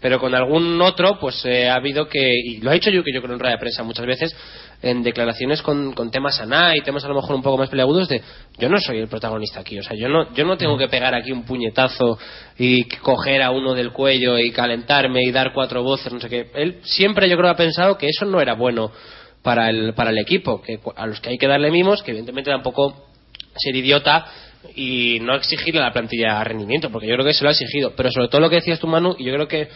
[0.00, 3.12] pero con algún otro, pues eh, ha habido que, y lo ha dicho yo que
[3.12, 4.34] yo creo en rueda de prensa muchas veces,
[4.82, 8.08] en declaraciones con, con temas aná y temas a lo mejor un poco más peleagudos
[8.08, 8.22] de
[8.58, 11.14] yo no soy el protagonista aquí, o sea, yo no, yo no tengo que pegar
[11.14, 12.18] aquí un puñetazo
[12.58, 16.50] y coger a uno del cuello y calentarme y dar cuatro voces, no sé qué.
[16.54, 18.90] Él siempre yo creo ha pensado que eso no era bueno
[19.42, 22.50] para el, para el equipo, que a los que hay que darle mimos, que evidentemente
[22.50, 23.06] tampoco
[23.56, 24.26] ser idiota
[24.74, 27.94] y no exigirle a la plantilla rendimiento, porque yo creo que se lo ha exigido.
[27.96, 29.68] Pero sobre todo lo que decías tú, Manu, y yo creo que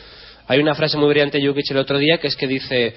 [0.47, 2.95] hay una frase muy brillante de Jukic el otro día, que es que dice,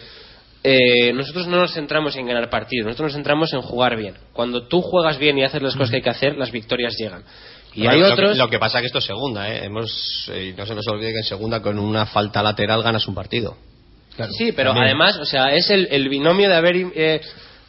[0.70, 4.16] eh, nosotros no nos centramos en ganar partidos, nosotros nos centramos en jugar bien.
[4.34, 7.24] Cuando tú juegas bien y haces las cosas que hay que hacer, las victorias llegan.
[7.74, 8.38] Y Bueno, hay lo que- otros...
[8.38, 9.66] Lo que, pasa es que esto es segunda, ¿eh?
[9.66, 13.14] Hemos, eh, no se nos olvide que en segunda con una falta lateral ganas un
[13.16, 13.56] partido.
[14.38, 14.88] sí, pero También.
[14.88, 17.22] además, o sea, es el, el binomio de haber eh,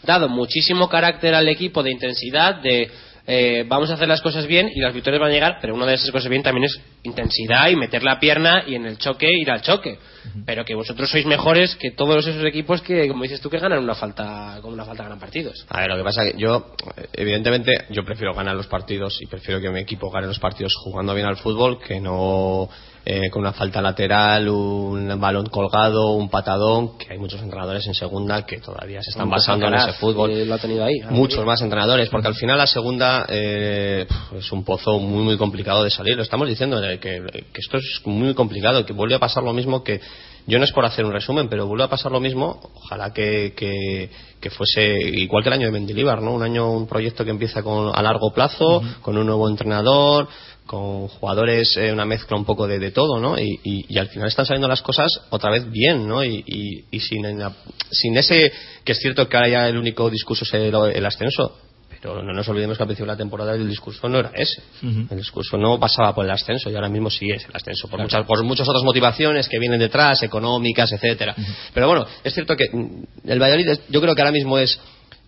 [0.02, 2.90] dado muchísimo carácter al equipo de intensidad, de
[3.30, 5.84] eh, vamos a hacer las cosas bien y las victorias van a llegar, pero una
[5.84, 9.28] de esas cosas bien también es intensidad y meter la pierna y en el choque
[9.30, 9.98] ir al choque.
[10.46, 13.80] Pero que vosotros sois mejores que todos esos equipos que, como dices tú, que ganan
[13.80, 15.66] una falta, con una falta ganan partidos.
[15.68, 16.72] A ver, lo que pasa es que yo,
[17.12, 21.14] evidentemente, yo prefiero ganar los partidos y prefiero que mi equipo gane los partidos jugando
[21.14, 22.70] bien al fútbol que no
[23.10, 27.94] eh, con una falta lateral, un balón colgado, un patadón, que hay muchos entrenadores en
[27.94, 30.28] segunda que todavía se están basando en ese fútbol.
[30.28, 31.00] que lo ha tenido ahí.
[31.08, 34.06] Muchos más entrenadores, porque al final la segunda eh,
[34.36, 36.16] es un pozo muy muy complicado de salir.
[36.16, 39.54] Lo estamos diciendo eh, que, que esto es muy complicado, que vuelve a pasar lo
[39.54, 40.02] mismo que
[40.48, 42.58] yo no es por hacer un resumen, pero vuelve a pasar lo mismo.
[42.74, 44.10] Ojalá que, que,
[44.40, 46.32] que fuese igual que el año de Mendilibar, ¿no?
[46.32, 50.26] Un año, un proyecto que empieza con, a largo plazo, con un nuevo entrenador,
[50.68, 53.36] con jugadores, eh, una mezcla un poco de, de todo, ¿no?
[53.40, 56.22] Y, y- y al final están saliendo las cosas otra vez bien, ¿no?
[56.22, 56.44] Y,
[56.92, 57.52] y- sin, en la-
[57.90, 58.52] sin ese,
[58.84, 61.58] que es cierto que ahora ya el único discurso es el, el ascenso,
[61.88, 64.62] pero no nos olvidemos que al principio de la temporada el discurso no era ese.
[65.10, 67.98] El discurso no pasaba por el ascenso y ahora mismo sí es el ascenso, por,
[68.00, 71.34] muchas, por muchas otras motivaciones que vienen detrás, económicas, etcétera.
[71.74, 74.78] Pero bueno, es cierto que mm, el Valladolid es- yo creo que ahora mismo es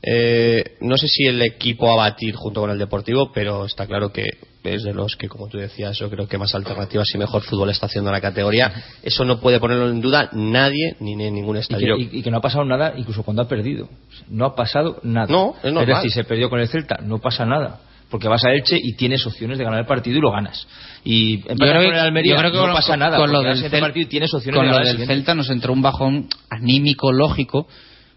[0.02, 4.10] eh, no sé si el equipo a batir junto con el Deportivo, pero está claro
[4.12, 4.24] que
[4.62, 7.70] es de los que, como tú decías, yo creo que más alternativas y mejor fútbol
[7.70, 8.72] está haciendo la categoría.
[9.02, 11.96] Eso no puede ponerlo en duda nadie ni en ningún Y que, estadio.
[11.96, 13.88] y- y que no ha pasado nada incluso cuando ha perdido.
[14.28, 15.26] No ha pasado nada.
[15.30, 15.86] No, es normal.
[15.86, 17.80] decir, se perdió con el Celta, no pasa nada.
[18.10, 20.66] Porque vas a Elche y tienes opciones de ganar el partido y lo ganas.
[21.04, 23.16] Y en Yo creo con que- el Almería yo creo que no con- pasa nada.
[23.16, 25.06] con lo del al siguiente Cel- partido tienes opciones con de lo ganar el del
[25.06, 25.14] siguiente.
[25.14, 27.68] Celta nos entró un bajón anímico lógico,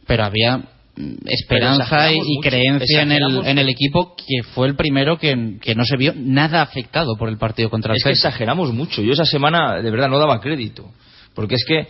[0.08, 0.62] pero había
[1.26, 5.74] esperanza y, mucho, creencia en el, en el equipo que fue el primero que, que
[5.74, 9.02] no se vio nada afectado por el partido contra el Es que exageramos mucho.
[9.02, 10.92] Yo esa semana de verdad no daba crédito.
[11.34, 11.88] Porque es que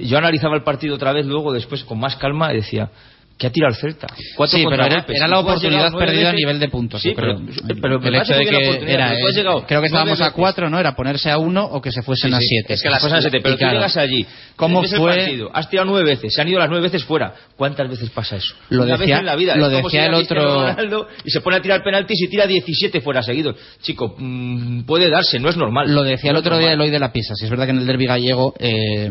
[0.00, 2.90] yo analizaba el partido otra vez luego, después con más calma y decía,
[3.38, 4.06] ¿qué ha tirado el Celta?
[4.36, 7.02] Cuatro Sí, pero era, era la oportunidad perdida a nivel de puntos.
[7.02, 7.40] Sí, yo creo.
[7.80, 10.78] pero, pero el hecho de que oportunidad, era, llegado creo que estábamos a cuatro, ¿no?
[10.80, 12.74] Era ponerse a uno o que se fuesen Sí, a siete.
[12.74, 14.26] Es que las cosas siete, pero claro, tú llegas allí.
[14.56, 15.16] ¿Cómo el fue?
[15.16, 17.34] partido, has tirado nueve veces, se han ido las nueve veces fuera.
[17.56, 18.54] ¿Cuántas veces pasa eso?
[18.70, 19.56] Lo Una decía- vez en la vida.
[19.56, 23.22] lo decía si el otro- y se pone a tirar penaltis y tira 17 fuera
[23.22, 23.56] seguidos.
[23.82, 25.94] Chico, mm, puede darse, no es normal.
[25.94, 26.72] Lo decía el No es otro día.
[26.72, 27.34] Eloy de la Pisa.
[27.34, 29.10] Si es verdad que en el derbi gallego eh,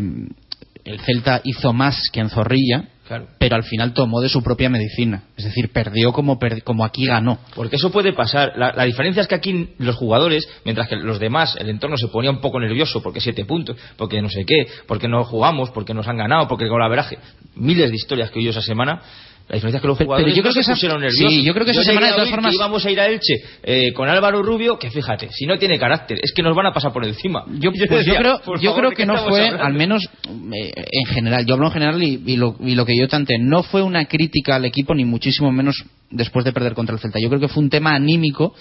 [0.84, 3.28] el Celta hizo más que en Zorrilla, Claro.
[3.38, 5.24] pero al final tomó de su propia medicina.
[5.38, 7.38] Es decir, perdió como, per- como aquí ganó.
[7.56, 8.54] Porque eso puede pasar.
[8.58, 12.08] La, la diferencia es que aquí los jugadores, mientras que los demás, el entorno se
[12.08, 15.94] ponía un poco nervioso porque siete puntos, porque no sé qué, porque no jugamos, porque
[15.94, 17.20] nos han ganado, porque con la veraje.
[17.56, 19.02] Miles de historias que oí esa semana.
[19.48, 21.30] La diferencia es que los jugadores pero yo creo no que se pusieron nerviosos.
[21.30, 23.94] sí, yo creo que esa semana, de todas formas- íbamos a ir a Elche eh,
[23.94, 26.92] con Álvaro Rubio, que fíjate, si no tiene carácter, es que nos van a pasar
[26.92, 27.44] por encima.
[27.60, 29.64] Yo, pues yo decía, creo, por yo favor, creo ¿de que no fue, hablando?
[29.64, 32.98] al menos eh, en general, yo hablo en general y, y lo, y lo que
[32.98, 35.76] yo tanté, no fue una crítica al equipo, ni muchísimo menos
[36.10, 37.20] después de perder contra el Celta.
[37.22, 38.56] Yo creo que fue un tema anímico,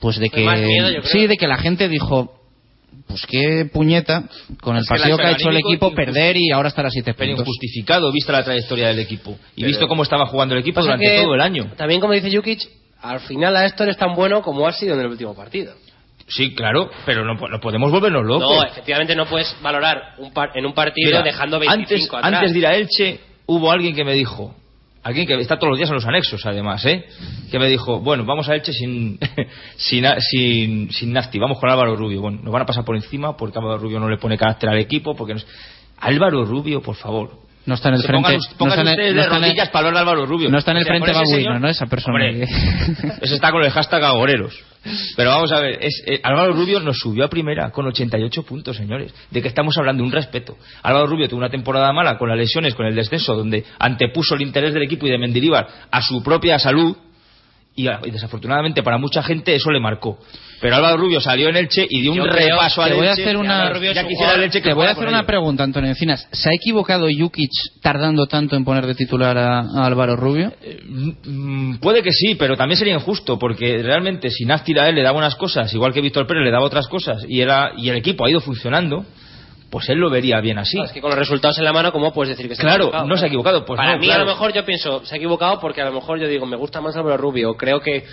[0.00, 2.32] pues de que, miedo, sí, de que la gente dijo,
[3.06, 4.24] pues qué puñeta,
[4.60, 6.90] con el Es que la- que ha hecho el equipo, perder y ahora estar a
[6.90, 7.46] siete Pero puntos.
[7.46, 9.38] injustificado, vista la trayectoria del equipo.
[9.54, 11.72] Y Pero- visto cómo estaba jugando el equipo durante que, todo el año.
[11.76, 12.60] También, como dice Jukic,
[13.02, 15.74] al final a Héctor es tan bueno como ha sido en el último partido.
[16.28, 18.56] Sí, claro, pero no, po- no podemos volvernos locos.
[18.56, 22.32] No, efectivamente no puedes valorar un par- en un partido Mira, dejando antes, 25 atrás.
[22.34, 24.56] antes de ir a Elche, hubo alguien que me dijo,
[25.06, 27.04] alguien que está todos los días en los anexos, además, ¿eh?
[27.48, 29.20] que me dijo, bueno, vamos a Elche sin,
[29.76, 32.20] sin, sin, sin vamos con Álvaro Rubio.
[32.20, 34.78] Bueno, nos van a pasar por encima porque Álvaro Rubio no le pone carácter al
[34.78, 35.46] equipo, porque nos...
[35.98, 37.45] Álvaro Rubio, por favor.
[37.66, 38.38] No está en el Se frente.
[38.58, 40.48] Pongan, no en de en rodillas para hablar de Álvaro Rubio.
[40.50, 41.68] no está en el O sea, frente babuino, señor- ¿no?
[41.68, 42.14] Esa persona.
[42.14, 44.58] Hombre, que- Ese está con el hashtag agoreros.
[45.16, 48.76] Pero vamos a ver, es, eh, Álvaro Rubio nos subió a primera con 88 puntos,
[48.76, 49.12] señores.
[49.32, 50.04] ¿De qué estamos hablando?
[50.04, 50.56] Un respeto.
[50.82, 54.42] Álvaro Rubio tuvo una temporada mala con las lesiones, con el descenso, donde antepuso el
[54.42, 56.96] interés del equipo y de Mendilibar a su propia salud.
[57.78, 60.18] Y, desafortunadamente para mucha gente eso le marcó.
[60.62, 63.06] Pero Álvaro Rubio salió en Elche y dio Yo un creo- repaso a te voy
[63.06, 65.06] a Elche, hacer una Álvaro Rubio ya quisiera el Elche que te voy a hacer
[65.06, 67.50] una pregunta Antonio Encinas ¿se ha equivocado Jukic
[67.82, 70.54] tardando tanto en poner de titular a, a Álvaro Rubio?
[71.24, 75.02] Mm, Puede que sí, pero también sería injusto, porque realmente si Nástir a él le
[75.02, 77.96] daba unas cosas, igual que Víctor Pérez le daba otras cosas, y, era, y el
[77.96, 79.04] equipo ha ido funcionando,
[79.76, 80.78] pues él lo vería bien así.
[80.80, 82.84] Es que con los resultados en la mano, ¿cómo puedes decir que se ha Claro,
[82.84, 83.06] equivocado?
[83.06, 83.64] no se ha equivocado.
[83.66, 84.22] Pues Para no, mí, claro.
[84.22, 86.56] a lo mejor yo pienso, se ha equivocado porque a lo mejor yo digo, me
[86.56, 88.04] gusta más Álvaro Rubio, creo que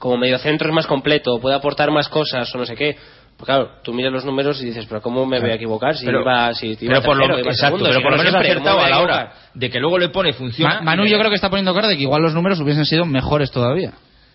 [0.00, 2.96] como mediocentro es más completo, puede aportar más cosas o no sé qué.
[3.36, 6.04] Pues claro, tú miras los números y dices, pero ¿cómo me voy a equivocar si
[6.04, 7.84] Pero- iba, si iba pero por lo, tercero, iba exacto, segundo?
[7.84, 9.78] pero Si por lo no menos ha siempre, ¿cómo acertado a la hora de que
[9.80, 10.74] luego le pone funciona.
[10.76, 13.04] Ma- Manu yo creo que está poniendo cara de que igual los números hubiesen sido
[13.06, 13.92] mejores todavía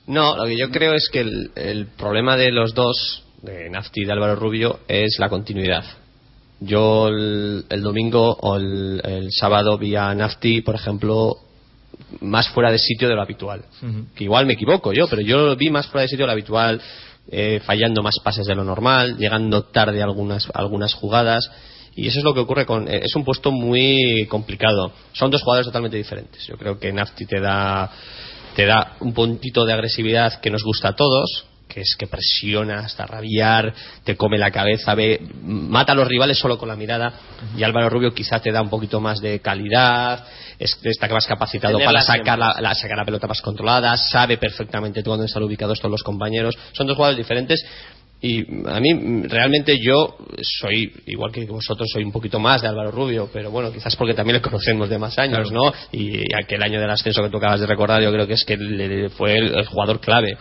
[0.08, 4.02] No, lo que yo creo es que el, el problema de los dos, de Nafti
[4.02, 5.84] y de Álvaro Rubio, es la continuidad.
[6.60, 11.38] Yo el, el domingo o el, el sábado vi a Nafti, por ejemplo,
[12.22, 13.64] más fuera de sitio de lo habitual.
[14.16, 16.34] Que igual me equivoco yo, pero yo lo vi más fuera de sitio de lo
[16.34, 16.82] habitual,
[17.30, 21.50] eh, fallando más pases de lo normal, llegando tarde a algunas, a algunas jugadas.
[21.96, 22.88] Y eso es lo que ocurre con.
[22.88, 24.92] eh, es un puesto muy complicado.
[25.14, 26.46] Son dos jugadores totalmente diferentes.
[26.46, 27.92] Yo creo que Nafti te da,
[28.56, 31.47] te da un puntito de agresividad que nos gusta a todos,
[31.78, 33.72] que es que presiona hasta rabiar,
[34.04, 37.14] te come la cabeza, ve, mata a los rivales solo con la mirada.
[37.56, 40.26] Y Álvaro Rubio quizá te da un poquito más de calidad,
[40.58, 45.04] es, está más capacitado para sacar la, la- sacar la pelota más controlada, sabe perfectamente
[45.04, 47.64] dónde están ubicados todos los compañeros, son dos jugadores diferentes
[48.20, 52.90] y a mí realmente yo soy, igual que vosotros, soy un poquito más de Álvaro
[52.90, 55.72] Rubio, pero bueno, quizás porque también le conocemos de más años, ¿no?
[55.92, 58.58] Y aquel año del ascenso que tú acabas de recordar, yo creo que es que
[58.58, 60.36] le- fue el, el jugador clave.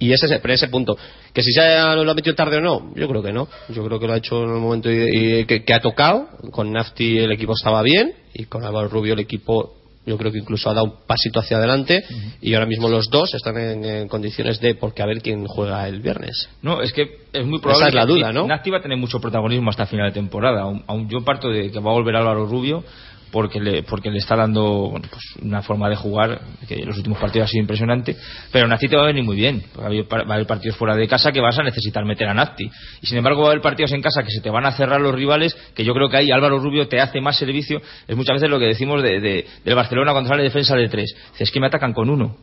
[0.00, 0.96] Y ese, pero ese punto,
[1.32, 3.48] que si se ha- lo ha metido tarde o no, yo creo que no.
[3.68, 6.28] Yo creo que lo ha hecho en el momento y- y que, que ha tocado.
[6.52, 9.74] Con Nafti el equipo estaba bien y con Álvaro Rubio el equipo
[10.06, 12.02] yo creo que incluso ha dado un pasito hacia adelante
[12.40, 15.86] y ahora mismo los dos están en, en condiciones de porque a ver quién juega
[15.86, 16.48] el viernes.
[16.62, 18.46] No, es que es muy probable Esa es la que duda, ¿no?
[18.46, 20.62] Nati va a tener mucho protagonismo hasta final de temporada.
[20.62, 22.84] Aún, aún yo parto de que va a volver Álvaro Rubio
[23.30, 27.18] porque le, porque le está dando pues una forma de jugar que en los últimos
[27.18, 28.16] partidos ha sido impresionante.
[28.52, 29.62] Pero Nati te va a venir muy bien.
[29.78, 32.70] Va a, haber, partidos fuera de casa que vas a necesitar meter a Nati.
[33.02, 35.00] Y sin embargo va a haber partidos en casa que se te van a cerrar
[35.00, 37.80] los rivales que yo creo que ahí Álvaro Rubio te hace más servicio.
[38.06, 41.14] Es muchas veces lo que decimos de, de- del Barcelona cuando sale defensa de tres.
[41.38, 42.36] Es que me atacan con uno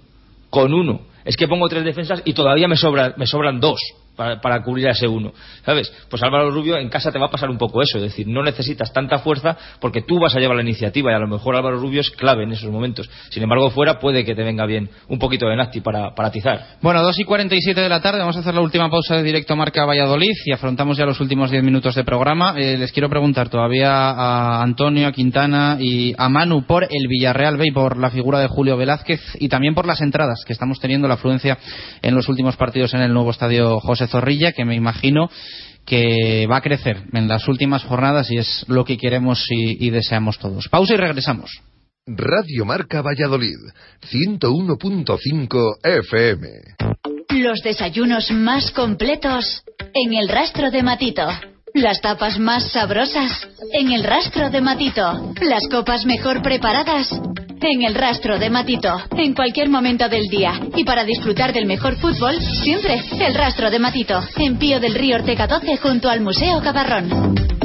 [0.49, 1.01] con uno.
[1.25, 3.77] Es que pongo tres defensas y todavía me, sobra, me sobran dos
[4.15, 5.33] para, cubrir a ese uno.
[5.65, 5.91] ¿Sabes?
[6.09, 7.97] Pues Álvaro Rubio en casa te va a pasar un poco eso.
[7.97, 11.19] Es decir, no necesitas tanta fuerza porque tú vas a llevar la iniciativa y a
[11.19, 13.09] lo mejor Álvaro Rubio es clave en esos momentos.
[13.29, 16.77] Sin embargo, fuera puede que te venga bien un poquito de Nasti para, para atizar.
[16.81, 19.55] Bueno, 2 y 47 de la tarde, vamos a hacer la última pausa de directo
[19.55, 22.55] Marca Valladolid y afrontamos ya los últimos 10 minutos de programa.
[22.57, 27.57] Eh, les quiero preguntar todavía a Antonio, a Quintana y a Manu por el Villarreal
[27.57, 30.79] B y por la figura de Julio Velázquez y también por las entradas que estamos
[30.79, 31.57] teniendo, la afluencia
[32.01, 35.29] en los últimos partidos en el nuevo estadio José Zorrilla, que me imagino
[35.85, 39.89] que va a crecer en las últimas jornadas y es lo que queremos y, y
[39.91, 40.67] deseamos todos.
[40.69, 41.51] Pausa y regresamos.
[42.07, 43.57] Radio Marca Valladolid,
[44.11, 46.47] 101.5 FM.
[47.29, 49.63] Los desayunos más completos
[49.93, 51.27] en el rastro de Matito.
[51.75, 55.33] Las tapas más sabrosas en el rastro de Matito.
[55.41, 57.11] Las copas mejor preparadas
[57.59, 58.95] en el rastro de Matito.
[59.17, 60.53] En cualquier momento del día.
[60.73, 64.23] Y para disfrutar del mejor fútbol, siempre el rastro de Matito.
[64.37, 67.64] En Pío del Río Ortega 12 junto al Museo Cabarrón.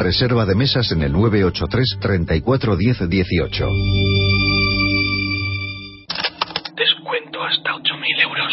[0.01, 3.67] Reserva de mesas en el 983 34 10 18.
[6.75, 8.51] Descuento hasta 8.000 euros.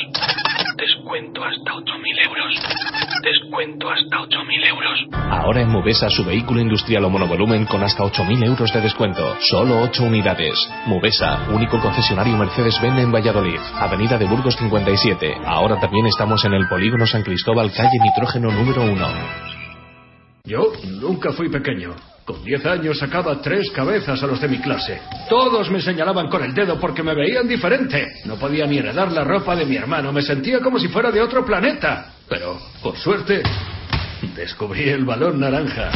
[0.77, 2.55] Descuento hasta 8.000 euros.
[3.23, 5.07] Descuento hasta 8.000 euros.
[5.31, 9.35] Ahora en Mubesa su vehículo industrial o monovolumen con hasta 8.000 euros de descuento.
[9.49, 10.59] Solo 8 unidades.
[10.85, 13.59] Mubesa, único concesionario Mercedes-Benz en Valladolid.
[13.75, 15.35] Avenida de Burgos 57.
[15.47, 19.58] Ahora también estamos en el Polígono San Cristóbal, calle Nitrógeno número 1.
[20.45, 21.95] Yo nunca fui pequeño.
[22.25, 25.01] Con 10 años sacaba tres cabezas a los de mi clase.
[25.31, 28.07] Todos me señalaban con el dedo porque me veían diferente.
[28.27, 30.13] No podía ni heredar la ropa de mi hermano.
[30.13, 32.13] Me sentía como si fuera de otro planeta.
[32.29, 33.43] Pero, por suerte,
[34.37, 35.91] descubrí el balón naranja.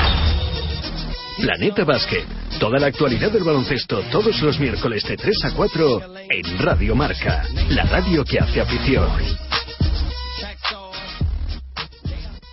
[1.39, 2.24] Planeta Basket.
[2.59, 6.01] Toda la actualidad del baloncesto todos los miércoles de 3 a 4
[6.31, 7.44] en Radio Marca.
[7.70, 9.09] La radio que hace afición.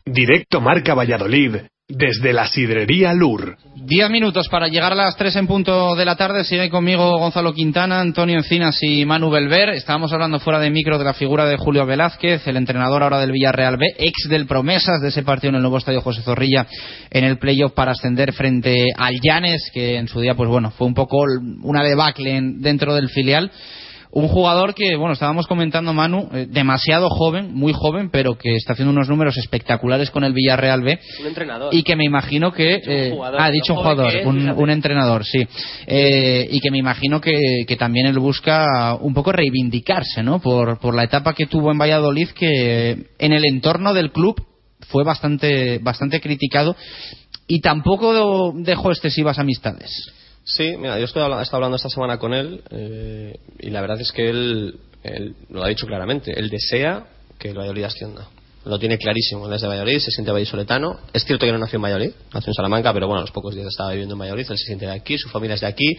[0.06, 1.58] Directo Marca Valladolid
[1.90, 3.58] desde la sidrería Lur.
[3.76, 6.44] Diez minutos para llegar a las tres en punto de la tarde.
[6.44, 9.70] Sigue conmigo Gonzalo Quintana, Antonio Encinas y Manu Belver.
[9.70, 13.32] Estábamos hablando fuera de micro de la figura de Julio Velázquez, el entrenador ahora del
[13.32, 16.68] Villarreal B, ex del Promesas de ese partido en el nuevo estadio José Zorrilla
[17.10, 20.86] en el playoff para ascender frente al Llanes, que en su día, pues bueno, fue
[20.86, 21.24] un poco
[21.64, 23.50] una debacle en- dentro del filial.
[24.12, 28.74] Un jugador que, bueno, estábamos comentando, Manu, eh, demasiado joven, muy joven, pero que está
[28.74, 31.00] haciendo unos números espectaculares con el Villarreal B.
[31.20, 31.74] Un entrenador.
[31.74, 35.24] y que me imagino que eh, jugador, ha dicho un jugador es, un, un entrenador
[35.26, 35.48] sí.
[35.86, 40.80] Eh, y que me imagino que, que también él busca un poco reivindicarse no por,
[40.80, 44.44] por la etapa que tuvo en Valladolid que en el entorno del club
[44.88, 46.76] fue bastante, bastante criticado.
[47.48, 50.14] Y tampoco dejó excesivas amistades.
[50.50, 54.02] Sí, mira, yo estoy he estado hablando esta semana con él eh, y la verdad
[54.02, 56.38] es que él, él lo ha dicho claramente.
[56.38, 57.06] Él desea
[57.38, 58.28] que el Valladolid ascienda.
[58.66, 59.48] Lo tiene clarísimo.
[59.48, 61.00] Él es de Valladolid, se siente vallisoletano.
[61.14, 63.54] Es cierto que no nació en Valladolid, nació en Salamanca, pero bueno, a los pocos
[63.54, 64.48] días estaba viviendo en Valladolid.
[64.50, 65.96] Él se siente de aquí, su familia es de aquí.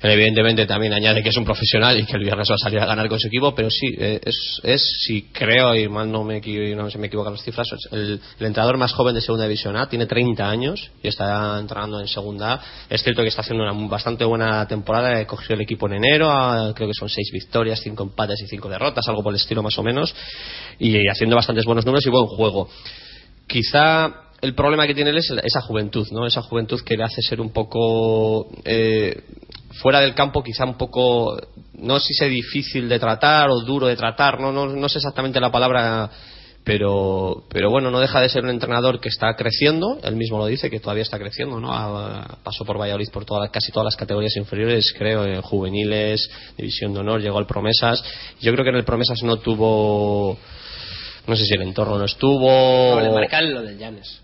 [0.00, 2.78] Él evidentemente también añade que es un profesional y que el viernes va a salir
[2.78, 6.22] a ganar con su equipo, pero sí, eh, es, es si creo, y mal no,
[6.22, 6.40] me,
[6.76, 9.88] no se me equivocan las cifras, el, el entrenador más joven de Segunda División A,
[9.88, 12.60] tiene 30 años y está entrenando en Segunda A.
[12.88, 16.72] Es cierto que está haciendo una bastante buena temporada, cogió el equipo en enero, a-
[16.74, 19.76] creo que son 6 victorias, 5 empates y 5 derrotas, algo por el estilo más
[19.78, 20.14] o menos,
[20.78, 22.68] y haciendo bastantes buenos números y buen juego.
[23.48, 26.26] Quizá el problema que tiene él es esa juventud, ¿no?
[26.26, 29.22] Esa juventud que le hace ser un poco eh,
[29.82, 31.36] fuera del campo, quizá un poco
[31.74, 35.40] no sé si sea difícil de tratar o duro de tratar, no no, sé exactamente
[35.40, 36.10] la palabra
[36.64, 40.46] pero pero bueno no deja de ser un entrenador que está creciendo él mismo lo
[40.46, 43.96] dice que todavía está creciendo no Ha- pasó por Valladolid por todas casi todas las
[43.96, 46.28] categorías inferiores creo en juveniles
[46.58, 48.02] división de honor llegó al promesas
[48.40, 50.36] yo creo que en el promesas no tuvo
[51.26, 52.50] no sé si el entorno no estuvo
[52.96, 54.20] No, le marcan lo del Llanes.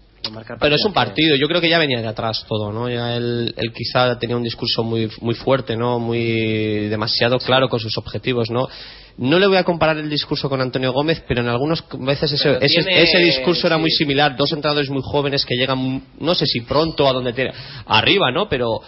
[0.61, 1.37] Pero es un partido.
[1.37, 2.89] yo creo que ya venía de atrás todo, ¿no?
[2.89, 5.99] Ya él, él quizá tenía un discurso muy, muy fuerte, ¿no?
[5.99, 8.69] Muy demasiado claro con sus objetivos, ¿no?
[9.17, 12.59] No le voy a comparar el discurso con Antonio Gómez, pero en algunas veces ese,
[12.61, 14.37] ese, ese discurso era muy similar.
[14.37, 17.53] Dos entrenadores muy jóvenes que llegan, no sé si pronto a donde tiene,
[17.87, 18.49] arriba, ¿no?
[18.49, 18.81] Pero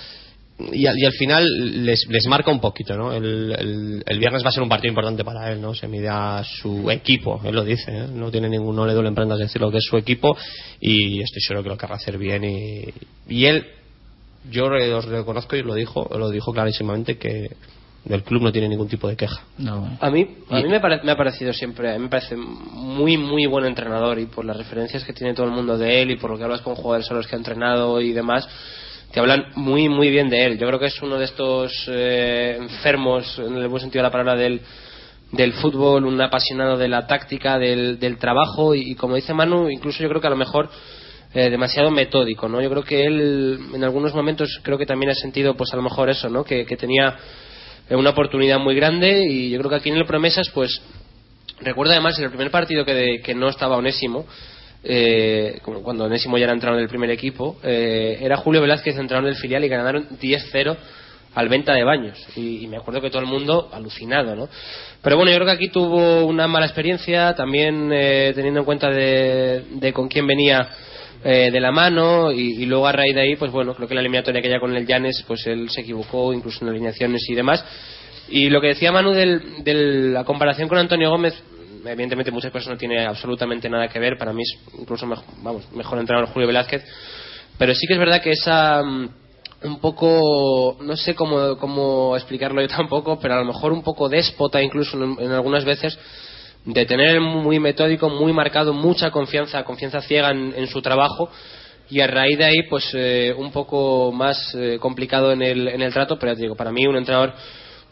[0.72, 1.44] y, al- y al final
[1.84, 3.12] les, les marca un poquito, ¿no?
[3.12, 5.74] El, el- el viernes va a ser un partido importante para él, ¿no?
[5.74, 8.06] Se mide a su equipo, él lo dice, ¿eh?
[8.12, 10.36] no tiene ningún, no le duele en prendas decir lo que es su equipo
[10.80, 12.84] y estoy seguro que lo querrá hacer bien y,
[13.28, 13.66] y él,
[14.50, 17.50] yo os reconozco y lo dijo, lo dijo clarísimamente que
[18.04, 19.42] del club no tiene ningún tipo de queja.
[20.00, 23.16] A mí, a mí me, pare- me ha parecido siempre, a mí me parece muy,
[23.16, 26.16] muy buen entrenador y por las referencias que tiene todo el mundo de él y
[26.16, 28.48] por lo que hablas con jugadores a los que ha entrenado y demás,
[29.12, 30.58] te hablan muy, muy bien de él.
[30.58, 34.12] Yo creo que es uno de estos eh, enfermos, en el buen sentido de la
[34.12, 34.60] palabra, del,
[35.32, 40.02] del fútbol, un apasionado de la táctica, del, del trabajo y, como dice Manu, incluso
[40.02, 40.68] yo creo que a lo mejor
[41.34, 42.60] eh, demasiado metódico, ¿no?
[42.62, 45.82] Yo creo que él en algunos momentos creo que también ha sentido pues a lo
[45.82, 46.44] mejor eso, ¿no?
[46.44, 47.16] Que, tenía
[47.90, 50.80] una oportunidad muy grande y yo creo que aquí en el Promesas pues
[51.60, 54.26] recuerdo además en el primer partido que, de- que no estaba Onésimo
[54.88, 59.34] eh, cuando Onésimo ya era entrenador del primer equipo eh, era Julio Velázquez entrenador del
[59.34, 60.76] filial y ganaron 10-0
[61.34, 64.48] al venta de baños y, me acuerdo que todo el mundo alucinado ¿no?
[65.02, 68.88] pero bueno yo creo que aquí tuvo una mala experiencia también eh, teniendo en cuenta
[68.88, 70.68] de, con quién venía
[71.24, 74.02] eh, de la mano y, luego a raíz de ahí pues bueno creo que la
[74.02, 77.64] eliminatoria que ya con el Llanes pues él se equivocó incluso en alineaciones y demás
[78.28, 79.74] y lo que decía Manu de
[80.12, 81.34] la comparación con Antonio Gómez
[81.86, 85.70] evidentemente muchas cosas no tiene absolutamente nada que ver para mí es incluso mejor, vamos,
[85.72, 86.84] mejor entrenador Julio Velázquez
[87.58, 89.08] pero sí que es verdad que esa mm,
[89.64, 94.08] un poco no sé cómo, cómo explicarlo yo tampoco pero a lo mejor un poco
[94.08, 95.98] déspota incluso en, algunas veces
[96.64, 101.30] de tener muy metódico, muy marcado, mucha confianza, confianza ciega en, en su trabajo
[101.88, 105.82] y a raíz de ahí pues eh, un poco más eh, complicado en el, en
[105.82, 107.34] el trato, pero ya te digo, para mí un entrenador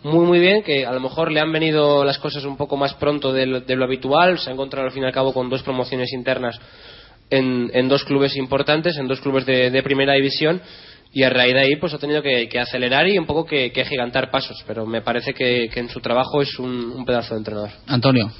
[0.05, 2.95] muy muy bien, que a lo mejor le han venido las cosas un poco más
[2.95, 5.49] pronto de lo, de lo habitual, se ha encontrado al fin y al cabo con
[5.49, 6.61] dos promociones internas
[7.31, 10.61] en, en dos clubes importantes, en dos clubes de, de primera división
[11.11, 13.73] y a raíz de ahí pues ha tenido que, que acelerar y un poco que,
[13.73, 17.35] que gigantar pasos, pero me parece que, que en su trabajo es un, un pedazo
[17.35, 17.71] de entrenador.
[17.87, 18.31] Antonio.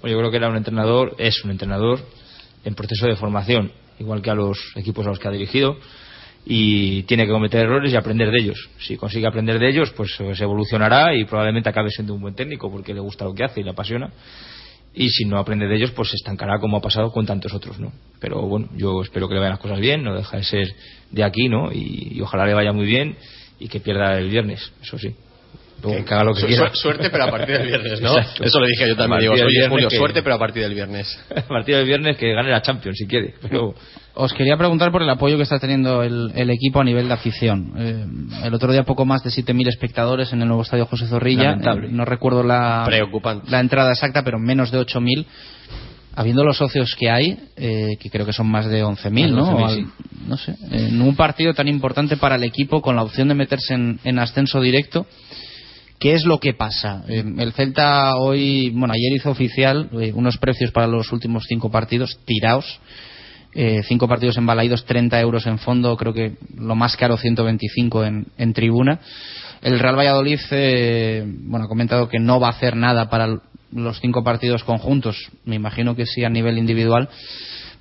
[0.00, 2.00] Pues yo creo que era un entrenador, es un entrenador
[2.64, 5.76] en proceso de formación, igual que a los equipos a los que ha dirigido,
[6.44, 8.70] y tiene que cometer errores y aprender de ellos.
[8.78, 12.70] Si consigue aprender de ellos, pues se evolucionará y probablemente acabe siendo un buen técnico
[12.70, 14.10] porque le gusta lo que hace y le apasiona.
[14.92, 17.78] Y si no aprende de ellos, pues se estancará como ha pasado con tantos otros,
[17.78, 17.92] ¿no?
[18.18, 20.74] Pero bueno, yo espero que le vayan las cosas bien, no deja de ser
[21.10, 21.70] de aquí, ¿no?
[21.72, 23.16] Y, y ojalá le vaya muy bien
[23.60, 25.14] y que pierda el viernes, eso sí.
[25.82, 26.70] Luego que haga lo que Su- su- quiera.
[26.74, 28.16] suerte, pero a partir del viernes, ¿no?
[28.16, 28.44] Exacto.
[28.44, 29.20] Eso lo dije yo también.
[29.20, 31.18] Digo, oye, Julio, que- suerte, pero a partir del viernes.
[31.36, 33.34] a partir del viernes que gane la Champions si quiere.
[33.42, 33.74] Pero
[34.14, 37.14] Os quería preguntar por el apoyo que está teniendo el, el equipo a nivel de
[37.14, 37.72] afición.
[37.78, 38.04] Eh,
[38.46, 41.50] el otro día poco más de 7.000 espectadores en el nuevo estadio José Zorrilla.
[41.50, 41.86] Lamentable.
[41.86, 43.50] Eh, no recuerdo la, Preocupante.
[43.50, 45.24] la entrada exacta, pero menos de 8.000.
[46.16, 49.30] Habiendo los socios que hay, eh, que creo que son más de 11.000, Más de
[49.30, 49.58] ¿no?
[49.58, 49.86] 11.000, O al- sí.
[50.26, 50.56] no sé.
[50.72, 54.18] En un partido tan importante para el equipo con la opción de meterse en, en
[54.18, 55.06] ascenso directo.
[56.00, 57.04] ¿Qué es lo que pasa?
[57.08, 61.70] Eh, el Celta hoy, bueno, ayer hizo oficial eh, unos precios para los últimos cinco
[61.70, 62.80] partidos tiraos.
[63.52, 68.04] Eh, cinco partidos en Balaidos, 30 euros en fondo, creo que lo más caro 125
[68.04, 68.98] en, en tribuna.
[69.60, 70.38] El Real Valladolid,
[71.46, 73.38] bueno, ha comentado que no va a hacer nada para
[73.70, 77.10] los cinco partidos conjuntos, me imagino que sí a nivel individual,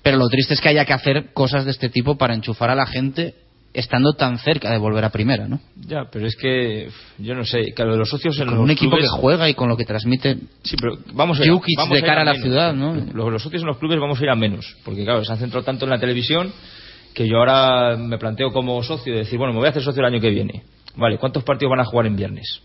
[0.04, 2.76] pero lo triste es que haya que hacer cosas de este tipo para enchufar a
[2.76, 3.36] la gente
[3.74, 5.60] estando tan cerca de volver a primera, ¿no?
[5.76, 6.90] Ya, pero es que
[7.20, 9.54] yo no sé, claro, los socios en con los un equipo clubes- que juega y
[9.54, 12.32] con lo que transmite Sí, pero vamos a Jukic vamos de ir cara a la
[12.34, 12.44] menos.
[12.46, 12.96] ciudad, ¿no?
[13.14, 15.38] Los, los socios en los clubes vamos a ir a menos, porque claro, se han
[15.38, 16.52] centrado tanto en la televisión
[17.14, 20.00] que yo ahora me planteo como socio de decir, bueno, me voy a hacer socio
[20.06, 20.64] el año que viene.
[20.96, 22.62] Vale, ¿cuántos partidos van a jugar en viernes?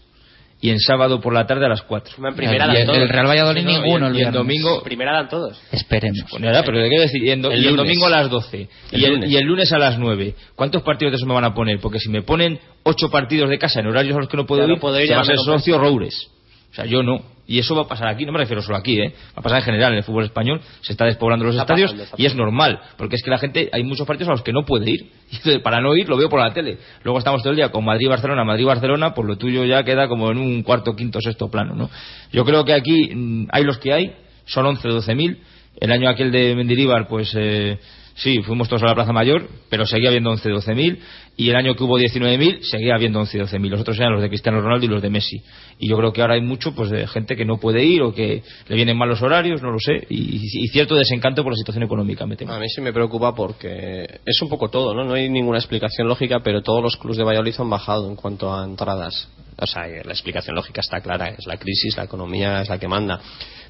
[0.64, 2.26] Y en sábado por la tarde a las 4.
[2.26, 2.98] En primera Y dan el- todos.
[2.98, 5.60] el Real Valladolid Sí, no, ninguno y, el y el domingo Primera dan todos.
[5.70, 6.24] Esperemos.
[6.30, 8.30] Bueno, ya, pero le quiero decir, y, en do- El y el domingo a las
[8.30, 9.30] 12 El y, el, lunes.
[9.30, 10.34] y el lunes a las 9.
[10.54, 11.78] ¿Cuántos partidos de esos me van a poner?
[11.80, 14.62] Porque si me ponen 8 partidos de casa en horarios a los que no puedo
[14.62, 16.28] Ya no ir, puedo ir, se va a no ser socio Roures.
[16.72, 17.33] O sea, yo no.
[17.46, 19.14] Y eso va a pasar aquí, no me refiero solo aquí, ¿eh?
[19.28, 20.60] Va a pasar en general en el fútbol español.
[20.80, 22.80] Se está despoblando los Está estadios pasando, y es normal.
[22.96, 25.10] Porque es que la gente, hay muchos partidos a los que no puede ir.
[25.44, 26.78] Y para no ir, lo veo por la tele.
[27.02, 30.38] Luego estamos todo el día con Madrid-Barcelona, Madrid-Barcelona, pues lo tuyo ya queda como en
[30.38, 31.90] un cuarto, quinto, sexto plano, ¿no?
[32.32, 34.12] Yo creo que aquí mm, hay los que hay,
[34.46, 35.38] son 11 o 12 mil.
[35.78, 37.78] El año aquel de Mendilibar, pues eh,
[38.14, 40.98] sí, fuimos todos a la Plaza Mayor, pero seguía habiendo 11 o 12 mil.
[41.36, 43.72] Y el año que hubo 19 mil, seguía habiendo 11 o 12 mil.
[43.72, 45.42] Los otros eran los de Cristiano Ronaldo y los de Messi.
[45.78, 48.14] Y yo creo que ahora hay mucho pues de gente que no puede ir o
[48.14, 50.06] que le vienen mal los horarios, no lo sé.
[50.08, 52.52] Y, y cierto desencanto por la situación económica, me temo.
[52.52, 55.04] A mí sí me preocupa porque es un poco todo, ¿no?
[55.04, 58.54] No hay ninguna explicación lógica, pero todos los clubes de Valladolid han bajado en cuanto
[58.54, 59.28] a entradas.
[59.56, 62.88] O sea, la explicación lógica está clara, es la crisis, la economía es la que
[62.88, 63.20] manda.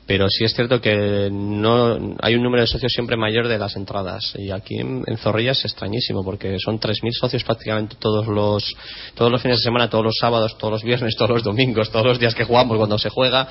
[0.06, 3.74] Pero sí es cierto que no hay un número de socios siempre mayor de las
[3.74, 4.35] entradas.
[4.36, 8.76] Y aquí en, en Zorrilla es extrañísimo porque son 3.000 socios prácticamente todos los,
[9.14, 12.06] todos los fines de semana, todos los sábados, todos los viernes, todos los domingos, todos
[12.06, 13.48] los días que jugamos cuando se juega,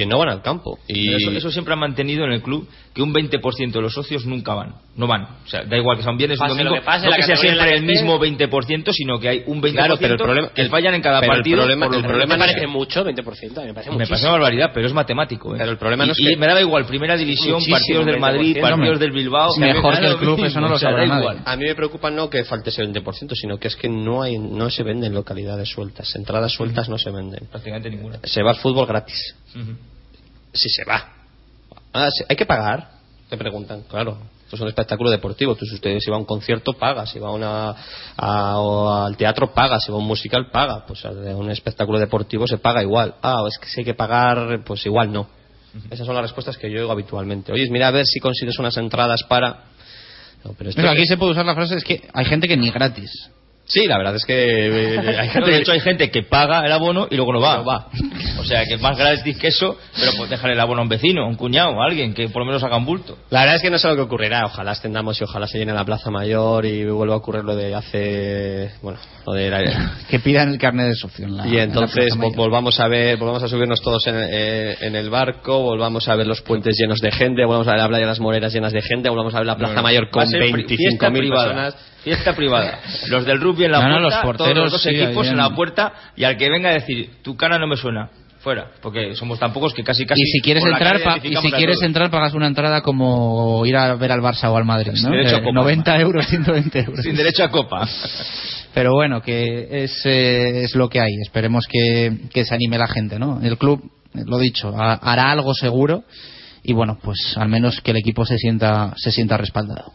[0.00, 0.78] que no van al campo.
[0.88, 4.24] Y Eso, eso siempre ha mantenido en el club que un 20% de los socios
[4.24, 4.76] nunca van.
[4.96, 5.24] No van.
[5.44, 6.80] O sea, da igual que sea un viernes o un Pase lo domingo.
[6.82, 9.60] que pase, no la que sea siempre que el mismo 20%, sino que hay un
[9.60, 11.56] 20% Claro, pero el problema- que fallan en cada pero el partido.
[11.58, 14.32] problema- por el problema me parece mucho, 20%, a mí me parece me parece una
[14.32, 15.54] barbaridad, pero es matemático.
[15.54, 15.58] ¿eh?
[15.58, 18.16] Pero el problema y, no es y que- me daba igual, primera división, partidos del
[18.16, 19.56] 20%, Madrid, partidos del Bilbao.
[19.58, 21.20] Mejor que el club, mismo, eso no lo o sea, sabrá nadie.
[21.20, 21.42] igual.
[21.44, 24.38] A mí me preocupa no que falte ese 20%, sino que es que no hay
[24.38, 26.14] no se venden localidades sueltas.
[26.16, 27.46] Entradas sueltas no se venden.
[27.50, 28.18] Prácticamente ninguna.
[28.24, 29.34] Se va al fútbol gratis.
[30.52, 31.12] Si se va.
[31.92, 32.90] Ah, sí, ¿Hay que pagar?
[33.28, 34.18] Te preguntan, claro.
[34.44, 35.54] Esto es un espectáculo deportivo.
[35.54, 37.06] Si usted si va a un concierto, paga.
[37.06, 37.74] Si va a una,
[38.16, 39.78] a- o al teatro, paga.
[39.78, 40.84] Si va a un musical, paga.
[40.86, 43.14] Pues a un espectáculo deportivo se paga igual.
[43.22, 45.28] Ah, es que si hay que pagar, pues igual no.
[45.88, 47.52] Esas son las respuestas que yo oigo habitualmente.
[47.52, 49.66] Oye, mira a ver si consigues unas entradas para...
[50.44, 52.48] No, pero esto Pero es- aquí se puede usar la frase, es que hay gente
[52.48, 53.30] que ni gratis.
[53.70, 54.34] Sí, la verdad es que
[54.96, 57.88] eh, hay gente de hecho, hay gente que paga el abono y luego no va.
[58.38, 60.88] O sea, que es más gratis que eso, pero pues dejar el abono a un
[60.88, 63.16] vecino, a un cuñado, a alguien que por lo menos haga un bulto.
[63.30, 64.44] La verdad es que no sé lo que ocurrirá.
[64.46, 67.74] Ojalá extendamos y ojalá se llene la Plaza Mayor y vuelva a ocurrir lo de
[67.74, 68.72] hace.
[68.82, 69.50] Bueno, lo de.
[69.50, 71.26] la- Que pidan el carnet de socio.
[71.26, 74.76] en la- y en la entonces volvamos a ver, volvamos a subirnos todos en, eh,
[74.80, 77.88] en el barco, volvamos a ver los puentes llenos de gente, volvamos a ver la
[77.88, 79.82] playa de las Moreras llenas de gente, volvamos a ver la Plaza No, no.
[79.84, 81.44] Mayor Va con ser pri- fiesta 25.000 privada.
[81.44, 81.76] personas.
[82.04, 82.80] Fiesta privada.
[83.08, 85.26] Los del rugby en la No, no, puerta, los todos porteros, los dos sí, equipos
[85.28, 88.08] en la puerta y al que venga a decir, tu cara no me suena,
[88.40, 88.70] fuera.
[88.80, 90.22] Porque somos tan pocos que casi casi...
[90.22, 91.86] y si quieres entrar, pa- y si quieres todos.
[91.86, 95.10] entrar pagas una entrada como ir a ver al Barça o al Madrid, ¿no?
[95.10, 97.00] derecho a Eh, copa, 90 euros, 120 euros.
[97.02, 97.86] Sin derecho a copa.
[98.72, 101.12] Pero bueno, que es, eh, es lo que hay.
[101.22, 103.40] Esperemos que, que se anime la gente, ¿no?
[103.42, 103.82] El club,
[104.14, 106.04] lo dicho, ha- hará algo seguro
[106.62, 109.92] y bueno, pues al menos que el equipo se sienta se sienta respaldado.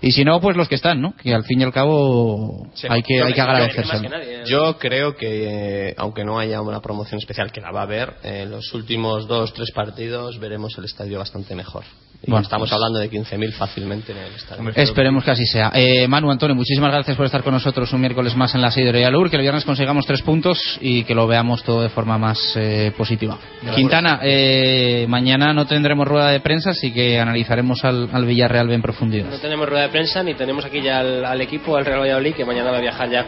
[0.00, 1.14] Y si no, pues los que están, ¿no?
[1.16, 2.86] Que al fin y al cabo Sí.
[2.90, 4.08] hay que hay que agradecérselo.
[4.46, 8.14] Yo creo que, eh, aunque no haya una promoción especial, que la va a haber,
[8.22, 11.84] en los últimos dos, tres partidos veremos el estadio bastante mejor.
[12.26, 14.70] Bueno, estamos pues- hablando de 15.000 fácilmente en el estadio.
[14.74, 15.70] Esperemos que así sea.
[15.74, 18.70] Eh, Manu, Antonio, muchísimas gracias por estar con nosotros un miércoles más en la
[19.06, 22.38] Alur, que el viernes consigamos tres puntos y que lo veamos todo de forma más
[22.56, 23.38] eh, positiva.
[23.74, 28.82] Quintana, eh, mañana no tendremos rueda de prensa, así que analizaremos al, al Villarreal en
[28.82, 29.30] profundidad.
[29.30, 32.34] No tenemos rueda de prensa ni tenemos aquí ya al, al equipo, al Real Valladolid,
[32.34, 33.26] que mañana va a viajar ya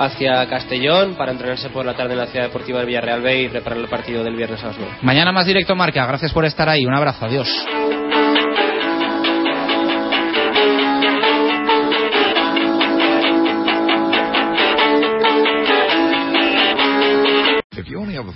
[0.00, 3.48] hacia Castellón para entrenarse por la tarde en la ciudad deportiva del Villarreal B y
[3.48, 4.94] preparar el partido del viernes a las 9.
[5.02, 6.06] Mañana más directo marca.
[6.06, 6.86] Gracias por estar ahí.
[6.86, 7.26] Un abrazo.
[7.26, 7.48] Adiós.